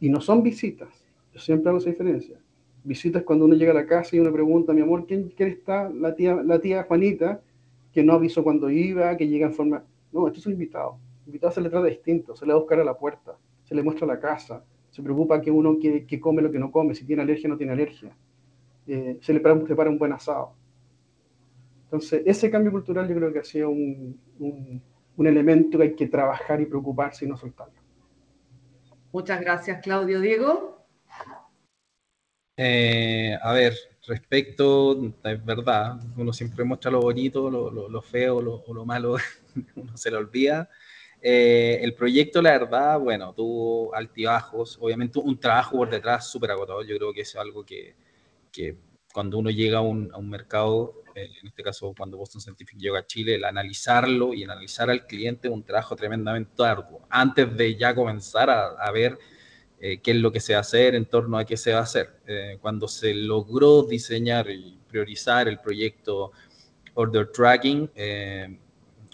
Y 0.00 0.08
no 0.08 0.20
son 0.20 0.42
visitas, 0.42 0.88
yo 1.32 1.40
siempre 1.40 1.68
hago 1.68 1.78
esa 1.78 1.90
diferencia. 1.90 2.38
Visitas 2.84 3.22
cuando 3.24 3.44
uno 3.44 3.54
llega 3.54 3.72
a 3.72 3.74
la 3.74 3.86
casa 3.86 4.14
y 4.14 4.20
uno 4.20 4.32
pregunta, 4.32 4.72
mi 4.72 4.80
amor, 4.80 5.06
¿quién, 5.06 5.28
quién 5.36 5.50
está? 5.50 5.88
La 5.90 6.14
tía, 6.14 6.34
la 6.34 6.60
tía 6.60 6.84
Juanita, 6.84 7.40
que 7.92 8.02
no 8.04 8.14
avisó 8.14 8.44
cuando 8.44 8.70
iba, 8.70 9.16
que 9.16 9.26
llega 9.26 9.46
en 9.46 9.54
forma... 9.54 9.84
No, 10.12 10.26
estos 10.26 10.44
son 10.44 10.52
invitados. 10.52 10.96
Invitados 11.26 11.54
se 11.54 11.60
le 11.60 11.70
trata 11.70 11.86
distinto, 11.86 12.36
se 12.36 12.46
le 12.46 12.52
va 12.52 12.58
a 12.58 12.60
buscar 12.60 12.78
a 12.78 12.84
la 12.84 12.96
puerta, 12.96 13.36
se 13.66 13.74
le 13.74 13.82
muestra 13.82 14.06
la 14.06 14.18
casa, 14.20 14.64
se 14.90 15.02
preocupa 15.02 15.40
que 15.42 15.50
uno 15.50 15.78
que, 15.78 16.06
que 16.06 16.20
come 16.20 16.40
lo 16.40 16.50
que 16.50 16.58
no 16.58 16.70
come, 16.70 16.94
si 16.94 17.04
tiene 17.04 17.22
alergia 17.22 17.48
o 17.48 17.50
no 17.50 17.58
tiene 17.58 17.72
alergia. 17.72 18.16
Eh, 18.86 19.18
se 19.20 19.32
le 19.32 19.40
prepara 19.40 19.90
un 19.90 19.98
buen 19.98 20.12
asado. 20.12 20.54
Entonces, 21.84 22.22
ese 22.24 22.50
cambio 22.50 22.70
cultural 22.70 23.08
yo 23.08 23.14
creo 23.16 23.32
que 23.32 23.40
ha 23.40 23.44
sido 23.44 23.70
un, 23.70 24.18
un, 24.38 25.26
elemento 25.26 25.78
que 25.78 25.84
hay 25.84 25.94
que 25.94 26.06
trabajar 26.06 26.60
y 26.60 26.66
preocuparse 26.66 27.24
y 27.24 27.28
no 27.28 27.36
soltarlo. 27.36 27.74
Muchas 29.12 29.40
gracias, 29.40 29.82
Claudio. 29.82 30.20
Diego. 30.20 30.86
Eh, 32.56 33.36
a 33.42 33.52
ver, 33.52 33.74
respecto, 34.06 35.12
es 35.24 35.44
verdad, 35.44 35.98
uno 36.16 36.32
siempre 36.32 36.64
muestra 36.64 36.90
lo 36.90 37.00
bonito, 37.00 37.50
lo, 37.50 37.70
lo, 37.70 38.02
feo 38.02 38.36
o 38.38 38.74
lo 38.74 38.84
malo, 38.84 39.16
uno 39.76 39.96
se 39.96 40.10
lo 40.10 40.18
olvida. 40.18 40.70
Eh, 41.28 41.80
el 41.82 41.92
proyecto, 41.94 42.40
la 42.40 42.52
verdad, 42.52 43.00
bueno, 43.00 43.32
tuvo 43.32 43.92
altibajos, 43.92 44.78
obviamente 44.80 45.18
un 45.18 45.40
trabajo 45.40 45.78
por 45.78 45.90
detrás 45.90 46.30
súper 46.30 46.52
agotador, 46.52 46.86
yo 46.86 46.96
creo 46.96 47.12
que 47.12 47.22
es 47.22 47.34
algo 47.34 47.64
que, 47.66 47.96
que 48.52 48.76
cuando 49.12 49.36
uno 49.38 49.50
llega 49.50 49.78
a 49.78 49.80
un, 49.80 50.08
a 50.12 50.18
un 50.18 50.30
mercado 50.30 51.02
eh, 51.16 51.28
en 51.40 51.48
este 51.48 51.64
caso 51.64 51.92
cuando 51.98 52.16
Boston 52.16 52.40
Scientific 52.40 52.78
llegó 52.78 52.96
a 52.96 53.04
Chile, 53.04 53.34
el 53.34 53.44
analizarlo 53.44 54.34
y 54.34 54.44
analizar 54.44 54.88
al 54.88 55.04
cliente 55.04 55.48
es 55.48 55.54
un 55.54 55.64
trabajo 55.64 55.96
tremendamente 55.96 56.62
arduo, 56.62 57.04
antes 57.10 57.56
de 57.56 57.74
ya 57.74 57.92
comenzar 57.92 58.48
a, 58.48 58.90
ver 58.92 59.18
eh, 59.80 59.98
qué 59.98 60.12
es 60.12 60.18
lo 60.18 60.30
que 60.30 60.38
se 60.38 60.52
va 60.52 60.58
a 60.58 60.60
hacer 60.60 60.94
en 60.94 61.06
torno 61.06 61.38
a 61.38 61.44
qué 61.44 61.56
se 61.56 61.72
va 61.72 61.80
a 61.80 61.82
hacer. 61.82 62.20
Eh, 62.28 62.58
cuando 62.60 62.86
se 62.86 63.14
logró 63.14 63.82
diseñar 63.82 64.48
y 64.48 64.78
priorizar 64.86 65.48
el 65.48 65.58
proyecto 65.58 66.30
Order 66.94 67.32
Tracking, 67.32 67.90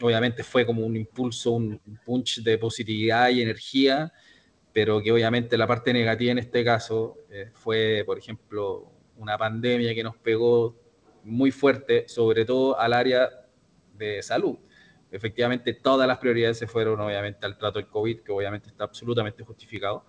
obviamente 0.02 0.42
fue 0.42 0.66
como 0.66 0.84
un 0.84 0.96
impulso, 0.96 1.52
un 1.52 1.80
punch 2.04 2.42
de 2.42 2.58
positividad 2.58 3.30
y 3.30 3.42
energía, 3.42 4.12
pero 4.72 5.00
que 5.02 5.12
obviamente 5.12 5.56
la 5.56 5.66
parte 5.66 5.92
negativa 5.92 6.32
en 6.32 6.38
este 6.38 6.64
caso 6.64 7.18
fue, 7.52 8.02
por 8.06 8.18
ejemplo, 8.18 8.90
una 9.16 9.38
pandemia 9.38 9.94
que 9.94 10.02
nos 10.02 10.16
pegó 10.16 10.76
muy 11.24 11.50
fuerte, 11.50 12.08
sobre 12.08 12.44
todo 12.44 12.78
al 12.78 12.92
área 12.92 13.30
de 13.94 14.22
salud. 14.22 14.58
Efectivamente, 15.10 15.74
todas 15.74 16.08
las 16.08 16.18
prioridades 16.18 16.58
se 16.58 16.66
fueron 16.66 17.00
obviamente 17.00 17.44
al 17.44 17.56
trato 17.58 17.78
del 17.78 17.88
COVID, 17.88 18.20
que 18.20 18.32
obviamente 18.32 18.68
está 18.68 18.84
absolutamente 18.84 19.44
justificado, 19.44 20.06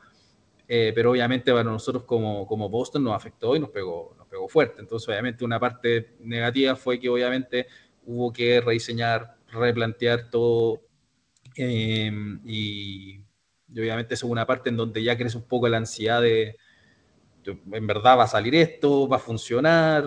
eh, 0.67 0.93
pero 0.95 1.11
obviamente 1.11 1.51
para 1.51 1.65
nosotros 1.65 2.03
como, 2.05 2.47
como 2.47 2.69
Boston 2.69 3.03
nos 3.03 3.13
afectó 3.13 3.55
y 3.55 3.59
nos 3.59 3.69
pegó, 3.69 4.15
nos 4.17 4.27
pegó 4.27 4.47
fuerte. 4.47 4.81
Entonces, 4.81 5.07
obviamente, 5.09 5.43
una 5.43 5.59
parte 5.59 6.15
negativa 6.19 6.75
fue 6.75 6.99
que 6.99 7.09
obviamente 7.09 7.67
hubo 8.05 8.31
que 8.31 8.61
rediseñar, 8.61 9.35
replantear 9.53 10.29
todo 10.29 10.81
em, 11.55 12.41
y, 12.45 13.21
obviamente 13.71 14.13
es 14.13 14.23
una 14.23 14.45
parte 14.45 14.69
en 14.69 14.77
donde 14.77 15.03
ya 15.03 15.17
crece 15.17 15.37
un 15.37 15.47
poco 15.47 15.67
la 15.67 15.77
ansiedad 15.77 16.21
de, 16.21 16.57
en 17.45 17.87
verdad 17.87 18.17
va 18.17 18.23
a 18.23 18.27
salir 18.27 18.55
esto, 18.55 19.07
va 19.07 19.17
a 19.17 19.19
funcionar, 19.19 20.05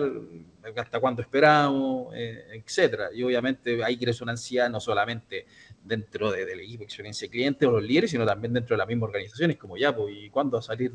hasta 0.75 0.99
cuándo 0.99 1.21
esperamos, 1.21 2.13
eh, 2.15 2.45
etcétera. 2.53 3.09
Y 3.13 3.23
obviamente 3.23 3.83
hay 3.83 3.97
crece 3.97 4.23
una 4.23 4.33
ansiedad 4.33 4.69
no 4.69 4.79
solamente 4.79 5.45
dentro 5.83 6.31
del 6.31 6.59
equipo 6.59 6.79
de 6.79 6.85
experiencia 6.85 7.29
cliente 7.29 7.65
o 7.65 7.71
los 7.71 7.83
líderes, 7.83 8.11
sino 8.11 8.25
también 8.25 8.53
dentro 8.53 8.75
de 8.75 8.79
las 8.79 8.87
mismas 8.87 9.07
organizaciones, 9.07 9.57
como 9.57 9.77
ya, 9.77 9.95
pues, 9.95 10.13
¿y 10.15 10.29
cuándo 10.29 10.55
va 10.55 10.59
a 10.59 10.63
salir 10.63 10.91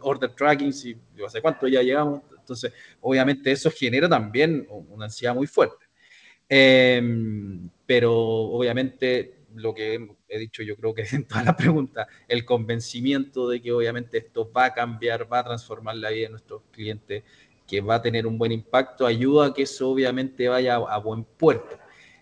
order 0.00 0.30
tracking? 0.30 0.72
Si, 0.72 0.96
¿Hace 1.24 1.40
cuánto 1.40 1.66
ya 1.68 1.82
llegamos? 1.82 2.22
Entonces, 2.38 2.72
obviamente 3.00 3.50
eso 3.50 3.70
genera 3.70 4.08
también 4.08 4.66
una 4.68 5.06
ansiedad 5.06 5.34
muy 5.34 5.46
fuerte. 5.46 5.86
Em, 6.48 7.70
pero 7.86 8.12
obviamente 8.14 9.44
lo 9.54 9.74
que 9.74 10.08
he 10.28 10.38
dicho 10.38 10.62
yo 10.62 10.76
creo 10.76 10.94
que 10.94 11.02
en 11.12 11.24
toda 11.24 11.44
la 11.44 11.56
pregunta, 11.56 12.06
el 12.28 12.44
convencimiento 12.44 13.48
de 13.48 13.60
que 13.60 13.72
obviamente 13.72 14.18
esto 14.18 14.50
va 14.50 14.66
a 14.66 14.74
cambiar, 14.74 15.32
va 15.32 15.40
a 15.40 15.44
transformar 15.44 15.96
la 15.96 16.10
vida 16.10 16.24
de 16.24 16.30
nuestros 16.30 16.62
clientes, 16.70 17.22
que 17.66 17.80
va 17.80 17.96
a 17.96 18.02
tener 18.02 18.26
un 18.26 18.36
buen 18.36 18.52
impacto, 18.52 19.06
ayuda 19.06 19.46
a 19.46 19.54
que 19.54 19.62
eso 19.62 19.90
obviamente 19.90 20.48
vaya 20.48 20.76
a, 20.76 20.98
buen 20.98 21.24
puerto. 21.24 21.78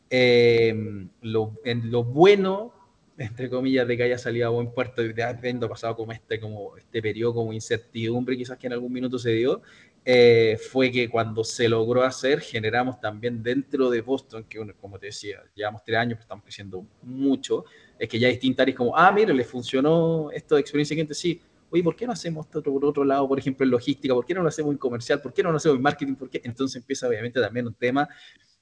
Eh, 0.09 1.09
lo, 1.21 1.55
en 1.65 1.91
lo 1.91 2.05
bueno, 2.05 2.73
entre 3.19 3.51
comillas, 3.51 3.87
de 3.89 3.97
que 3.97 4.05
haya 4.05 4.19
salido 4.19 4.47
a 4.47 4.51
buen 4.51 4.73
puerto, 4.73 5.03
de 5.03 5.23
habiendo 5.23 5.69
pasado 5.69 5.97
como 5.97 6.13
este, 6.13 6.39
como 6.39 6.77
este 6.77 7.03
periodo 7.03 7.35
como 7.35 7.53
incertidumbre 7.53 8.37
quizás 8.37 8.59
que 8.59 8.69
en 8.69 8.75
algún 8.75 8.93
minuto 8.93 9.19
se 9.19 9.31
dio, 9.31 9.63
eh, 10.05 10.59
fue 10.71 10.91
que 10.91 11.09
cuando 11.09 11.45
se 11.45 11.69
logró 11.69 12.03
hacer, 12.03 12.41
generamos 12.41 13.01
también 13.01 13.43
dentro 13.43 13.89
de 13.89 14.01
Boston, 14.01 14.45
que 14.49 14.59
como 14.81 14.99
te 14.99 15.07
decía, 15.07 15.43
llevamos 15.55 15.85
tres 15.85 15.99
años, 15.99 16.15
pero 16.15 16.23
estamos 16.23 16.45
creciendo 16.45 16.85
mucho, 17.03 17.65
es 17.99 18.09
que 18.09 18.19
ya 18.19 18.29
distintas 18.29 18.65
áreas 18.65 18.77
como, 18.77 18.97
ah, 18.97 19.13
mire, 19.13 19.33
le 19.33 19.45
funcionó 19.45 20.31
esto 20.33 20.57
de 20.57 20.61
experiencia 20.63 20.97
cliente, 20.97 21.15
sí, 21.15 21.41
oye, 21.71 21.85
¿por 21.85 21.95
qué 21.95 22.05
no 22.05 22.13
hacemos 22.13 22.47
esto 22.47 22.63
por 22.63 22.85
otro 22.85 23.05
lado, 23.05 23.29
por 23.29 23.39
ejemplo, 23.39 23.65
en 23.65 23.71
logística? 23.71 24.13
¿Por 24.13 24.27
qué 24.27 24.35
no 24.35 24.43
lo 24.43 24.49
hacemos 24.49 24.73
en 24.73 24.79
comercial? 24.79 25.23
¿Por 25.23 25.33
qué 25.33 25.43
no 25.43 25.53
lo 25.53 25.57
hacemos 25.57 25.77
en 25.77 25.83
marketing? 25.83 26.15
¿Por 26.17 26.29
qué? 26.29 26.41
Entonces 26.45 26.77
empieza 26.81 27.07
obviamente 27.07 27.41
también 27.41 27.67
un 27.67 27.75
tema 27.75 28.09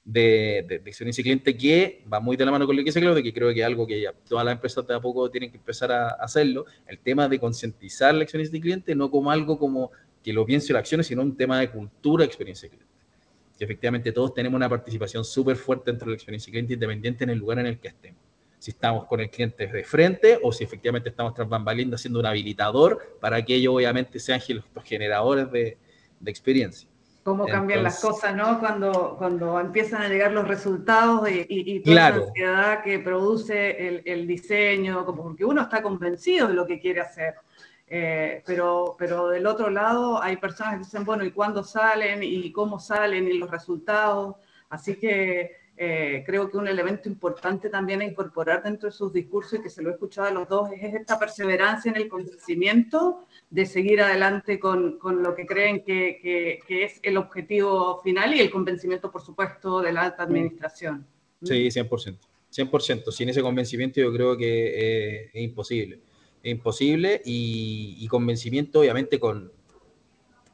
de, 0.03 0.65
de, 0.67 0.75
experiencia 0.75 1.23
cliente 1.23 1.55
que 1.57 2.03
va 2.11 2.19
muy 2.19 2.37
de 2.37 2.45
la 2.45 2.51
mano 2.51 2.65
con 2.65 2.75
lo 2.75 2.81
que 2.81 2.85
dice 2.85 3.01
Claudio, 3.01 3.21
que 3.23 3.33
creo 3.33 3.53
que 3.53 3.59
es 3.59 3.65
algo 3.65 3.85
que 3.85 4.01
ya 4.01 4.13
todas 4.13 4.45
las 4.45 4.53
empresas 4.53 4.85
de 4.87 4.95
a 4.95 4.99
poco 4.99 5.29
tienen 5.29 5.51
que 5.51 5.57
empezar 5.57 5.91
a 5.91 6.09
hacerlo, 6.09 6.65
el 6.87 6.99
tema 6.99 7.27
de 7.27 7.39
concientizar 7.39 8.13
la 8.13 8.23
experiencia 8.23 8.53
de 8.53 8.61
cliente, 8.61 8.95
no 8.95 9.11
como 9.11 9.31
algo 9.31 9.59
como 9.59 9.91
que 10.23 10.33
lo 10.33 10.45
piense 10.45 10.73
la 10.73 10.79
acciones, 10.79 11.07
sino 11.07 11.21
un 11.21 11.35
tema 11.35 11.59
de 11.59 11.69
cultura 11.69 12.23
de 12.23 12.27
experiencia 12.27 12.69
cliente. 12.69 12.91
Que 13.57 13.65
efectivamente 13.65 14.11
todos 14.11 14.33
tenemos 14.33 14.57
una 14.57 14.69
participación 14.69 15.23
súper 15.23 15.55
fuerte 15.55 15.91
dentro 15.91 16.05
de 16.05 16.11
la 16.11 16.15
experiencia 16.15 16.51
cliente 16.51 16.73
independiente 16.73 17.23
en 17.23 17.31
el 17.31 17.39
lugar 17.39 17.59
en 17.59 17.67
el 17.67 17.79
que 17.79 17.89
estemos. 17.89 18.19
Si 18.59 18.71
estamos 18.71 19.05
con 19.05 19.19
el 19.19 19.29
cliente 19.29 19.67
de 19.67 19.83
frente 19.83 20.39
o 20.43 20.51
si 20.51 20.63
efectivamente 20.63 21.09
estamos 21.09 21.33
tras 21.33 21.49
bambalinas 21.49 22.01
siendo 22.01 22.19
un 22.19 22.25
habilitador 22.27 23.17
para 23.19 23.43
que 23.43 23.55
ellos 23.55 23.75
obviamente 23.75 24.19
sean 24.19 24.39
los 24.49 24.83
generadores 24.83 25.51
de, 25.51 25.77
de 26.19 26.31
experiencia 26.31 26.87
cómo 27.23 27.45
cambian 27.45 27.83
las 27.83 27.99
cosas, 27.99 28.35
¿no? 28.35 28.59
Cuando, 28.59 29.15
cuando 29.17 29.59
empiezan 29.59 30.01
a 30.01 30.09
llegar 30.09 30.31
los 30.31 30.47
resultados 30.47 31.29
y, 31.29 31.45
y, 31.47 31.79
toda 31.81 31.95
la 31.95 32.15
ansiedad 32.15 32.83
que 32.83 32.99
produce 32.99 33.87
el, 33.87 34.01
el, 34.05 34.27
diseño, 34.27 35.05
como 35.05 35.23
porque 35.23 35.45
uno 35.45 35.61
está 35.61 35.81
convencido 35.81 36.47
de 36.47 36.55
lo 36.55 36.65
que 36.65 36.79
quiere 36.79 37.01
hacer. 37.01 37.35
Eh, 37.93 38.41
pero, 38.45 38.95
pero 38.97 39.27
del 39.27 39.45
otro 39.45 39.69
lado 39.69 40.23
hay 40.23 40.37
personas 40.37 40.75
que 40.75 40.79
dicen, 40.79 41.03
bueno, 41.03 41.25
¿y 41.25 41.31
cuándo 41.31 41.61
salen? 41.61 42.23
¿Y 42.23 42.49
cómo 42.53 42.79
salen? 42.79 43.27
¿Y 43.27 43.33
los 43.37 43.51
resultados? 43.51 44.37
Así 44.69 44.95
que 44.95 45.51
eh, 45.75 46.23
creo 46.25 46.49
que 46.49 46.55
un 46.55 46.69
elemento 46.69 47.09
importante 47.09 47.69
también 47.69 47.99
a 47.99 48.05
incorporar 48.05 48.63
dentro 48.63 48.87
de 48.87 48.95
sus 48.95 49.11
discursos 49.11 49.59
y 49.59 49.61
que 49.61 49.69
se 49.69 49.81
lo 49.81 49.89
he 49.89 49.93
escuchado 49.93 50.29
a 50.29 50.31
los 50.31 50.47
dos 50.47 50.69
es 50.71 50.93
esta 50.93 51.19
perseverancia 51.19 51.91
en 51.91 51.97
el 51.97 52.07
convencimiento 52.07 53.25
de 53.49 53.65
seguir 53.65 54.01
adelante 54.01 54.57
con, 54.57 54.97
con 54.97 55.21
lo 55.21 55.35
que 55.35 55.45
creen 55.45 55.83
que, 55.83 56.61
que, 56.65 56.83
es 56.85 56.97
el 57.03 57.17
objetivo 57.17 58.01
final 58.01 58.33
y 58.33 58.39
el 58.39 58.49
convencimiento, 58.49 59.11
por 59.11 59.21
supuesto, 59.21 59.81
de 59.81 59.91
la 59.91 60.03
alta 60.03 60.23
administración. 60.23 61.05
Sí, 61.43 61.67
100%. 61.67 62.15
100%. 62.53 63.11
Sin 63.11 63.27
ese 63.27 63.41
convencimiento 63.41 63.99
yo 63.99 64.13
creo 64.13 64.37
que 64.37 65.25
eh, 65.25 65.31
es 65.33 65.41
imposible. 65.41 65.99
Imposible 66.43 67.21
y, 67.23 67.97
y 67.99 68.07
convencimiento 68.07 68.79
obviamente 68.79 69.19
con, 69.19 69.51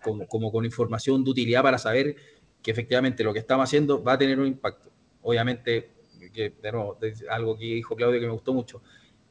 con, 0.03 0.25
como 0.25 0.51
con 0.51 0.65
información 0.65 1.23
de 1.23 1.31
utilidad 1.31 1.63
para 1.63 1.77
saber 1.77 2.15
que 2.61 2.71
efectivamente 2.71 3.23
lo 3.23 3.33
que 3.33 3.39
estamos 3.39 3.63
haciendo 3.63 4.03
va 4.03 4.13
a 4.13 4.17
tener 4.17 4.39
un 4.39 4.47
impacto 4.47 4.91
obviamente, 5.27 5.91
que 6.33 6.51
de 6.61 6.71
nuevo, 6.71 6.97
algo 7.29 7.57
que 7.57 7.65
dijo 7.65 7.95
Claudio 7.95 8.19
que 8.19 8.27
me 8.27 8.31
gustó 8.31 8.53
mucho, 8.53 8.81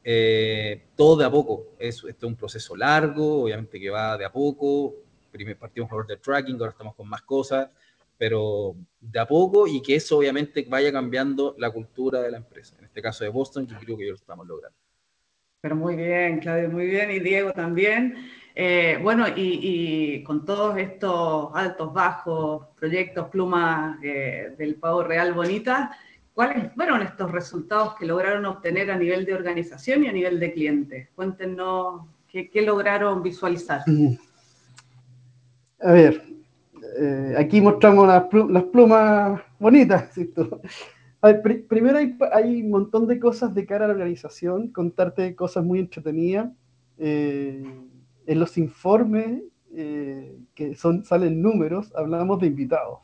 eh, 0.03 0.89
todo 0.95 1.17
de 1.17 1.25
a 1.25 1.31
poco. 1.31 1.73
Es, 1.79 2.03
este 2.03 2.11
es 2.11 2.23
un 2.23 2.35
proceso 2.35 2.75
largo, 2.75 3.43
obviamente 3.43 3.79
que 3.79 3.89
va 3.89 4.17
de 4.17 4.25
a 4.25 4.31
poco. 4.31 4.93
Primero 5.31 5.59
partimos 5.59 5.89
por 5.89 6.05
del 6.05 6.19
tracking, 6.19 6.55
ahora 6.55 6.71
estamos 6.71 6.95
con 6.95 7.09
más 7.09 7.23
cosas, 7.23 7.69
pero 8.17 8.75
de 8.99 9.19
a 9.19 9.27
poco 9.27 9.67
y 9.67 9.81
que 9.81 9.95
eso 9.95 10.19
obviamente 10.19 10.65
vaya 10.69 10.91
cambiando 10.91 11.55
la 11.57 11.71
cultura 11.71 12.21
de 12.21 12.31
la 12.31 12.37
empresa. 12.37 12.75
En 12.77 12.85
este 12.85 13.01
caso 13.01 13.23
de 13.23 13.31
Boston, 13.31 13.67
yo 13.67 13.77
creo 13.79 13.97
que 13.97 14.05
ya 14.05 14.11
lo 14.11 14.17
estamos 14.17 14.47
logrando. 14.47 14.77
Pero 15.61 15.75
muy 15.75 15.95
bien, 15.95 16.39
Claudio, 16.39 16.69
muy 16.69 16.85
bien, 16.85 17.11
y 17.11 17.19
Diego 17.19 17.51
también. 17.51 18.15
Eh, 18.55 18.99
bueno, 19.01 19.25
y, 19.35 20.23
con 20.23 20.45
todos 20.45 20.77
estos 20.77 21.51
altos, 21.53 21.93
bajos, 21.93 22.67
proyectos, 22.75 23.29
plumas 23.29 23.97
eh, 24.03 24.55
del 24.57 24.75
Pavo 24.75 25.03
Real 25.03 25.33
Bonita, 25.33 25.95
¿cuáles 26.33 26.73
fueron 26.73 27.01
estos 27.01 27.31
resultados 27.31 27.95
que 27.95 28.05
lograron 28.05 28.45
obtener 28.45 28.89
a 28.91 28.97
nivel 28.97 29.25
de 29.25 29.35
organización 29.35 30.03
y 30.03 30.07
a 30.07 30.11
nivel 30.11 30.39
de 30.39 30.53
clientes? 30.53 31.09
Cuéntenos 31.15 32.01
qué, 32.27 32.49
lograron 32.63 33.21
visualizar. 33.21 33.81
A 35.79 35.91
ver, 35.91 36.23
eh, 36.99 37.35
aquí 37.37 37.61
mostramos 37.61 38.07
las, 38.07 38.63
plumas 38.65 39.41
bonitas. 39.59 40.09
primero 41.67 41.97
hay, 42.31 42.61
un 42.61 42.69
montón 42.69 43.07
de 43.07 43.19
cosas 43.19 43.53
de 43.53 43.65
cara 43.65 43.85
a 43.85 43.87
la 43.87 43.93
organización, 43.93 44.69
contarte 44.69 45.35
cosas 45.35 45.63
muy 45.63 45.79
entretenidas 45.79 46.51
en 46.99 48.39
los 48.39 48.57
informes 48.57 49.41
eh, 49.73 50.37
que 50.55 50.75
son, 50.75 51.03
salen 51.03 51.41
números, 51.41 51.93
hablamos 51.95 52.39
de 52.39 52.47
invitados. 52.47 52.99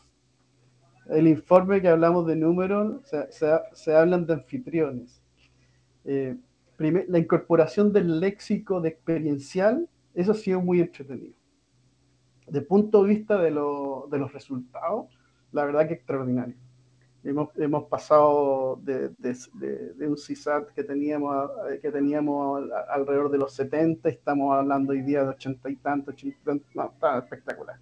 El 1.08 1.28
informe 1.28 1.82
que 1.82 1.90
hablamos 1.90 2.26
de 2.26 2.36
números, 2.36 3.02
se, 3.74 3.96
hablan 3.96 4.26
de 4.26 4.34
anfitriones. 4.34 5.22
Eh, 6.06 6.36
la 6.78 7.20
incorporación 7.20 7.94
del 7.94 8.20
léxico 8.20 8.82
de 8.82 8.90
experiencial, 8.90 9.88
eso 10.14 10.32
ha 10.32 10.36
sido 10.36 10.62
muy 10.62 10.82
entretenido. 10.82 11.36
De 12.48 12.62
punto 12.62 13.04
de 13.04 13.10
vista 13.10 13.38
de, 13.38 13.52
de 13.52 14.18
los 14.18 14.34
resultados, 14.34 15.08
la 15.52 15.66
verdad 15.66 15.88
que 15.88 15.94
extraordinario. 15.94 16.56
Hemos, 17.24 17.50
hemos 17.56 17.86
pasado 17.86 18.80
de, 18.84 19.10
de, 19.18 20.08
un 20.08 20.18
CISAT 20.18 20.74
que 20.74 20.84
teníamos, 20.84 21.50
que 21.82 21.90
teníamos 21.90 22.70
alrededor 22.90 23.32
de 23.32 23.38
los 23.38 23.54
70, 23.54 24.10
estamos 24.10 24.54
hablando 24.54 24.92
hoy 24.92 25.02
día 25.04 25.24
de 25.24 25.30
80 25.30 25.70
y 25.70 25.76
tantos, 25.78 26.16
no, 26.76 26.92
está 26.92 27.20
espectacular. 27.20 27.78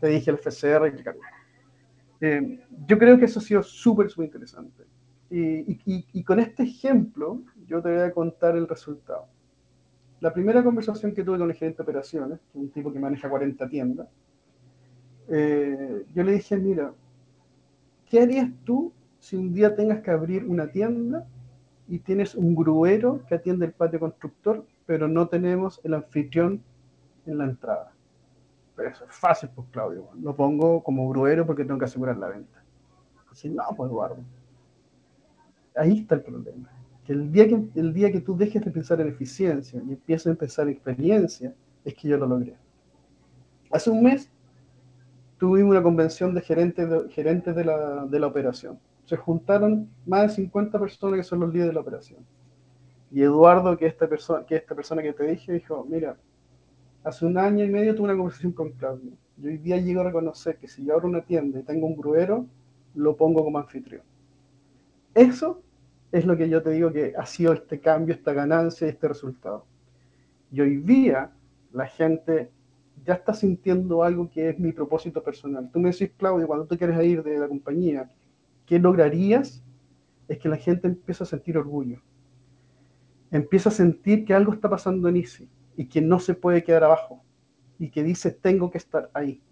Te 0.00 0.08
dije 0.08 0.30
el 0.30 0.38
FCR, 0.38 0.92
eh, 2.20 2.60
yo 2.86 2.98
creo 2.98 3.18
que 3.18 3.24
eso 3.24 3.40
ha 3.40 3.42
sido 3.42 3.62
súper, 3.62 4.08
súper 4.08 4.26
interesante. 4.26 4.84
Y, 5.28 5.72
y, 5.84 6.06
y, 6.12 6.22
con 6.22 6.38
este 6.38 6.62
ejemplo, 6.62 7.42
yo 7.66 7.82
te 7.82 7.90
voy 7.90 8.00
a 8.00 8.12
contar 8.12 8.56
el 8.56 8.68
resultado. 8.68 9.26
La 10.20 10.32
primera 10.32 10.62
conversación 10.62 11.12
que 11.12 11.24
tuve 11.24 11.38
con 11.38 11.50
el 11.50 11.56
gerente 11.56 11.78
de 11.78 11.82
operaciones, 11.82 12.38
un 12.54 12.70
tipo 12.70 12.92
que 12.92 13.00
maneja 13.00 13.28
40 13.28 13.68
tiendas, 13.68 14.08
eh, 15.28 16.04
yo 16.14 16.22
le 16.22 16.32
dije, 16.32 16.56
mira, 16.56 16.92
¿Qué 18.14 18.20
harías 18.20 18.48
tú 18.62 18.92
si 19.18 19.34
un 19.34 19.52
día 19.52 19.74
tengas 19.74 20.00
que 20.00 20.12
abrir 20.12 20.44
una 20.44 20.70
tienda 20.70 21.26
y 21.88 21.98
tienes 21.98 22.36
un 22.36 22.54
gruero 22.54 23.26
que 23.26 23.34
atiende 23.34 23.66
el 23.66 23.72
patio 23.72 23.98
constructor, 23.98 24.64
pero 24.86 25.08
no 25.08 25.26
tenemos 25.26 25.80
el 25.82 25.94
anfitrión 25.94 26.62
en 27.26 27.38
la 27.38 27.46
entrada? 27.46 27.92
Pero 28.76 28.88
eso 28.88 29.04
es 29.04 29.16
fácil, 29.16 29.50
pues 29.52 29.66
Claudio. 29.72 30.10
Lo 30.14 30.32
pongo 30.36 30.80
como 30.84 31.08
gruero 31.08 31.44
porque 31.44 31.64
tengo 31.64 31.80
que 31.80 31.86
asegurar 31.86 32.16
la 32.16 32.28
venta. 32.28 32.62
Así, 33.32 33.50
no, 33.50 33.64
pues 33.76 33.90
Eduardo. 33.90 34.18
Ahí 35.74 35.98
está 35.98 36.14
el 36.14 36.22
problema. 36.22 36.70
Que 37.04 37.14
el, 37.14 37.32
día 37.32 37.48
que 37.48 37.60
el 37.74 37.92
día 37.92 38.12
que 38.12 38.20
tú 38.20 38.36
dejes 38.36 38.64
de 38.64 38.70
pensar 38.70 39.00
en 39.00 39.08
eficiencia 39.08 39.82
y 39.84 39.90
empieces 39.90 40.32
a 40.32 40.36
pensar 40.36 40.68
en 40.68 40.74
experiencia, 40.74 41.52
es 41.84 41.92
que 41.94 42.06
yo 42.06 42.16
lo 42.16 42.28
logré. 42.28 42.54
Hace 43.72 43.90
un 43.90 44.04
mes 44.04 44.30
tuvimos 45.44 45.72
una 45.72 45.82
convención 45.82 46.34
de 46.34 46.40
gerentes 46.40 46.88
de, 46.88 47.10
gerentes 47.10 47.54
de, 47.54 47.66
la, 47.66 48.06
de 48.06 48.18
la 48.18 48.26
operación. 48.26 48.78
Se 49.04 49.14
juntaron 49.14 49.90
más 50.06 50.22
de 50.22 50.28
50 50.36 50.78
personas 50.78 51.18
que 51.18 51.22
son 51.22 51.40
los 51.40 51.52
líderes 51.52 51.68
de 51.68 51.74
la 51.74 51.80
operación. 51.80 52.20
Y 53.10 53.20
Eduardo, 53.20 53.76
que 53.76 53.84
esta 53.86 54.08
persona 54.08 54.46
que, 54.46 54.56
esta 54.56 54.74
persona 54.74 55.02
que 55.02 55.12
te 55.12 55.26
dije, 55.26 55.52
dijo, 55.52 55.86
mira, 55.86 56.16
hace 57.04 57.26
un 57.26 57.36
año 57.36 57.62
y 57.62 57.68
medio 57.68 57.94
tuve 57.94 58.06
una 58.06 58.16
conversación 58.16 58.52
con 58.52 58.70
Claudio. 58.70 59.12
Y 59.36 59.48
hoy 59.48 59.58
día 59.58 59.76
llego 59.76 60.00
a 60.00 60.04
reconocer 60.04 60.56
que 60.56 60.66
si 60.66 60.82
yo 60.82 60.94
abro 60.94 61.08
una 61.08 61.20
tienda 61.20 61.60
y 61.60 61.62
tengo 61.62 61.86
un 61.86 61.96
gruero, 61.96 62.46
lo 62.94 63.14
pongo 63.14 63.44
como 63.44 63.58
anfitrión. 63.58 64.02
Eso 65.12 65.60
es 66.10 66.24
lo 66.24 66.38
que 66.38 66.48
yo 66.48 66.62
te 66.62 66.70
digo 66.70 66.90
que 66.90 67.12
ha 67.18 67.26
sido 67.26 67.52
este 67.52 67.80
cambio, 67.80 68.14
esta 68.14 68.32
ganancia, 68.32 68.88
este 68.88 69.08
resultado. 69.08 69.66
Y 70.50 70.62
hoy 70.62 70.78
día 70.78 71.30
la 71.70 71.86
gente 71.86 72.50
ya 73.04 73.14
estás 73.14 73.40
sintiendo 73.40 74.02
algo 74.02 74.30
que 74.30 74.48
es 74.48 74.58
mi 74.58 74.72
propósito 74.72 75.22
personal. 75.22 75.70
Tú 75.70 75.78
me 75.78 75.90
decís, 75.90 76.10
Claudio, 76.16 76.46
cuando 76.46 76.66
tú 76.66 76.76
quieres 76.76 77.04
ir 77.04 77.22
de 77.22 77.38
la 77.38 77.48
compañía, 77.48 78.10
¿qué 78.66 78.78
lograrías? 78.78 79.62
Es 80.26 80.38
que 80.38 80.48
la 80.48 80.56
gente 80.56 80.88
empieza 80.88 81.24
a 81.24 81.26
sentir 81.26 81.58
orgullo. 81.58 82.00
Empieza 83.30 83.68
a 83.68 83.72
sentir 83.72 84.24
que 84.24 84.32
algo 84.32 84.52
está 84.52 84.70
pasando 84.70 85.08
en 85.08 85.16
Easy 85.16 85.48
y 85.76 85.86
que 85.86 86.00
no 86.00 86.18
se 86.18 86.34
puede 86.34 86.64
quedar 86.64 86.84
abajo. 86.84 87.22
Y 87.78 87.90
que 87.90 88.02
dice, 88.02 88.30
tengo 88.30 88.70
que 88.70 88.78
estar 88.78 89.10
ahí. 89.12 89.42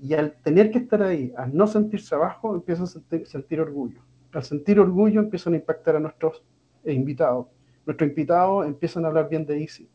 Y 0.00 0.14
al 0.14 0.32
tener 0.42 0.70
que 0.70 0.78
estar 0.78 1.02
ahí, 1.02 1.32
al 1.36 1.54
no 1.54 1.66
sentirse 1.66 2.14
abajo, 2.14 2.54
empieza 2.54 2.84
a 2.84 2.86
sentir, 2.86 3.26
sentir 3.26 3.60
orgullo. 3.60 4.00
Al 4.32 4.42
sentir 4.42 4.80
orgullo 4.80 5.20
empiezan 5.20 5.52
a 5.52 5.56
impactar 5.56 5.96
a 5.96 6.00
nuestros 6.00 6.42
invitados. 6.84 7.46
Nuestros 7.86 8.08
invitados 8.08 8.66
empiezan 8.66 9.04
a 9.04 9.08
hablar 9.08 9.28
bien 9.28 9.46
de 9.46 9.60
Easy 9.60 9.88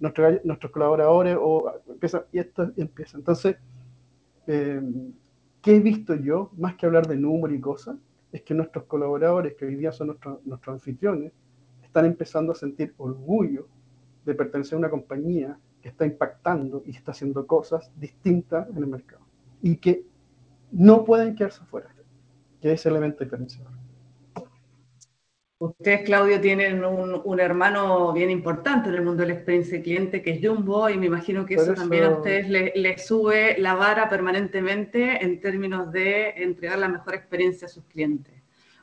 nuestros 0.00 0.72
colaboradores 0.72 1.36
o 1.40 1.72
empieza, 1.88 2.26
y 2.32 2.38
esto 2.38 2.70
empieza. 2.76 3.16
Entonces, 3.16 3.56
eh, 4.46 4.82
¿qué 5.62 5.76
he 5.76 5.80
visto 5.80 6.14
yo? 6.14 6.50
Más 6.56 6.74
que 6.76 6.86
hablar 6.86 7.06
de 7.06 7.16
números 7.16 7.56
y 7.56 7.60
cosas, 7.60 7.96
es 8.32 8.42
que 8.42 8.54
nuestros 8.54 8.84
colaboradores, 8.84 9.54
que 9.54 9.64
hoy 9.64 9.76
día 9.76 9.92
son 9.92 10.08
nuestros, 10.08 10.44
nuestros 10.46 10.74
anfitriones, 10.74 11.32
están 11.82 12.04
empezando 12.04 12.52
a 12.52 12.54
sentir 12.54 12.94
orgullo 12.98 13.68
de 14.24 14.34
pertenecer 14.34 14.74
a 14.74 14.78
una 14.78 14.90
compañía 14.90 15.58
que 15.80 15.88
está 15.88 16.04
impactando 16.04 16.82
y 16.84 16.90
está 16.90 17.12
haciendo 17.12 17.46
cosas 17.46 17.90
distintas 17.96 18.68
en 18.68 18.76
el 18.76 18.86
mercado 18.86 19.24
y 19.62 19.76
que 19.76 20.04
no 20.72 21.04
pueden 21.04 21.34
quedarse 21.34 21.62
afuera, 21.62 21.94
que 22.60 22.72
es 22.72 22.84
el 22.84 22.92
elemento 22.92 23.24
diferenciador. 23.24 23.85
Ustedes, 25.58 26.02
Claudio, 26.02 26.38
tienen 26.38 26.84
un, 26.84 27.40
hermano 27.40 28.12
bien 28.12 28.28
importante 28.28 28.90
en 28.90 28.96
el 28.96 29.02
mundo 29.02 29.22
de 29.22 29.28
la 29.28 29.34
experiencia 29.34 29.78
de 29.78 29.82
cliente, 29.82 30.20
que 30.20 30.32
es 30.32 30.46
Jumbo, 30.46 30.90
y 30.90 30.98
me 30.98 31.06
imagino 31.06 31.46
que 31.46 31.54
eso, 31.54 31.72
también 31.72 32.04
a 32.04 32.10
ustedes 32.10 32.46
les 32.50 32.76
le 32.76 32.98
sube 32.98 33.56
la 33.58 33.74
vara 33.74 34.10
permanentemente 34.10 35.24
en 35.24 35.40
términos 35.40 35.90
de 35.90 36.28
entregar 36.42 36.78
la 36.78 36.88
mejor 36.88 37.14
experiencia 37.14 37.66
a 37.66 37.70
sus 37.70 37.84
clientes. 37.84 38.34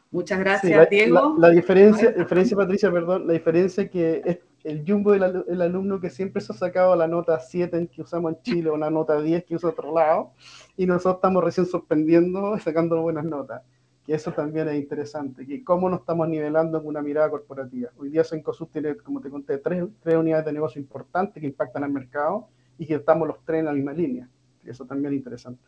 Muchas 0.09 0.39
gracias, 0.39 0.89
Diego. 0.89 1.35
La, 1.37 1.51
diferencia, 1.51 2.11
diferencia, 2.11 2.57
Patricia, 2.57 2.91
perdón, 2.91 3.27
la 3.27 3.33
diferencia 3.33 3.83
es 3.83 3.91
que 3.91 4.21
es 4.25 4.39
el 4.63 4.83
Jumbo 4.87 5.13
es 5.13 5.21
el, 5.47 5.61
alumno 5.61 5.99
que 5.99 6.09
siempre 6.09 6.41
se 6.41 6.53
ha 6.53 6.55
sacado 6.55 6.95
la 6.95 7.07
nota 7.07 7.39
7 7.39 7.77
en 7.77 7.87
que 7.87 8.01
usamos 8.01 8.33
en 8.33 8.41
Chile 8.41 8.69
o 8.69 8.77
la 8.77 8.89
nota 8.89 9.21
10 9.21 9.43
que 9.43 9.55
usa 9.55 9.69
otro 9.69 9.93
lado, 9.93 10.31
y 10.75 10.87
nosotros 10.87 11.15
estamos 11.15 11.43
recién 11.43 11.67
sorprendiendo, 11.67 12.57
sacando 12.57 12.99
buenas 12.99 13.25
notas 13.25 13.61
que 14.05 14.13
eso 14.13 14.33
también 14.33 14.67
es 14.67 14.75
interesante, 14.75 15.45
que 15.45 15.63
cómo 15.63 15.89
nos 15.89 16.01
estamos 16.01 16.27
nivelando 16.27 16.79
en 16.79 16.85
una 16.85 17.01
mirada 17.01 17.29
corporativa. 17.29 17.89
Hoy 17.97 18.09
día 18.09 18.23
Sencosud 18.23 18.67
tiene, 18.67 18.95
como 18.97 19.21
te 19.21 19.29
conté, 19.29 19.57
tres, 19.59 19.85
tres 20.01 20.15
unidades 20.15 20.45
de 20.45 20.53
negocio 20.53 20.81
importantes 20.81 21.39
que 21.39 21.47
impactan 21.47 21.83
al 21.83 21.91
mercado 21.91 22.47
y 22.77 22.85
que 22.85 22.95
estamos 22.95 23.27
los 23.27 23.43
tres 23.45 23.59
en 23.59 23.65
la 23.65 23.73
misma 23.73 23.93
línea. 23.93 24.29
Eso 24.65 24.85
también 24.85 25.13
es 25.13 25.17
interesante. 25.17 25.63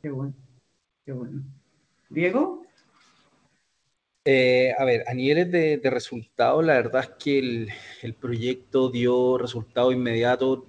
Qué 0.00 0.10
bueno, 0.10 0.34
qué 1.04 1.12
bueno. 1.12 1.42
Diego. 2.08 2.62
Eh, 4.24 4.72
a 4.76 4.84
ver, 4.84 5.04
a 5.06 5.14
niveles 5.14 5.50
de, 5.50 5.78
de 5.78 5.90
resultados, 5.90 6.64
la 6.64 6.74
verdad 6.74 7.02
es 7.02 7.10
que 7.10 7.38
el, 7.38 7.68
el 8.02 8.14
proyecto 8.14 8.90
dio 8.90 9.38
resultados 9.38 9.92
inmediatos 9.92 10.64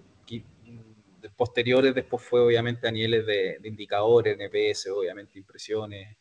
posteriores, 1.36 1.94
después 1.94 2.24
fue 2.24 2.42
obviamente 2.42 2.88
a 2.88 2.92
niveles 2.92 3.26
de, 3.26 3.58
de 3.60 3.70
indicadores, 3.70 4.38
NPS, 4.38 4.88
obviamente 4.88 5.38
impresiones, 5.38 6.18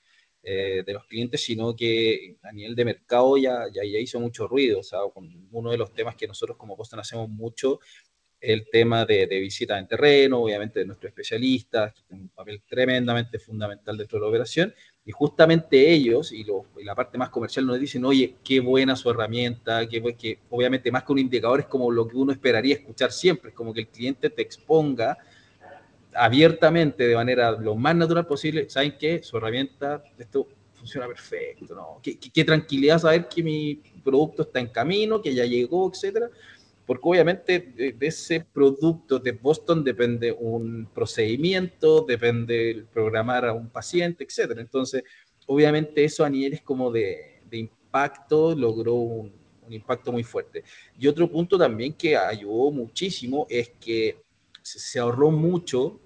eh, 0.48 0.84
de 0.86 0.92
los 0.92 1.04
clientes, 1.06 1.42
sino 1.42 1.74
que 1.74 2.36
a 2.44 2.52
nivel 2.52 2.76
de 2.76 2.84
mercado 2.84 3.36
ya, 3.36 3.64
ya, 3.66 3.82
ya, 3.82 3.98
hizo 3.98 4.20
mucho 4.20 4.46
ruido. 4.46 4.78
O 4.78 4.82
sea, 4.84 5.00
uno 5.50 5.72
de 5.72 5.76
los 5.76 5.92
temas 5.92 6.14
que 6.14 6.28
nosotros 6.28 6.56
como 6.56 6.76
Boston 6.76 7.00
hacemos 7.00 7.28
mucho, 7.28 7.80
el 8.40 8.68
tema 8.70 9.04
de, 9.04 9.26
de 9.26 9.40
visita 9.40 9.76
en 9.76 9.88
terreno, 9.88 10.38
obviamente 10.38 10.78
de 10.78 10.86
nuestros 10.86 11.08
especialistas, 11.08 11.92
que 11.92 12.02
tienen 12.02 12.26
un 12.26 12.28
papel 12.28 12.62
tremendamente 12.62 13.40
fundamental 13.40 13.96
dentro 13.96 14.18
de 14.18 14.22
la 14.22 14.28
operación, 14.28 14.72
y 15.04 15.10
justamente 15.10 15.90
ellos 15.90 16.30
y, 16.30 16.42
y, 16.42 16.84
la 16.84 16.94
parte 16.94 17.18
más 17.18 17.30
comercial 17.30 17.66
nos 17.66 17.80
dicen, 17.80 18.04
oye, 18.04 18.36
qué 18.44 18.60
buena 18.60 18.94
su 18.94 19.10
herramienta, 19.10 19.88
que, 19.88 20.14
que 20.14 20.38
obviamente 20.50 20.92
más 20.92 21.02
que 21.02 21.12
un 21.12 21.18
indicador 21.18 21.58
es 21.58 21.66
como 21.66 21.90
lo 21.90 22.06
que 22.06 22.16
uno 22.16 22.30
esperaría 22.30 22.76
escuchar 22.76 23.10
siempre, 23.10 23.50
es 23.50 23.56
como 23.56 23.74
que 23.74 23.80
el 23.80 23.88
cliente 23.88 24.30
te 24.30 24.42
exponga 24.42 25.18
abiertamente, 26.16 27.06
de 27.06 27.14
manera 27.14 27.52
lo 27.52 27.74
más 27.74 27.94
natural 27.94 28.26
posible, 28.26 28.68
saben 28.68 28.96
que 28.98 29.22
su 29.22 29.36
herramienta, 29.36 30.02
esto 30.18 30.48
funciona 30.74 31.06
perfecto, 31.06 31.74
¿no? 31.74 32.00
Qué, 32.02 32.44
tranquilidad 32.44 32.98
saber 32.98 33.28
que 33.28 33.42
mi 33.42 33.76
producto 34.04 34.42
está 34.42 34.60
en 34.60 34.68
camino, 34.68 35.20
que 35.20 35.34
ya 35.34 35.44
llegó, 35.44 35.90
etcétera, 35.92 36.30
porque 36.86 37.08
obviamente 37.08 37.58
de, 37.58 37.96
ese 38.00 38.46
producto 38.52 39.18
de 39.18 39.32
Boston 39.32 39.82
depende 39.82 40.30
un 40.32 40.88
procedimiento, 40.94 42.02
depende 42.02 42.70
el 42.70 42.84
programar 42.84 43.46
a 43.46 43.52
un 43.52 43.68
paciente, 43.68 44.24
etcétera. 44.24 44.60
Entonces, 44.60 45.02
obviamente 45.46 46.04
eso 46.04 46.24
a 46.24 46.30
niveles 46.30 46.62
como 46.62 46.92
de, 46.92 47.40
de 47.50 47.58
impacto 47.58 48.54
logró 48.54 48.94
un, 48.94 49.32
un 49.66 49.72
impacto 49.72 50.12
muy 50.12 50.22
fuerte. 50.22 50.62
Y 50.98 51.08
otro 51.08 51.28
punto 51.28 51.58
también 51.58 51.92
que 51.92 52.16
ayudó 52.16 52.70
muchísimo 52.70 53.46
es 53.50 53.70
que 53.80 54.22
se 54.62 54.98
ahorró 54.98 55.30
mucho 55.30 56.00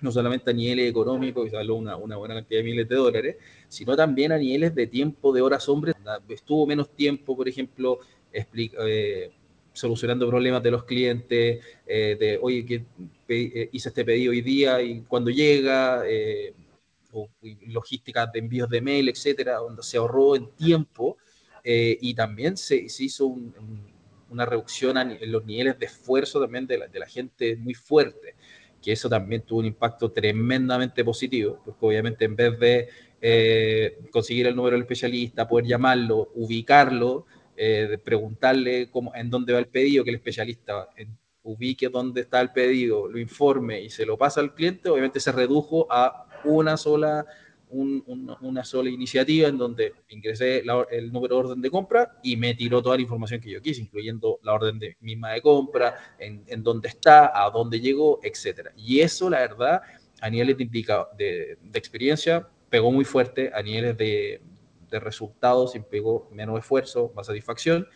no 0.00 0.12
solamente 0.12 0.50
a 0.50 0.54
niveles 0.54 0.90
económicos, 0.90 1.44
que 1.44 1.50
salió 1.50 1.74
una, 1.74 1.96
una, 1.96 2.16
buena 2.16 2.34
cantidad 2.34 2.60
de 2.60 2.64
miles 2.64 2.88
de 2.88 2.96
dólares, 2.96 3.36
sino 3.68 3.96
también 3.96 4.32
a 4.32 4.38
niveles 4.38 4.74
de 4.74 4.86
tiempo 4.86 5.32
de 5.32 5.42
horas 5.42 5.68
hombres. 5.68 5.96
Estuvo 6.28 6.66
menos 6.66 6.94
tiempo, 6.94 7.36
por 7.36 7.48
ejemplo, 7.48 7.98
eh, 8.32 9.32
solucionando 9.72 10.28
problemas 10.28 10.62
de 10.62 10.70
los 10.70 10.84
clientes, 10.84 11.64
eh, 11.86 12.16
de, 12.18 12.38
oye, 12.40 12.64
que 12.64 12.84
eh, 13.28 13.68
hice 13.72 13.88
este 13.88 14.04
pedido 14.04 14.30
hoy 14.30 14.40
día 14.40 14.82
y 14.82 15.02
cuando 15.02 15.30
llega, 15.30 16.02
o 17.12 17.28
logísticas 17.66 18.30
de 18.32 18.38
envíos 18.38 18.68
de 18.68 18.80
mail, 18.80 19.08
etcétera, 19.08 19.56
donde 19.56 19.82
se 19.82 19.96
ahorró 19.96 20.36
en 20.36 20.50
tiempo 20.50 21.16
y 21.64 22.14
también 22.14 22.56
se, 22.56 22.88
se 22.88 23.04
hizo 23.04 23.34
una 24.30 24.46
reducción 24.46 24.96
en 24.96 25.32
los 25.32 25.44
niveles 25.44 25.78
de 25.78 25.86
esfuerzo 25.86 26.40
también 26.40 26.66
de 26.66 26.78
la, 26.78 26.86
de 26.88 26.98
la 26.98 27.06
gente 27.06 27.56
muy 27.56 27.74
fuerte 27.74 28.34
que 28.88 28.92
eso 28.92 29.10
también 29.10 29.42
tuvo 29.42 29.58
un 29.58 29.66
impacto 29.66 30.10
tremendamente 30.12 31.04
positivo, 31.04 31.60
porque 31.62 31.84
obviamente 31.84 32.24
en 32.24 32.34
vez 32.34 32.58
de 32.58 32.88
eh, 33.20 33.98
conseguir 34.10 34.46
el 34.46 34.56
número 34.56 34.76
del 34.76 34.84
especialista, 34.84 35.46
poder 35.46 35.66
llamarlo, 35.66 36.30
ubicarlo, 36.36 37.26
eh, 37.54 37.98
preguntarle 38.02 38.88
cómo, 38.90 39.14
en 39.14 39.28
dónde 39.28 39.52
va 39.52 39.58
el 39.58 39.66
pedido, 39.66 40.04
que 40.04 40.08
el 40.08 40.16
especialista 40.16 40.88
ubique 41.42 41.90
dónde 41.90 42.22
está 42.22 42.40
el 42.40 42.50
pedido, 42.52 43.08
lo 43.08 43.18
informe 43.18 43.82
y 43.82 43.90
se 43.90 44.06
lo 44.06 44.16
pasa 44.16 44.40
al 44.40 44.54
cliente, 44.54 44.88
obviamente 44.88 45.20
se 45.20 45.32
redujo 45.32 45.86
a 45.90 46.26
una 46.44 46.78
sola 46.78 47.26
una 47.70 48.64
sola 48.64 48.90
iniciativa 48.90 49.48
en 49.48 49.58
donde 49.58 49.94
ingresé 50.08 50.62
el 50.90 51.12
número 51.12 51.36
de 51.36 51.40
orden 51.40 51.60
de 51.60 51.70
compra 51.70 52.18
y 52.22 52.36
me 52.36 52.54
tiró 52.54 52.82
toda 52.82 52.96
la 52.96 53.02
información 53.02 53.40
que 53.40 53.50
yo 53.50 53.60
quise, 53.60 53.82
incluyendo 53.82 54.38
la 54.42 54.54
orden 54.54 54.78
de, 54.78 54.96
misma 55.00 55.32
de 55.32 55.42
compra, 55.42 56.16
en, 56.18 56.44
en 56.46 56.62
dónde 56.62 56.88
está, 56.88 57.32
a 57.34 57.50
dónde 57.50 57.80
llegó, 57.80 58.20
etc. 58.22 58.70
Y 58.76 59.00
eso, 59.00 59.28
la 59.28 59.40
verdad, 59.40 59.82
a 60.20 60.30
niveles 60.30 60.56
de, 60.56 60.64
de, 60.64 61.58
de 61.62 61.78
experiencia, 61.78 62.48
pegó 62.70 62.90
muy 62.90 63.04
fuerte, 63.04 63.50
a 63.54 63.62
niveles 63.62 63.96
de, 63.96 64.40
de 64.90 65.00
resultados, 65.00 65.74
pegó 65.90 66.28
menos 66.32 66.58
esfuerzo, 66.58 67.12
más 67.14 67.26
satisfacción 67.26 67.86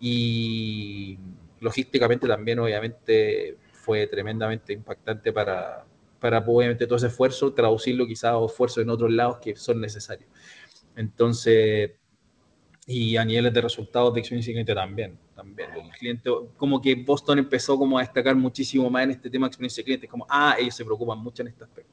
y 0.00 1.18
logísticamente 1.60 2.26
también, 2.26 2.58
obviamente, 2.58 3.56
fue 3.72 4.06
tremendamente 4.06 4.72
impactante 4.72 5.32
para, 5.32 5.84
para 6.20 6.38
obviamente 6.38 6.86
todo 6.86 6.96
ese 6.96 7.08
esfuerzo 7.08 7.52
traducirlo 7.52 8.06
quizás 8.06 8.34
a 8.34 8.44
esfuerzos 8.44 8.82
en 8.82 8.90
otros 8.90 9.10
lados 9.10 9.38
que 9.38 9.56
son 9.56 9.80
necesarios. 9.80 10.28
Entonces, 10.94 11.92
y 12.86 13.16
a 13.16 13.24
niveles 13.24 13.52
de 13.52 13.60
resultados 13.60 14.14
de 14.14 14.20
experiencia 14.20 14.52
cliente 14.52 14.74
también, 14.74 15.18
también. 15.34 15.70
El 15.72 15.90
cliente, 15.90 16.30
como 16.56 16.80
que 16.80 16.94
Boston 16.94 17.40
empezó 17.40 17.76
como 17.76 17.98
a 17.98 18.02
destacar 18.02 18.36
muchísimo 18.36 18.88
más 18.88 19.04
en 19.04 19.10
este 19.10 19.28
tema 19.28 19.46
de 19.46 19.48
experiencia 19.48 19.82
cliente, 19.84 20.06
como, 20.06 20.26
ah, 20.30 20.56
ellos 20.58 20.74
se 20.74 20.84
preocupan 20.84 21.18
mucho 21.18 21.42
en 21.42 21.48
este 21.48 21.64
aspecto. 21.64 21.92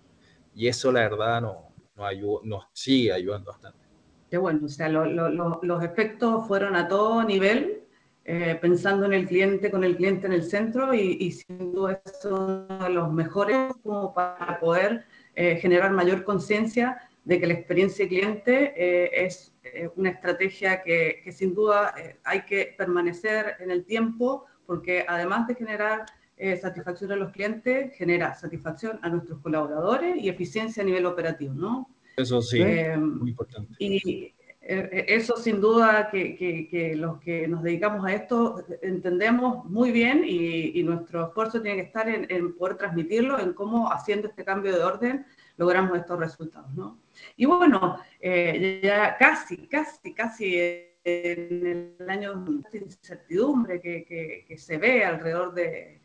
Y 0.55 0.67
eso 0.67 0.91
la 0.91 1.01
verdad 1.01 1.41
nos, 1.41 1.55
nos, 1.95 2.05
ayudó, 2.05 2.41
nos 2.43 2.65
sigue 2.73 3.11
ayudando 3.11 3.51
bastante. 3.51 3.79
Qué 4.29 4.37
bueno, 4.37 4.65
o 4.65 4.69
sea, 4.69 4.87
lo, 4.87 5.05
lo, 5.05 5.59
los 5.61 5.83
efectos 5.83 6.47
fueron 6.47 6.75
a 6.75 6.87
todo 6.87 7.23
nivel 7.23 7.82
eh, 8.25 8.57
pensando 8.61 9.05
en 9.05 9.13
el 9.13 9.27
cliente, 9.27 9.69
con 9.69 9.83
el 9.83 9.97
cliente 9.97 10.27
en 10.27 10.33
el 10.33 10.43
centro 10.43 10.93
y, 10.93 11.17
y 11.19 11.31
sin 11.31 11.73
duda 11.73 12.01
es 12.05 12.25
uno 12.25 12.67
de 12.67 12.89
los 12.89 13.11
mejores 13.11 13.73
como 13.83 14.13
para 14.13 14.59
poder 14.59 15.05
eh, 15.35 15.57
generar 15.57 15.91
mayor 15.91 16.23
conciencia 16.23 17.01
de 17.25 17.39
que 17.39 17.47
la 17.47 17.53
experiencia 17.53 18.07
cliente 18.07 18.73
eh, 18.75 19.25
es 19.25 19.53
una 19.95 20.09
estrategia 20.09 20.83
que, 20.83 21.21
que 21.23 21.31
sin 21.31 21.55
duda 21.55 21.95
hay 22.23 22.41
que 22.41 22.75
permanecer 22.77 23.55
en 23.59 23.71
el 23.71 23.85
tiempo 23.85 24.45
porque 24.65 25.05
además 25.07 25.47
de 25.47 25.55
generar 25.55 26.05
satisfacción 26.61 27.11
a 27.13 27.15
los 27.15 27.31
clientes, 27.31 27.95
genera 27.95 28.35
satisfacción 28.35 28.99
a 29.01 29.09
nuestros 29.09 29.39
colaboradores 29.39 30.17
y 30.17 30.27
eficiencia 30.27 30.83
a 30.83 30.85
nivel 30.85 31.05
operativo, 31.05 31.53
¿no? 31.53 31.93
Eso 32.15 32.41
sí, 32.41 32.63
muy 32.97 33.31
importante. 33.31 33.73
Y, 33.79 33.95
eh, 33.95 34.25
eh, 34.27 34.33
eso 34.63 35.35
sin 35.35 35.59
duda 35.59 36.09
que, 36.09 36.93
los 36.95 37.19
que 37.19 37.47
nos 37.47 37.63
dedicamos 37.63 38.05
a 38.05 38.13
esto 38.13 38.63
entendemos 38.81 39.65
muy 39.65 39.91
bien 39.91 40.23
y, 40.25 40.81
nuestro 40.83 41.27
esfuerzo 41.27 41.61
tiene 41.61 41.81
que 41.81 41.87
estar 41.87 42.07
en, 42.07 42.55
poder 42.55 42.77
transmitirlo, 42.77 43.39
en 43.39 43.53
cómo 43.53 43.91
haciendo 43.91 44.29
este 44.29 44.45
cambio 44.45 44.73
de 44.73 44.83
orden 44.83 45.25
logramos 45.57 45.97
estos 45.97 46.17
resultados. 46.17 46.73
¿no? 46.73 46.99
Y 47.35 47.45
bueno, 47.45 47.99
eh, 48.21 48.79
ya 48.81 49.17
casi, 49.17 49.67
casi, 49.67 50.13
casi 50.13 50.57
en 51.03 51.95
el 51.99 52.09
año 52.09 52.33
de 52.71 52.77
incertidumbre 52.77 53.81
que, 53.81 54.55
se 54.57 54.77
ve 54.77 55.03
alrededor 55.03 55.53
de, 55.53 55.99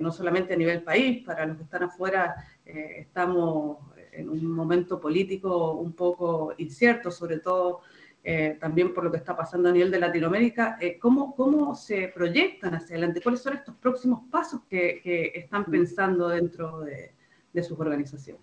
no 0.00 0.12
solamente 0.12 0.52
a 0.52 0.56
nivel 0.58 0.82
país, 0.82 1.24
para 1.24 1.46
los 1.46 1.56
que 1.56 1.62
están 1.62 1.84
afuera 1.84 2.34
estamos 2.64 3.78
en 4.18 4.28
un 4.28 4.50
momento 4.50 5.00
político 5.00 5.74
un 5.74 5.92
poco 5.92 6.54
incierto, 6.58 7.10
sobre 7.10 7.38
todo 7.38 7.80
eh, 8.24 8.56
también 8.60 8.92
por 8.92 9.04
lo 9.04 9.10
que 9.10 9.16
está 9.16 9.36
pasando 9.36 9.68
a 9.68 9.72
nivel 9.72 9.90
de 9.90 10.00
Latinoamérica, 10.00 10.76
eh, 10.80 10.98
¿cómo, 10.98 11.34
¿cómo, 11.34 11.74
se 11.74 12.08
proyectan 12.08 12.74
hacia 12.74 12.96
adelante? 12.96 13.20
¿Cuáles 13.22 13.40
son 13.40 13.54
estos 13.54 13.76
próximos 13.76 14.22
pasos 14.30 14.62
que, 14.68 15.00
que 15.02 15.32
están 15.34 15.64
pensando 15.64 16.28
dentro 16.28 16.80
de, 16.80 17.12
de, 17.52 17.62
sus 17.62 17.78
organizaciones? 17.78 18.42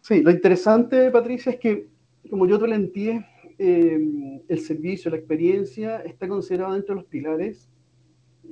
Sí, 0.00 0.20
lo 0.20 0.30
interesante, 0.30 1.10
Patricia, 1.10 1.52
es 1.52 1.58
que, 1.58 1.88
como 2.28 2.46
yo 2.46 2.58
te 2.58 2.68
lo 2.68 2.74
entiendo, 2.74 3.24
eh, 3.58 4.42
el 4.48 4.58
servicio, 4.60 5.10
la 5.10 5.18
experiencia 5.18 6.00
está 6.00 6.26
considerado 6.26 6.72
dentro 6.72 6.94
de 6.94 7.00
los 7.00 7.08
pilares 7.08 7.70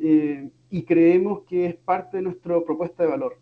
eh, 0.01 0.49
y 0.71 0.85
creemos 0.85 1.43
que 1.43 1.67
es 1.67 1.75
parte 1.75 2.19
de 2.19 2.23
nuestra 2.23 2.63
propuesta 2.65 3.03
de 3.03 3.09
valor. 3.09 3.40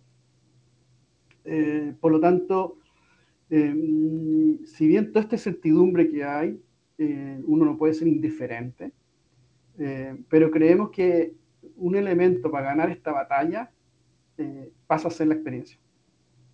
Por 2.01 2.13
lo 2.13 2.21
tanto, 2.21 2.79
si 3.49 4.87
bien 4.87 5.13
toda 5.13 5.23
esta 5.23 5.37
incertidumbre 5.37 6.09
que 6.09 6.25
hay, 6.25 6.61
uno 7.47 7.65
no 7.65 7.79
puede 7.79 7.95
ser 7.95 8.09
indiferente, 8.09 8.93
pero 10.29 10.51
creemos 10.51 10.91
que 10.91 11.35
un 11.77 11.97
elemento 11.97 12.51
para 12.51 12.67
ganar 12.67 12.91
esta 12.91 13.13
batalla 13.13 13.71
pasa 14.87 15.09
a 15.09 15.11
ser 15.11 15.29
la 15.29 15.35
experiencia. 15.35 15.79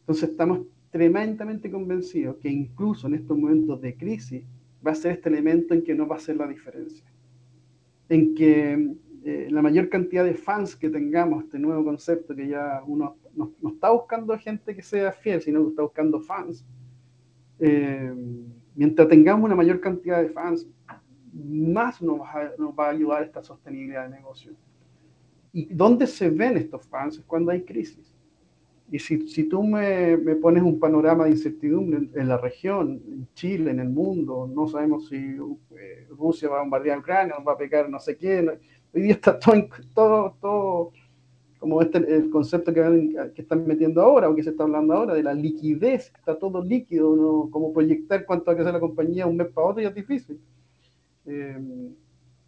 Entonces 0.01 0.31
estamos 0.31 0.61
tremendamente 0.91 1.71
convencidos 1.71 2.37
que 2.37 2.49
incluso 2.49 3.07
en 3.09 3.15
estos 3.15 3.37
momentos 3.37 3.81
de 3.81 3.97
crisis 3.97 4.45
va 4.87 4.93
a 4.93 4.95
ser 4.95 5.13
este 5.13 5.29
elemento 5.29 5.75
en 5.75 5.83
que 5.83 5.95
no 5.95 6.07
va 6.07 6.17
a 6.17 6.21
ser 6.21 6.37
la 6.37 6.47
diferencia. 6.47 7.05
En 8.09 8.35
que 8.35 8.95
eh, 9.25 9.49
la 9.51 9.63
mayor 9.63 9.89
cantidad 9.89 10.25
de 10.25 10.35
fans 10.35 10.77
que 10.77 10.91
tengamos, 10.91 11.45
este 11.45 11.59
nuevo 11.59 11.83
concepto 11.85 12.37
que 12.37 12.47
ya 12.47 12.83
uno 12.87 13.17
no, 13.37 13.53
está 13.69 13.91
buscando 13.91 14.37
gente 14.39 14.75
que 14.75 14.83
sea 14.83 15.13
fiel, 15.13 15.41
sino 15.43 15.63
que 15.65 15.71
está 15.71 15.83
buscando 15.83 16.21
fans. 16.21 16.65
Eh, 17.59 18.13
mientras 18.75 19.09
tengamos 19.09 19.45
una 19.45 19.55
mayor 19.55 19.81
cantidad 19.81 20.21
de 20.23 20.31
fans, 20.31 20.67
más 21.33 22.01
nos 22.01 22.21
va, 22.21 22.53
nos 22.59 22.79
a 22.79 22.89
ayudar 22.89 23.23
esta 23.23 23.43
sostenibilidad 23.43 24.09
de 24.09 24.17
negocio. 24.17 24.53
¿Y 25.53 25.73
dónde 25.73 26.07
se 26.07 26.31
ven 26.31 26.57
estos 26.57 26.87
fans? 26.87 27.19
Es 27.19 27.25
cuando 27.25 27.53
hay 27.53 27.63
crisis. 27.63 28.15
Y 28.91 28.99
si, 28.99 29.45
tú 29.49 29.63
me, 29.63 30.17
pones 30.37 30.63
un 30.63 30.79
panorama 30.79 31.25
de 31.25 31.31
incertidumbre 31.31 32.09
en, 32.15 32.29
la 32.29 32.37
región, 32.37 33.03
en 33.09 33.29
Chile, 33.35 33.71
en 33.71 33.81
el 33.81 33.89
mundo, 33.89 34.49
no 34.53 34.69
sabemos 34.69 35.09
si 35.09 35.17
eh, 35.17 36.07
Rusia 36.11 36.49
va 36.49 36.59
a 36.59 36.61
bombardear 36.61 36.99
Ucrania, 36.99 37.35
va 37.39 37.53
a 37.55 37.57
pegar 37.57 37.89
no 37.89 37.99
sé 37.99 38.17
quién. 38.17 38.51
Hoy 38.95 39.03
día 39.03 39.15
está 39.15 39.39
todo, 39.39 39.69
todo, 39.95 40.37
todo 40.41 40.93
como 41.65 41.81
este, 41.81 41.97
el 41.97 42.29
concepto 42.29 42.75
que, 42.75 43.33
están 43.37 43.67
metiendo 43.67 44.03
ahora 44.03 44.29
o 44.29 44.35
que 44.35 44.43
se 44.43 44.51
está 44.51 44.65
hablando 44.65 44.93
ahora 44.93 45.15
de 45.15 45.23
la 45.23 45.33
liquidez, 45.33 46.13
está 46.15 46.39
todo 46.39 46.63
líquido, 46.63 47.49
como 47.51 47.73
proyectar 47.73 48.27
cuánto 48.27 48.45
va 48.49 48.53
a 48.53 48.57
crecer 48.57 48.75
la 48.75 48.81
compañía 48.81 49.27
un 49.27 49.39
mes 49.39 49.47
para 49.49 49.69
otro 49.69 49.83
ya 49.83 49.89
es 49.89 49.95
difícil. 49.95 50.39
Eh, 51.25 51.59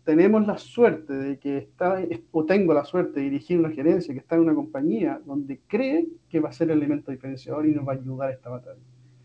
tenemos 0.05 0.47
la 0.47 0.59
suerte 0.59 1.15
de 1.15 1.39
que 1.39 1.57
está, 1.57 1.99
o 2.31 2.45
tengo 2.45 2.75
la 2.75 2.85
suerte 2.85 3.21
de 3.21 3.31
dirigir 3.31 3.59
una 3.59 3.71
gerencia 3.71 4.13
que 4.13 4.21
está 4.21 4.35
en 4.35 4.43
una 4.43 4.55
compañía 4.55 5.19
donde 5.25 5.61
cree 5.67 6.09
que 6.29 6.39
va 6.39 6.51
a 6.51 6.53
ser 6.53 6.71
el 6.71 6.77
elemento 6.77 7.11
diferenciador 7.11 7.65
y 7.67 7.73
nos 7.73 7.89
va 7.89 7.93
a 7.93 7.97
ayudar 7.97 8.29
a 8.29 8.33
esta 8.35 8.51
batalla. 8.51 8.83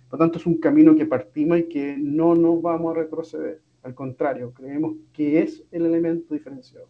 Por 0.09 0.19
lo 0.21 0.23
tanto, 0.23 0.39
es 0.39 0.45
un 0.45 0.57
camino 0.57 0.95
que 0.95 1.05
partimos 1.05 1.59
y 1.59 1.63
que 1.63 1.97
no 1.99 2.33
nos 2.33 2.61
vamos 2.61 2.95
a 2.95 2.99
retroceder. 3.01 3.59
Al 3.83 3.93
contrario, 3.93 4.53
creemos 4.53 4.95
que 5.11 5.41
es 5.41 5.65
el 5.69 5.85
elemento 5.85 6.33
diferenciador. 6.33 6.87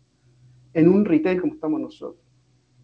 En 0.71 0.87
un 0.87 1.03
retail 1.03 1.41
como 1.41 1.55
estamos 1.55 1.81
nosotros. 1.81 2.20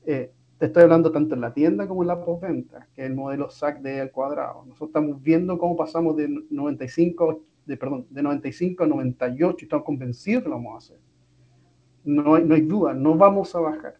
Eh, 0.07 0.31
te 0.57 0.67
estoy 0.67 0.83
hablando 0.83 1.11
tanto 1.11 1.35
en 1.35 1.41
la 1.41 1.53
tienda 1.53 1.85
como 1.85 2.01
en 2.01 2.07
la 2.07 2.23
postventa, 2.23 2.87
que 2.95 3.03
es 3.03 3.09
el 3.09 3.15
modelo 3.15 3.49
SAC 3.49 3.81
de 3.81 3.99
al 3.99 4.09
cuadrado. 4.09 4.63
Nosotros 4.65 4.89
estamos 4.89 5.21
viendo 5.21 5.57
cómo 5.57 5.75
pasamos 5.75 6.15
de 6.15 6.29
95 6.49 7.43
de, 7.65 7.75
perdón, 7.75 8.07
de 8.09 8.23
95 8.23 8.85
a 8.85 8.87
98 8.87 9.57
y 9.59 9.65
estamos 9.65 9.85
convencidos 9.85 10.43
que 10.43 10.49
lo 10.49 10.55
vamos 10.55 10.73
a 10.73 10.77
hacer. 10.77 10.99
No 12.05 12.35
hay, 12.35 12.45
no 12.45 12.55
hay 12.55 12.61
duda, 12.61 12.93
no 12.93 13.15
vamos 13.15 13.53
a 13.53 13.59
bajar. 13.59 13.97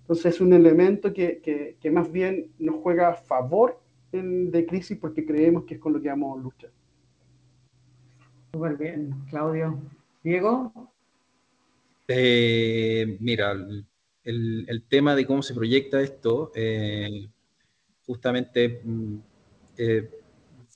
Entonces 0.00 0.34
es 0.34 0.40
un 0.40 0.54
elemento 0.54 1.12
que, 1.12 1.40
que, 1.40 1.76
que 1.78 1.90
más 1.90 2.10
bien 2.10 2.50
nos 2.58 2.76
juega 2.76 3.10
a 3.10 3.14
favor 3.14 3.78
en, 4.12 4.50
de 4.50 4.64
crisis 4.64 4.96
porque 4.98 5.26
creemos 5.26 5.64
que 5.64 5.74
es 5.74 5.80
con 5.80 5.92
lo 5.92 6.00
que 6.00 6.08
vamos 6.08 6.38
a 6.38 6.42
luchar. 6.42 6.70
Súper 8.54 8.76
bien, 8.78 9.14
Claudio. 9.28 9.78
Diego. 10.24 10.72
Eh, 12.08 13.16
mira, 13.20 13.54
el, 14.24 14.64
el, 14.68 14.82
tema 14.84 15.14
de 15.14 15.26
cómo 15.26 15.42
se 15.42 15.54
proyecta 15.54 16.00
esto, 16.00 16.52
eh, 16.54 17.28
justamente 18.06 18.80
mm, 18.84 19.16
eh, 19.76 20.10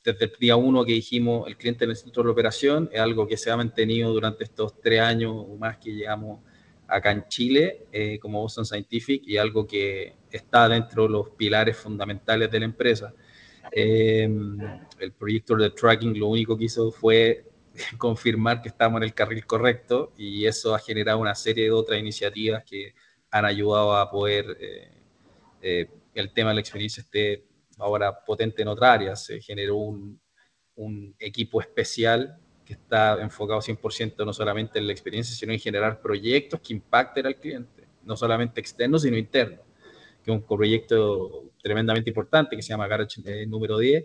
desde 0.05 0.24
el 0.26 0.32
día 0.38 0.57
uno 0.57 0.84
que 0.84 0.92
dijimos 0.92 1.49
el 1.49 1.57
cliente 1.57 1.84
en 1.84 1.90
el 1.90 1.97
centro 1.97 2.22
de 2.22 2.28
la 2.28 2.32
operación, 2.32 2.88
es 2.92 3.01
algo 3.01 3.26
que 3.26 3.36
se 3.36 3.51
ha 3.51 3.57
mantenido 3.57 4.12
durante 4.12 4.44
estos 4.44 4.80
tres 4.80 5.01
años 5.01 5.32
o 5.34 5.57
más 5.57 5.78
que 5.78 5.92
llegamos 5.92 6.40
acá 6.86 7.11
en 7.11 7.26
Chile 7.28 7.86
eh, 7.90 8.18
como 8.20 8.40
Boston 8.40 8.64
Scientific 8.64 9.22
y 9.26 9.36
algo 9.36 9.66
que 9.66 10.14
está 10.30 10.68
dentro 10.68 11.05
de 11.05 11.09
los 11.09 11.30
pilares 11.30 11.76
fundamentales 11.76 12.51
de 12.51 12.61
la 12.61 12.64
empresa. 12.64 13.12
Eh, 13.72 14.28
el 15.01 15.12
proyecto 15.12 15.57
de 15.57 15.70
tracking 15.70 16.18
lo 16.18 16.28
único 16.28 16.57
que 16.57 16.64
hizo 16.66 16.92
fue 16.92 17.44
confirmar 17.99 18.62
que 18.62 18.68
estamos 18.68 18.99
en 18.99 19.05
el 19.05 19.14
carril 19.14 19.44
correcto 19.44 20.12
y 20.16 20.47
eso 20.47 20.74
ha 20.74 20.78
generado 20.78 21.18
una 21.18 21.34
serie 21.34 21.64
de 21.64 21.72
otras 21.72 21.99
iniciativas 21.99 22.62
que 22.64 22.94
han 23.31 23.45
ayudado 23.45 23.97
a 23.97 24.11
poder 24.11 24.57
eh, 25.61 25.89
el 26.14 26.33
tema 26.33 26.51
de 26.51 26.55
la 26.55 26.61
experiencia 26.61 27.03
esté 27.03 27.45
ahora 27.79 28.24
potente 28.24 28.62
en 28.62 28.68
otra 28.68 28.93
área. 28.93 29.16
Se 29.16 29.41
generó 29.41 29.77
un, 29.77 30.20
un 30.77 31.14
equipo 31.18 31.61
especial 31.61 32.39
que 32.64 32.74
está 32.74 33.20
enfocado 33.22 33.61
100% 33.61 34.24
no 34.24 34.33
solamente 34.33 34.79
en 34.79 34.87
la 34.87 34.93
experiencia, 34.93 35.35
sino 35.35 35.53
en 35.53 35.59
generar 35.59 36.01
proyectos 36.01 36.61
que 36.61 36.74
impacten 36.74 37.27
al 37.27 37.37
cliente, 37.37 37.87
no 38.03 38.16
solamente 38.16 38.61
externo, 38.61 38.99
sino 38.99 39.16
interno, 39.16 39.62
que 40.22 40.31
es 40.31 40.37
un 40.37 40.43
proyecto 40.43 41.51
tremendamente 41.62 42.11
importante 42.11 42.57
que 42.57 42.62
se 42.62 42.70
llama 42.70 42.89
Garage 42.89 43.20
eh, 43.24 43.47
número 43.47 43.79
10 43.79 44.05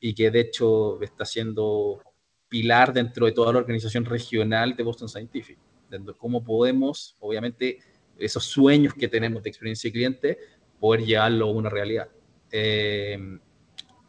y 0.00 0.14
que 0.14 0.30
de 0.30 0.40
hecho 0.40 1.00
está 1.02 1.24
siendo 1.24 2.02
pilar 2.48 2.92
dentro 2.92 3.26
de 3.26 3.32
toda 3.32 3.52
la 3.52 3.60
organización 3.60 4.04
regional 4.04 4.74
de 4.74 4.82
Boston 4.82 5.08
Scientific, 5.08 5.58
de 5.88 6.12
cómo 6.14 6.42
podemos, 6.42 7.16
obviamente, 7.20 7.78
esos 8.20 8.44
sueños 8.44 8.94
que 8.94 9.08
tenemos 9.08 9.42
de 9.42 9.48
experiencia 9.48 9.88
de 9.88 9.92
cliente, 9.92 10.38
poder 10.78 11.04
llevarlo 11.04 11.46
a 11.46 11.52
una 11.52 11.70
realidad. 11.70 12.08
Eh, 12.52 13.18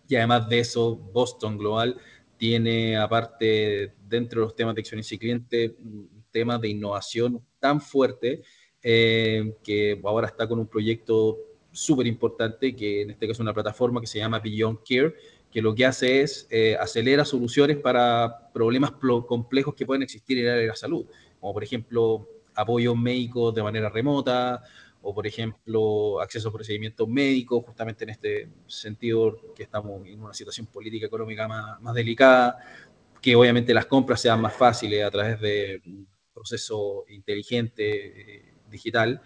y 0.07 0.15
además 0.15 0.49
de 0.49 0.59
eso, 0.59 0.95
Boston 0.95 1.57
Global 1.57 1.97
tiene, 2.37 2.97
aparte, 2.97 3.93
dentro 4.07 4.41
de 4.41 4.45
los 4.47 4.55
temas 4.55 4.75
de 4.75 4.81
experiencia 4.81 5.15
y 5.15 5.19
cliente, 5.19 5.75
un 5.79 6.25
tema 6.31 6.57
de 6.57 6.69
innovación 6.69 7.41
tan 7.59 7.79
fuerte 7.79 8.41
eh, 8.83 9.53
que 9.63 9.99
ahora 10.03 10.27
está 10.27 10.47
con 10.47 10.59
un 10.59 10.67
proyecto 10.67 11.37
súper 11.71 12.07
importante, 12.07 12.75
que 12.75 13.03
en 13.03 13.11
este 13.11 13.27
caso 13.27 13.37
es 13.37 13.39
una 13.41 13.53
plataforma 13.53 14.01
que 14.01 14.07
se 14.07 14.19
llama 14.19 14.39
Beyond 14.39 14.79
Care, 14.87 15.13
que 15.51 15.61
lo 15.61 15.75
que 15.75 15.85
hace 15.85 16.21
es 16.21 16.47
eh, 16.49 16.75
acelera 16.79 17.25
soluciones 17.25 17.77
para 17.77 18.49
problemas 18.53 18.91
complejos 18.91 19.75
que 19.75 19.85
pueden 19.85 20.01
existir 20.01 20.39
en 20.39 20.45
el 20.45 20.51
área 20.51 20.61
de 20.61 20.67
la 20.67 20.75
salud, 20.75 21.05
como 21.39 21.53
por 21.53 21.63
ejemplo 21.63 22.27
apoyo 22.55 22.95
médico 22.95 23.51
de 23.51 23.63
manera 23.63 23.89
remota, 23.89 24.61
o 25.01 25.13
por 25.13 25.25
ejemplo 25.25 26.21
acceso 26.21 26.49
a 26.49 26.53
procedimientos 26.53 27.07
médicos, 27.07 27.63
justamente 27.65 28.03
en 28.03 28.11
este 28.11 28.49
sentido 28.67 29.35
que 29.55 29.63
estamos 29.63 30.05
en 30.05 30.21
una 30.21 30.33
situación 30.33 30.67
política 30.67 31.07
económica 31.07 31.47
más, 31.47 31.81
más 31.81 31.95
delicada, 31.95 32.57
que 33.21 33.35
obviamente 33.35 33.73
las 33.73 33.85
compras 33.85 34.21
sean 34.21 34.41
más 34.41 34.53
fáciles 34.53 35.03
a 35.03 35.11
través 35.11 35.39
de 35.39 35.81
un 35.85 36.07
proceso 36.33 37.05
inteligente 37.09 38.37
eh, 38.37 38.53
digital 38.69 39.21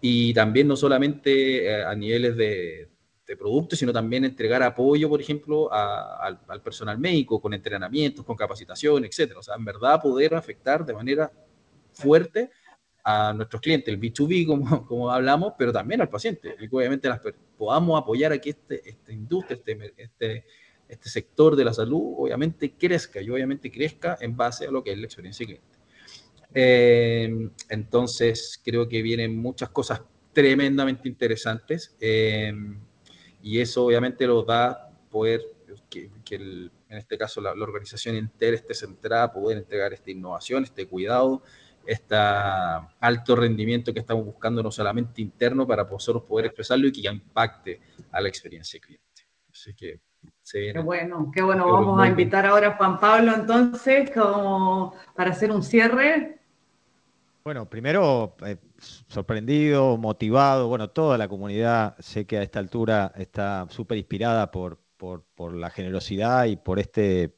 y 0.00 0.34
también 0.34 0.68
no 0.68 0.76
solamente 0.76 1.66
eh, 1.66 1.84
a 1.84 1.94
niveles 1.94 2.36
de, 2.36 2.88
de 3.26 3.36
productos, 3.36 3.78
sino 3.78 3.92
también 3.92 4.24
entregar 4.24 4.62
apoyo, 4.62 5.08
por 5.08 5.20
ejemplo, 5.20 5.72
al, 5.72 6.40
al, 6.48 6.62
personal 6.62 6.98
médico 6.98 7.40
con 7.40 7.54
entrenamientos, 7.54 8.24
con 8.24 8.36
capacitación, 8.36 9.04
etcétera. 9.04 9.40
O 9.40 9.42
sea, 9.42 9.54
en 9.54 9.64
verdad 9.64 10.00
poder 10.02 10.34
afectar 10.34 10.84
de 10.84 10.94
manera 10.94 11.32
fuerte 11.92 12.50
a 13.04 13.32
nuestros 13.32 13.60
clientes, 13.60 13.92
el 13.92 14.00
B2B, 14.00 14.46
como, 14.46 14.86
como 14.86 15.10
hablamos, 15.10 15.54
pero 15.58 15.72
también 15.72 16.00
al 16.00 16.08
paciente, 16.08 16.56
y 16.60 16.68
obviamente 16.74 17.08
las, 17.08 17.20
podamos 17.56 18.00
apoyar 18.00 18.32
a 18.32 18.38
que 18.38 18.50
este, 18.50 18.88
esta 18.88 19.12
industria, 19.12 19.56
este, 19.56 19.94
este, 19.96 20.44
este 20.88 21.08
sector 21.08 21.56
de 21.56 21.64
la 21.64 21.72
salud, 21.72 22.14
obviamente 22.18 22.74
crezca 22.78 23.20
y 23.20 23.30
obviamente 23.30 23.70
crezca 23.70 24.18
en 24.20 24.36
base 24.36 24.66
a 24.66 24.70
lo 24.70 24.82
que 24.82 24.92
es 24.92 24.98
la 24.98 25.04
experiencia 25.04 25.44
de 25.44 25.46
cliente. 25.46 25.78
Eh, 26.54 27.48
entonces, 27.70 28.60
creo 28.62 28.88
que 28.88 29.00
vienen 29.00 29.36
muchas 29.36 29.70
cosas 29.70 30.02
tremendamente 30.32 31.08
interesantes 31.08 31.96
eh, 32.00 32.52
y 33.42 33.58
eso 33.58 33.86
obviamente 33.86 34.26
lo 34.26 34.42
da 34.42 34.90
poder 35.10 35.42
que, 35.88 36.10
que 36.24 36.34
el, 36.36 36.70
en 36.88 36.98
este 36.98 37.16
caso 37.16 37.40
la, 37.40 37.54
la, 37.54 37.64
organización 37.64 38.16
entera 38.16 38.56
esté 38.56 38.74
centrada, 38.74 39.32
poder 39.32 39.58
entregar 39.58 39.92
esta 39.92 40.10
innovación, 40.10 40.64
este 40.64 40.86
cuidado, 40.86 41.42
este 41.86 42.14
alto 42.14 43.36
rendimiento 43.36 43.92
que 43.92 44.00
estamos 44.00 44.24
buscando 44.24 44.62
no 44.62 44.70
solamente 44.70 45.20
interno 45.22 45.66
para 45.66 45.84
nosotros 45.84 46.22
poder 46.24 46.46
expresarlo 46.46 46.86
y 46.86 46.92
que 46.92 47.08
impacte 47.08 47.80
a 48.10 48.20
la 48.20 48.28
experiencia 48.28 48.78
del 48.78 48.86
cliente. 48.86 49.22
Así 49.50 49.74
que 49.74 50.00
se 50.40 50.60
viene. 50.60 50.74
Qué 50.74 50.84
bueno, 50.84 51.30
qué 51.34 51.42
bueno. 51.42 51.70
Vamos 51.70 52.00
a 52.00 52.08
invitar 52.08 52.46
ahora 52.46 52.68
a 52.68 52.76
Juan 52.76 52.98
Pablo 52.98 53.34
entonces 53.34 54.10
como 54.10 54.94
para 55.14 55.30
hacer 55.30 55.50
un 55.50 55.62
cierre. 55.62 56.38
Bueno, 57.44 57.68
primero 57.68 58.36
eh, 58.46 58.56
sorprendido, 59.08 59.96
motivado, 59.96 60.68
bueno, 60.68 60.90
toda 60.90 61.18
la 61.18 61.26
comunidad 61.26 61.96
sé 61.98 62.24
que 62.24 62.38
a 62.38 62.42
esta 62.42 62.60
altura 62.60 63.12
está 63.16 63.66
súper 63.68 63.98
inspirada 63.98 64.52
por, 64.52 64.78
por, 64.96 65.24
por, 65.34 65.52
la 65.52 65.68
generosidad 65.70 66.44
y 66.44 66.54
por 66.54 66.78
este, 66.78 67.34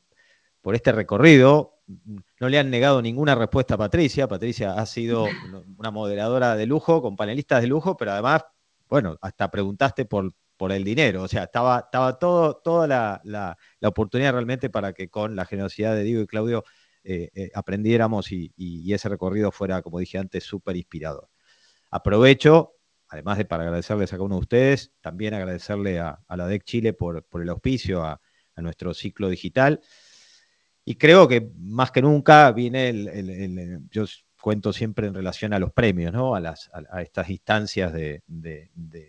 por 0.61 0.75
este 0.75 0.93
recorrido 0.93 1.74
no 1.87 2.49
le 2.49 2.59
han 2.59 2.71
negado 2.71 3.03
ninguna 3.03 3.35
respuesta 3.35 3.75
a 3.75 3.79
Patricia. 3.79 4.29
Patricia 4.29 4.75
ha 4.75 4.87
sido 4.87 5.27
una 5.79 5.91
moderadora 5.91 6.57
de 6.57 6.67
lujo, 6.67 7.03
con 7.03 7.17
panelistas 7.17 7.63
de 7.63 7.69
lujo, 7.69 7.97
pero 7.97 8.13
además, 8.13 8.45
bueno, 8.89 9.17
hasta 9.21 9.51
preguntaste 9.51 10.05
por, 10.05 10.33
por 10.57 10.73
el 10.73 10.85
dinero. 10.85 11.23
O 11.23 11.29
sea, 11.29 11.45
estaba, 11.45 11.81
estaba 11.81 12.19
todo, 12.19 12.57
toda 12.57 12.87
la, 13.23 13.57
oportunidad 13.83 14.33
realmente 14.33 14.71
para 14.71 14.93
que 14.93 15.09
con 15.09 15.37
la 15.37 15.45
generosidad 15.45 15.95
de 15.95 16.05
Diego 16.05 16.23
y 16.23 16.27
Claudio 16.27 16.65
eh, 17.03 17.31
eh, 17.35 17.51
aprendiéramos 17.55 18.33
y, 18.33 18.53
ese 18.93 19.09
recorrido 19.09 19.51
fuera, 19.53 19.83
como 19.83 19.99
dije 19.99 20.19
antes, 20.19 20.45
súper 20.45 20.77
inspirador. 20.77 21.29
Aprovecho, 21.91 22.77
además 23.09 23.39
de 23.39 23.45
para 23.45 23.65
agradecerles 23.65 24.13
a 24.13 24.17
cada 24.17 24.25
uno 24.25 24.37
de 24.37 24.41
ustedes, 24.41 24.93
también 25.01 25.35
agradecerle 25.35 26.01
a, 26.01 26.21
la 26.29 26.47
DEC 26.47 26.65
Chile 26.65 26.93
por, 26.93 27.27
el 27.33 27.49
auspicio 27.49 28.03
a, 28.03 28.21
nuestro 28.57 28.95
ciclo 28.95 29.29
digital. 29.29 29.81
Y 30.85 30.97
creo 30.97 31.27
que 31.27 31.51
más 31.59 31.91
que 31.91 32.03
nunca 32.03 32.53
viene 32.53 32.89
el, 32.91 33.81
yo 33.91 34.05
cuento 34.45 34.75
siempre 34.75 35.07
en 35.07 35.15
relación 35.15 35.55
a 35.55 35.59
los 35.59 35.73
premios, 35.73 36.13
¿no? 36.13 36.35
A, 36.35 36.41
las, 36.41 36.71
a, 36.91 37.01
estas 37.01 37.31
instancias 37.31 37.91
de, 37.95 38.23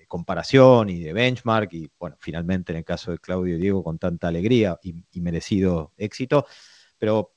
comparación 0.07 0.89
y 0.89 1.01
de 1.01 1.11
benchmark, 1.11 1.73
y 1.73 1.91
bueno, 1.99 2.15
finalmente 2.19 2.71
en 2.71 2.77
el 2.77 2.85
caso 2.85 3.11
de 3.11 3.19
Claudio 3.19 3.57
y 3.57 3.59
Diego 3.59 3.83
con 3.83 3.99
tanta 3.99 4.29
alegría 4.29 4.79
y, 4.81 5.19
merecido 5.19 5.91
éxito, 5.97 6.45
pero 6.97 7.33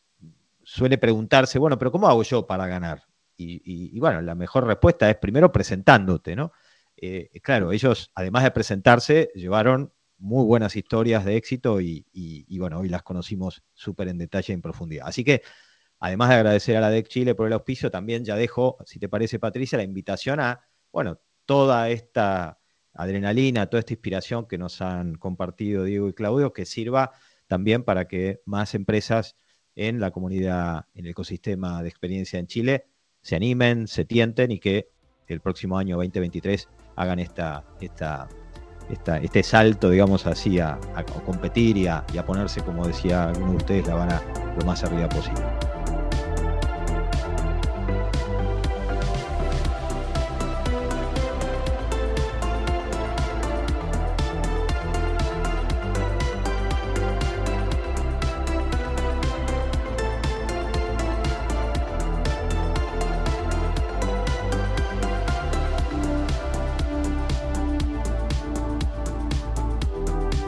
suele 0.63 0.97
preguntarse, 0.99 1.59
bueno, 1.59 1.77
pero 1.77 1.91
¿cómo 1.91 2.09
hago 2.09 2.23
yo 2.23 2.47
para 2.47 2.69
ganar? 2.69 3.03
Y, 3.37 3.99
bueno, 3.99 4.21
la 4.23 4.37
mejor 4.37 4.67
respuesta 4.67 5.11
es 5.11 5.17
primero 5.17 5.51
presentándote, 5.51 6.37
¿no? 6.37 6.53
Eh, 6.97 7.31
claro, 7.43 7.73
ellos, 7.73 8.11
además 8.15 8.45
de 8.45 8.51
presentarse, 8.53 9.31
llevaron 9.35 9.93
muy 10.19 10.45
buenas 10.45 10.77
historias 10.77 11.25
de 11.25 11.37
éxito 11.37 11.81
y, 11.81 12.05
bueno, 12.59 12.81
hoy 12.81 12.89
las 12.89 13.03
conocimos 13.03 13.63
súper 13.75 14.09
en 14.09 14.19
detalle 14.19 14.53
y 14.53 14.55
en 14.55 14.63
profundidad. 14.63 15.07
Así 15.09 15.25
que 15.25 15.43
además 16.01 16.29
de 16.31 16.35
agradecer 16.37 16.77
a 16.77 16.81
la 16.81 16.91
DEC 16.91 17.09
Chile 17.09 17.35
por 17.35 17.47
el 17.47 17.53
auspicio, 17.53 17.91
también 17.91 18.25
ya 18.25 18.37
dejo, 18.37 18.79
si 18.85 18.99
te 18.99 19.09
parece, 19.09 19.39
Patricia, 19.39 19.79
la 19.79 19.85
invitación 19.85 20.41
a, 20.41 20.61
bueno, 20.93 21.21
toda 21.47 21.89
esta 21.91 22.59
adrenalina, 22.93 23.69
toda 23.69 23.81
esta 23.81 23.95
inspiración 23.95 24.47
que 24.47 24.59
nos 24.59 24.81
han 24.83 25.15
compartido 25.15 25.85
Diego 25.85 26.09
y 26.09 26.15
Claudio, 26.15 26.53
que 26.53 26.67
sirva 26.67 27.13
también 27.47 27.85
para 27.85 28.07
que 28.07 28.41
más 28.45 28.75
empresas 28.75 29.37
en 29.75 30.01
la 30.01 30.11
comunidad, 30.11 30.87
en 30.95 31.05
el 31.05 31.13
ecosistema 31.13 31.83
de 31.83 31.89
experiencia 31.89 32.39
en 32.39 32.49
Chile, 32.49 32.87
se 33.23 33.37
animen, 33.37 33.87
se 33.87 34.05
tienten 34.05 34.51
y 34.51 34.59
que 34.59 34.91
el 35.29 35.41
próximo 35.41 35.79
año 35.79 35.97
2023 35.97 36.69
hagan 36.97 37.19
esta, 37.21 37.65
esta, 37.81 38.29
este 38.89 39.43
salto, 39.43 39.91
digamos 39.91 40.27
así, 40.27 40.59
a, 40.61 40.79
competir 41.25 41.77
y 41.77 41.87
a, 41.87 42.05
y 42.13 42.19
a 42.19 42.25
ponerse, 42.25 42.63
como 42.63 42.87
decía 42.87 43.29
alguno 43.29 43.53
de 43.53 43.57
ustedes, 43.57 43.87
la 43.87 43.95
vara 43.95 44.23
lo 44.59 44.65
más 44.65 44.83
arriba 44.85 45.09
posible. 45.09 45.43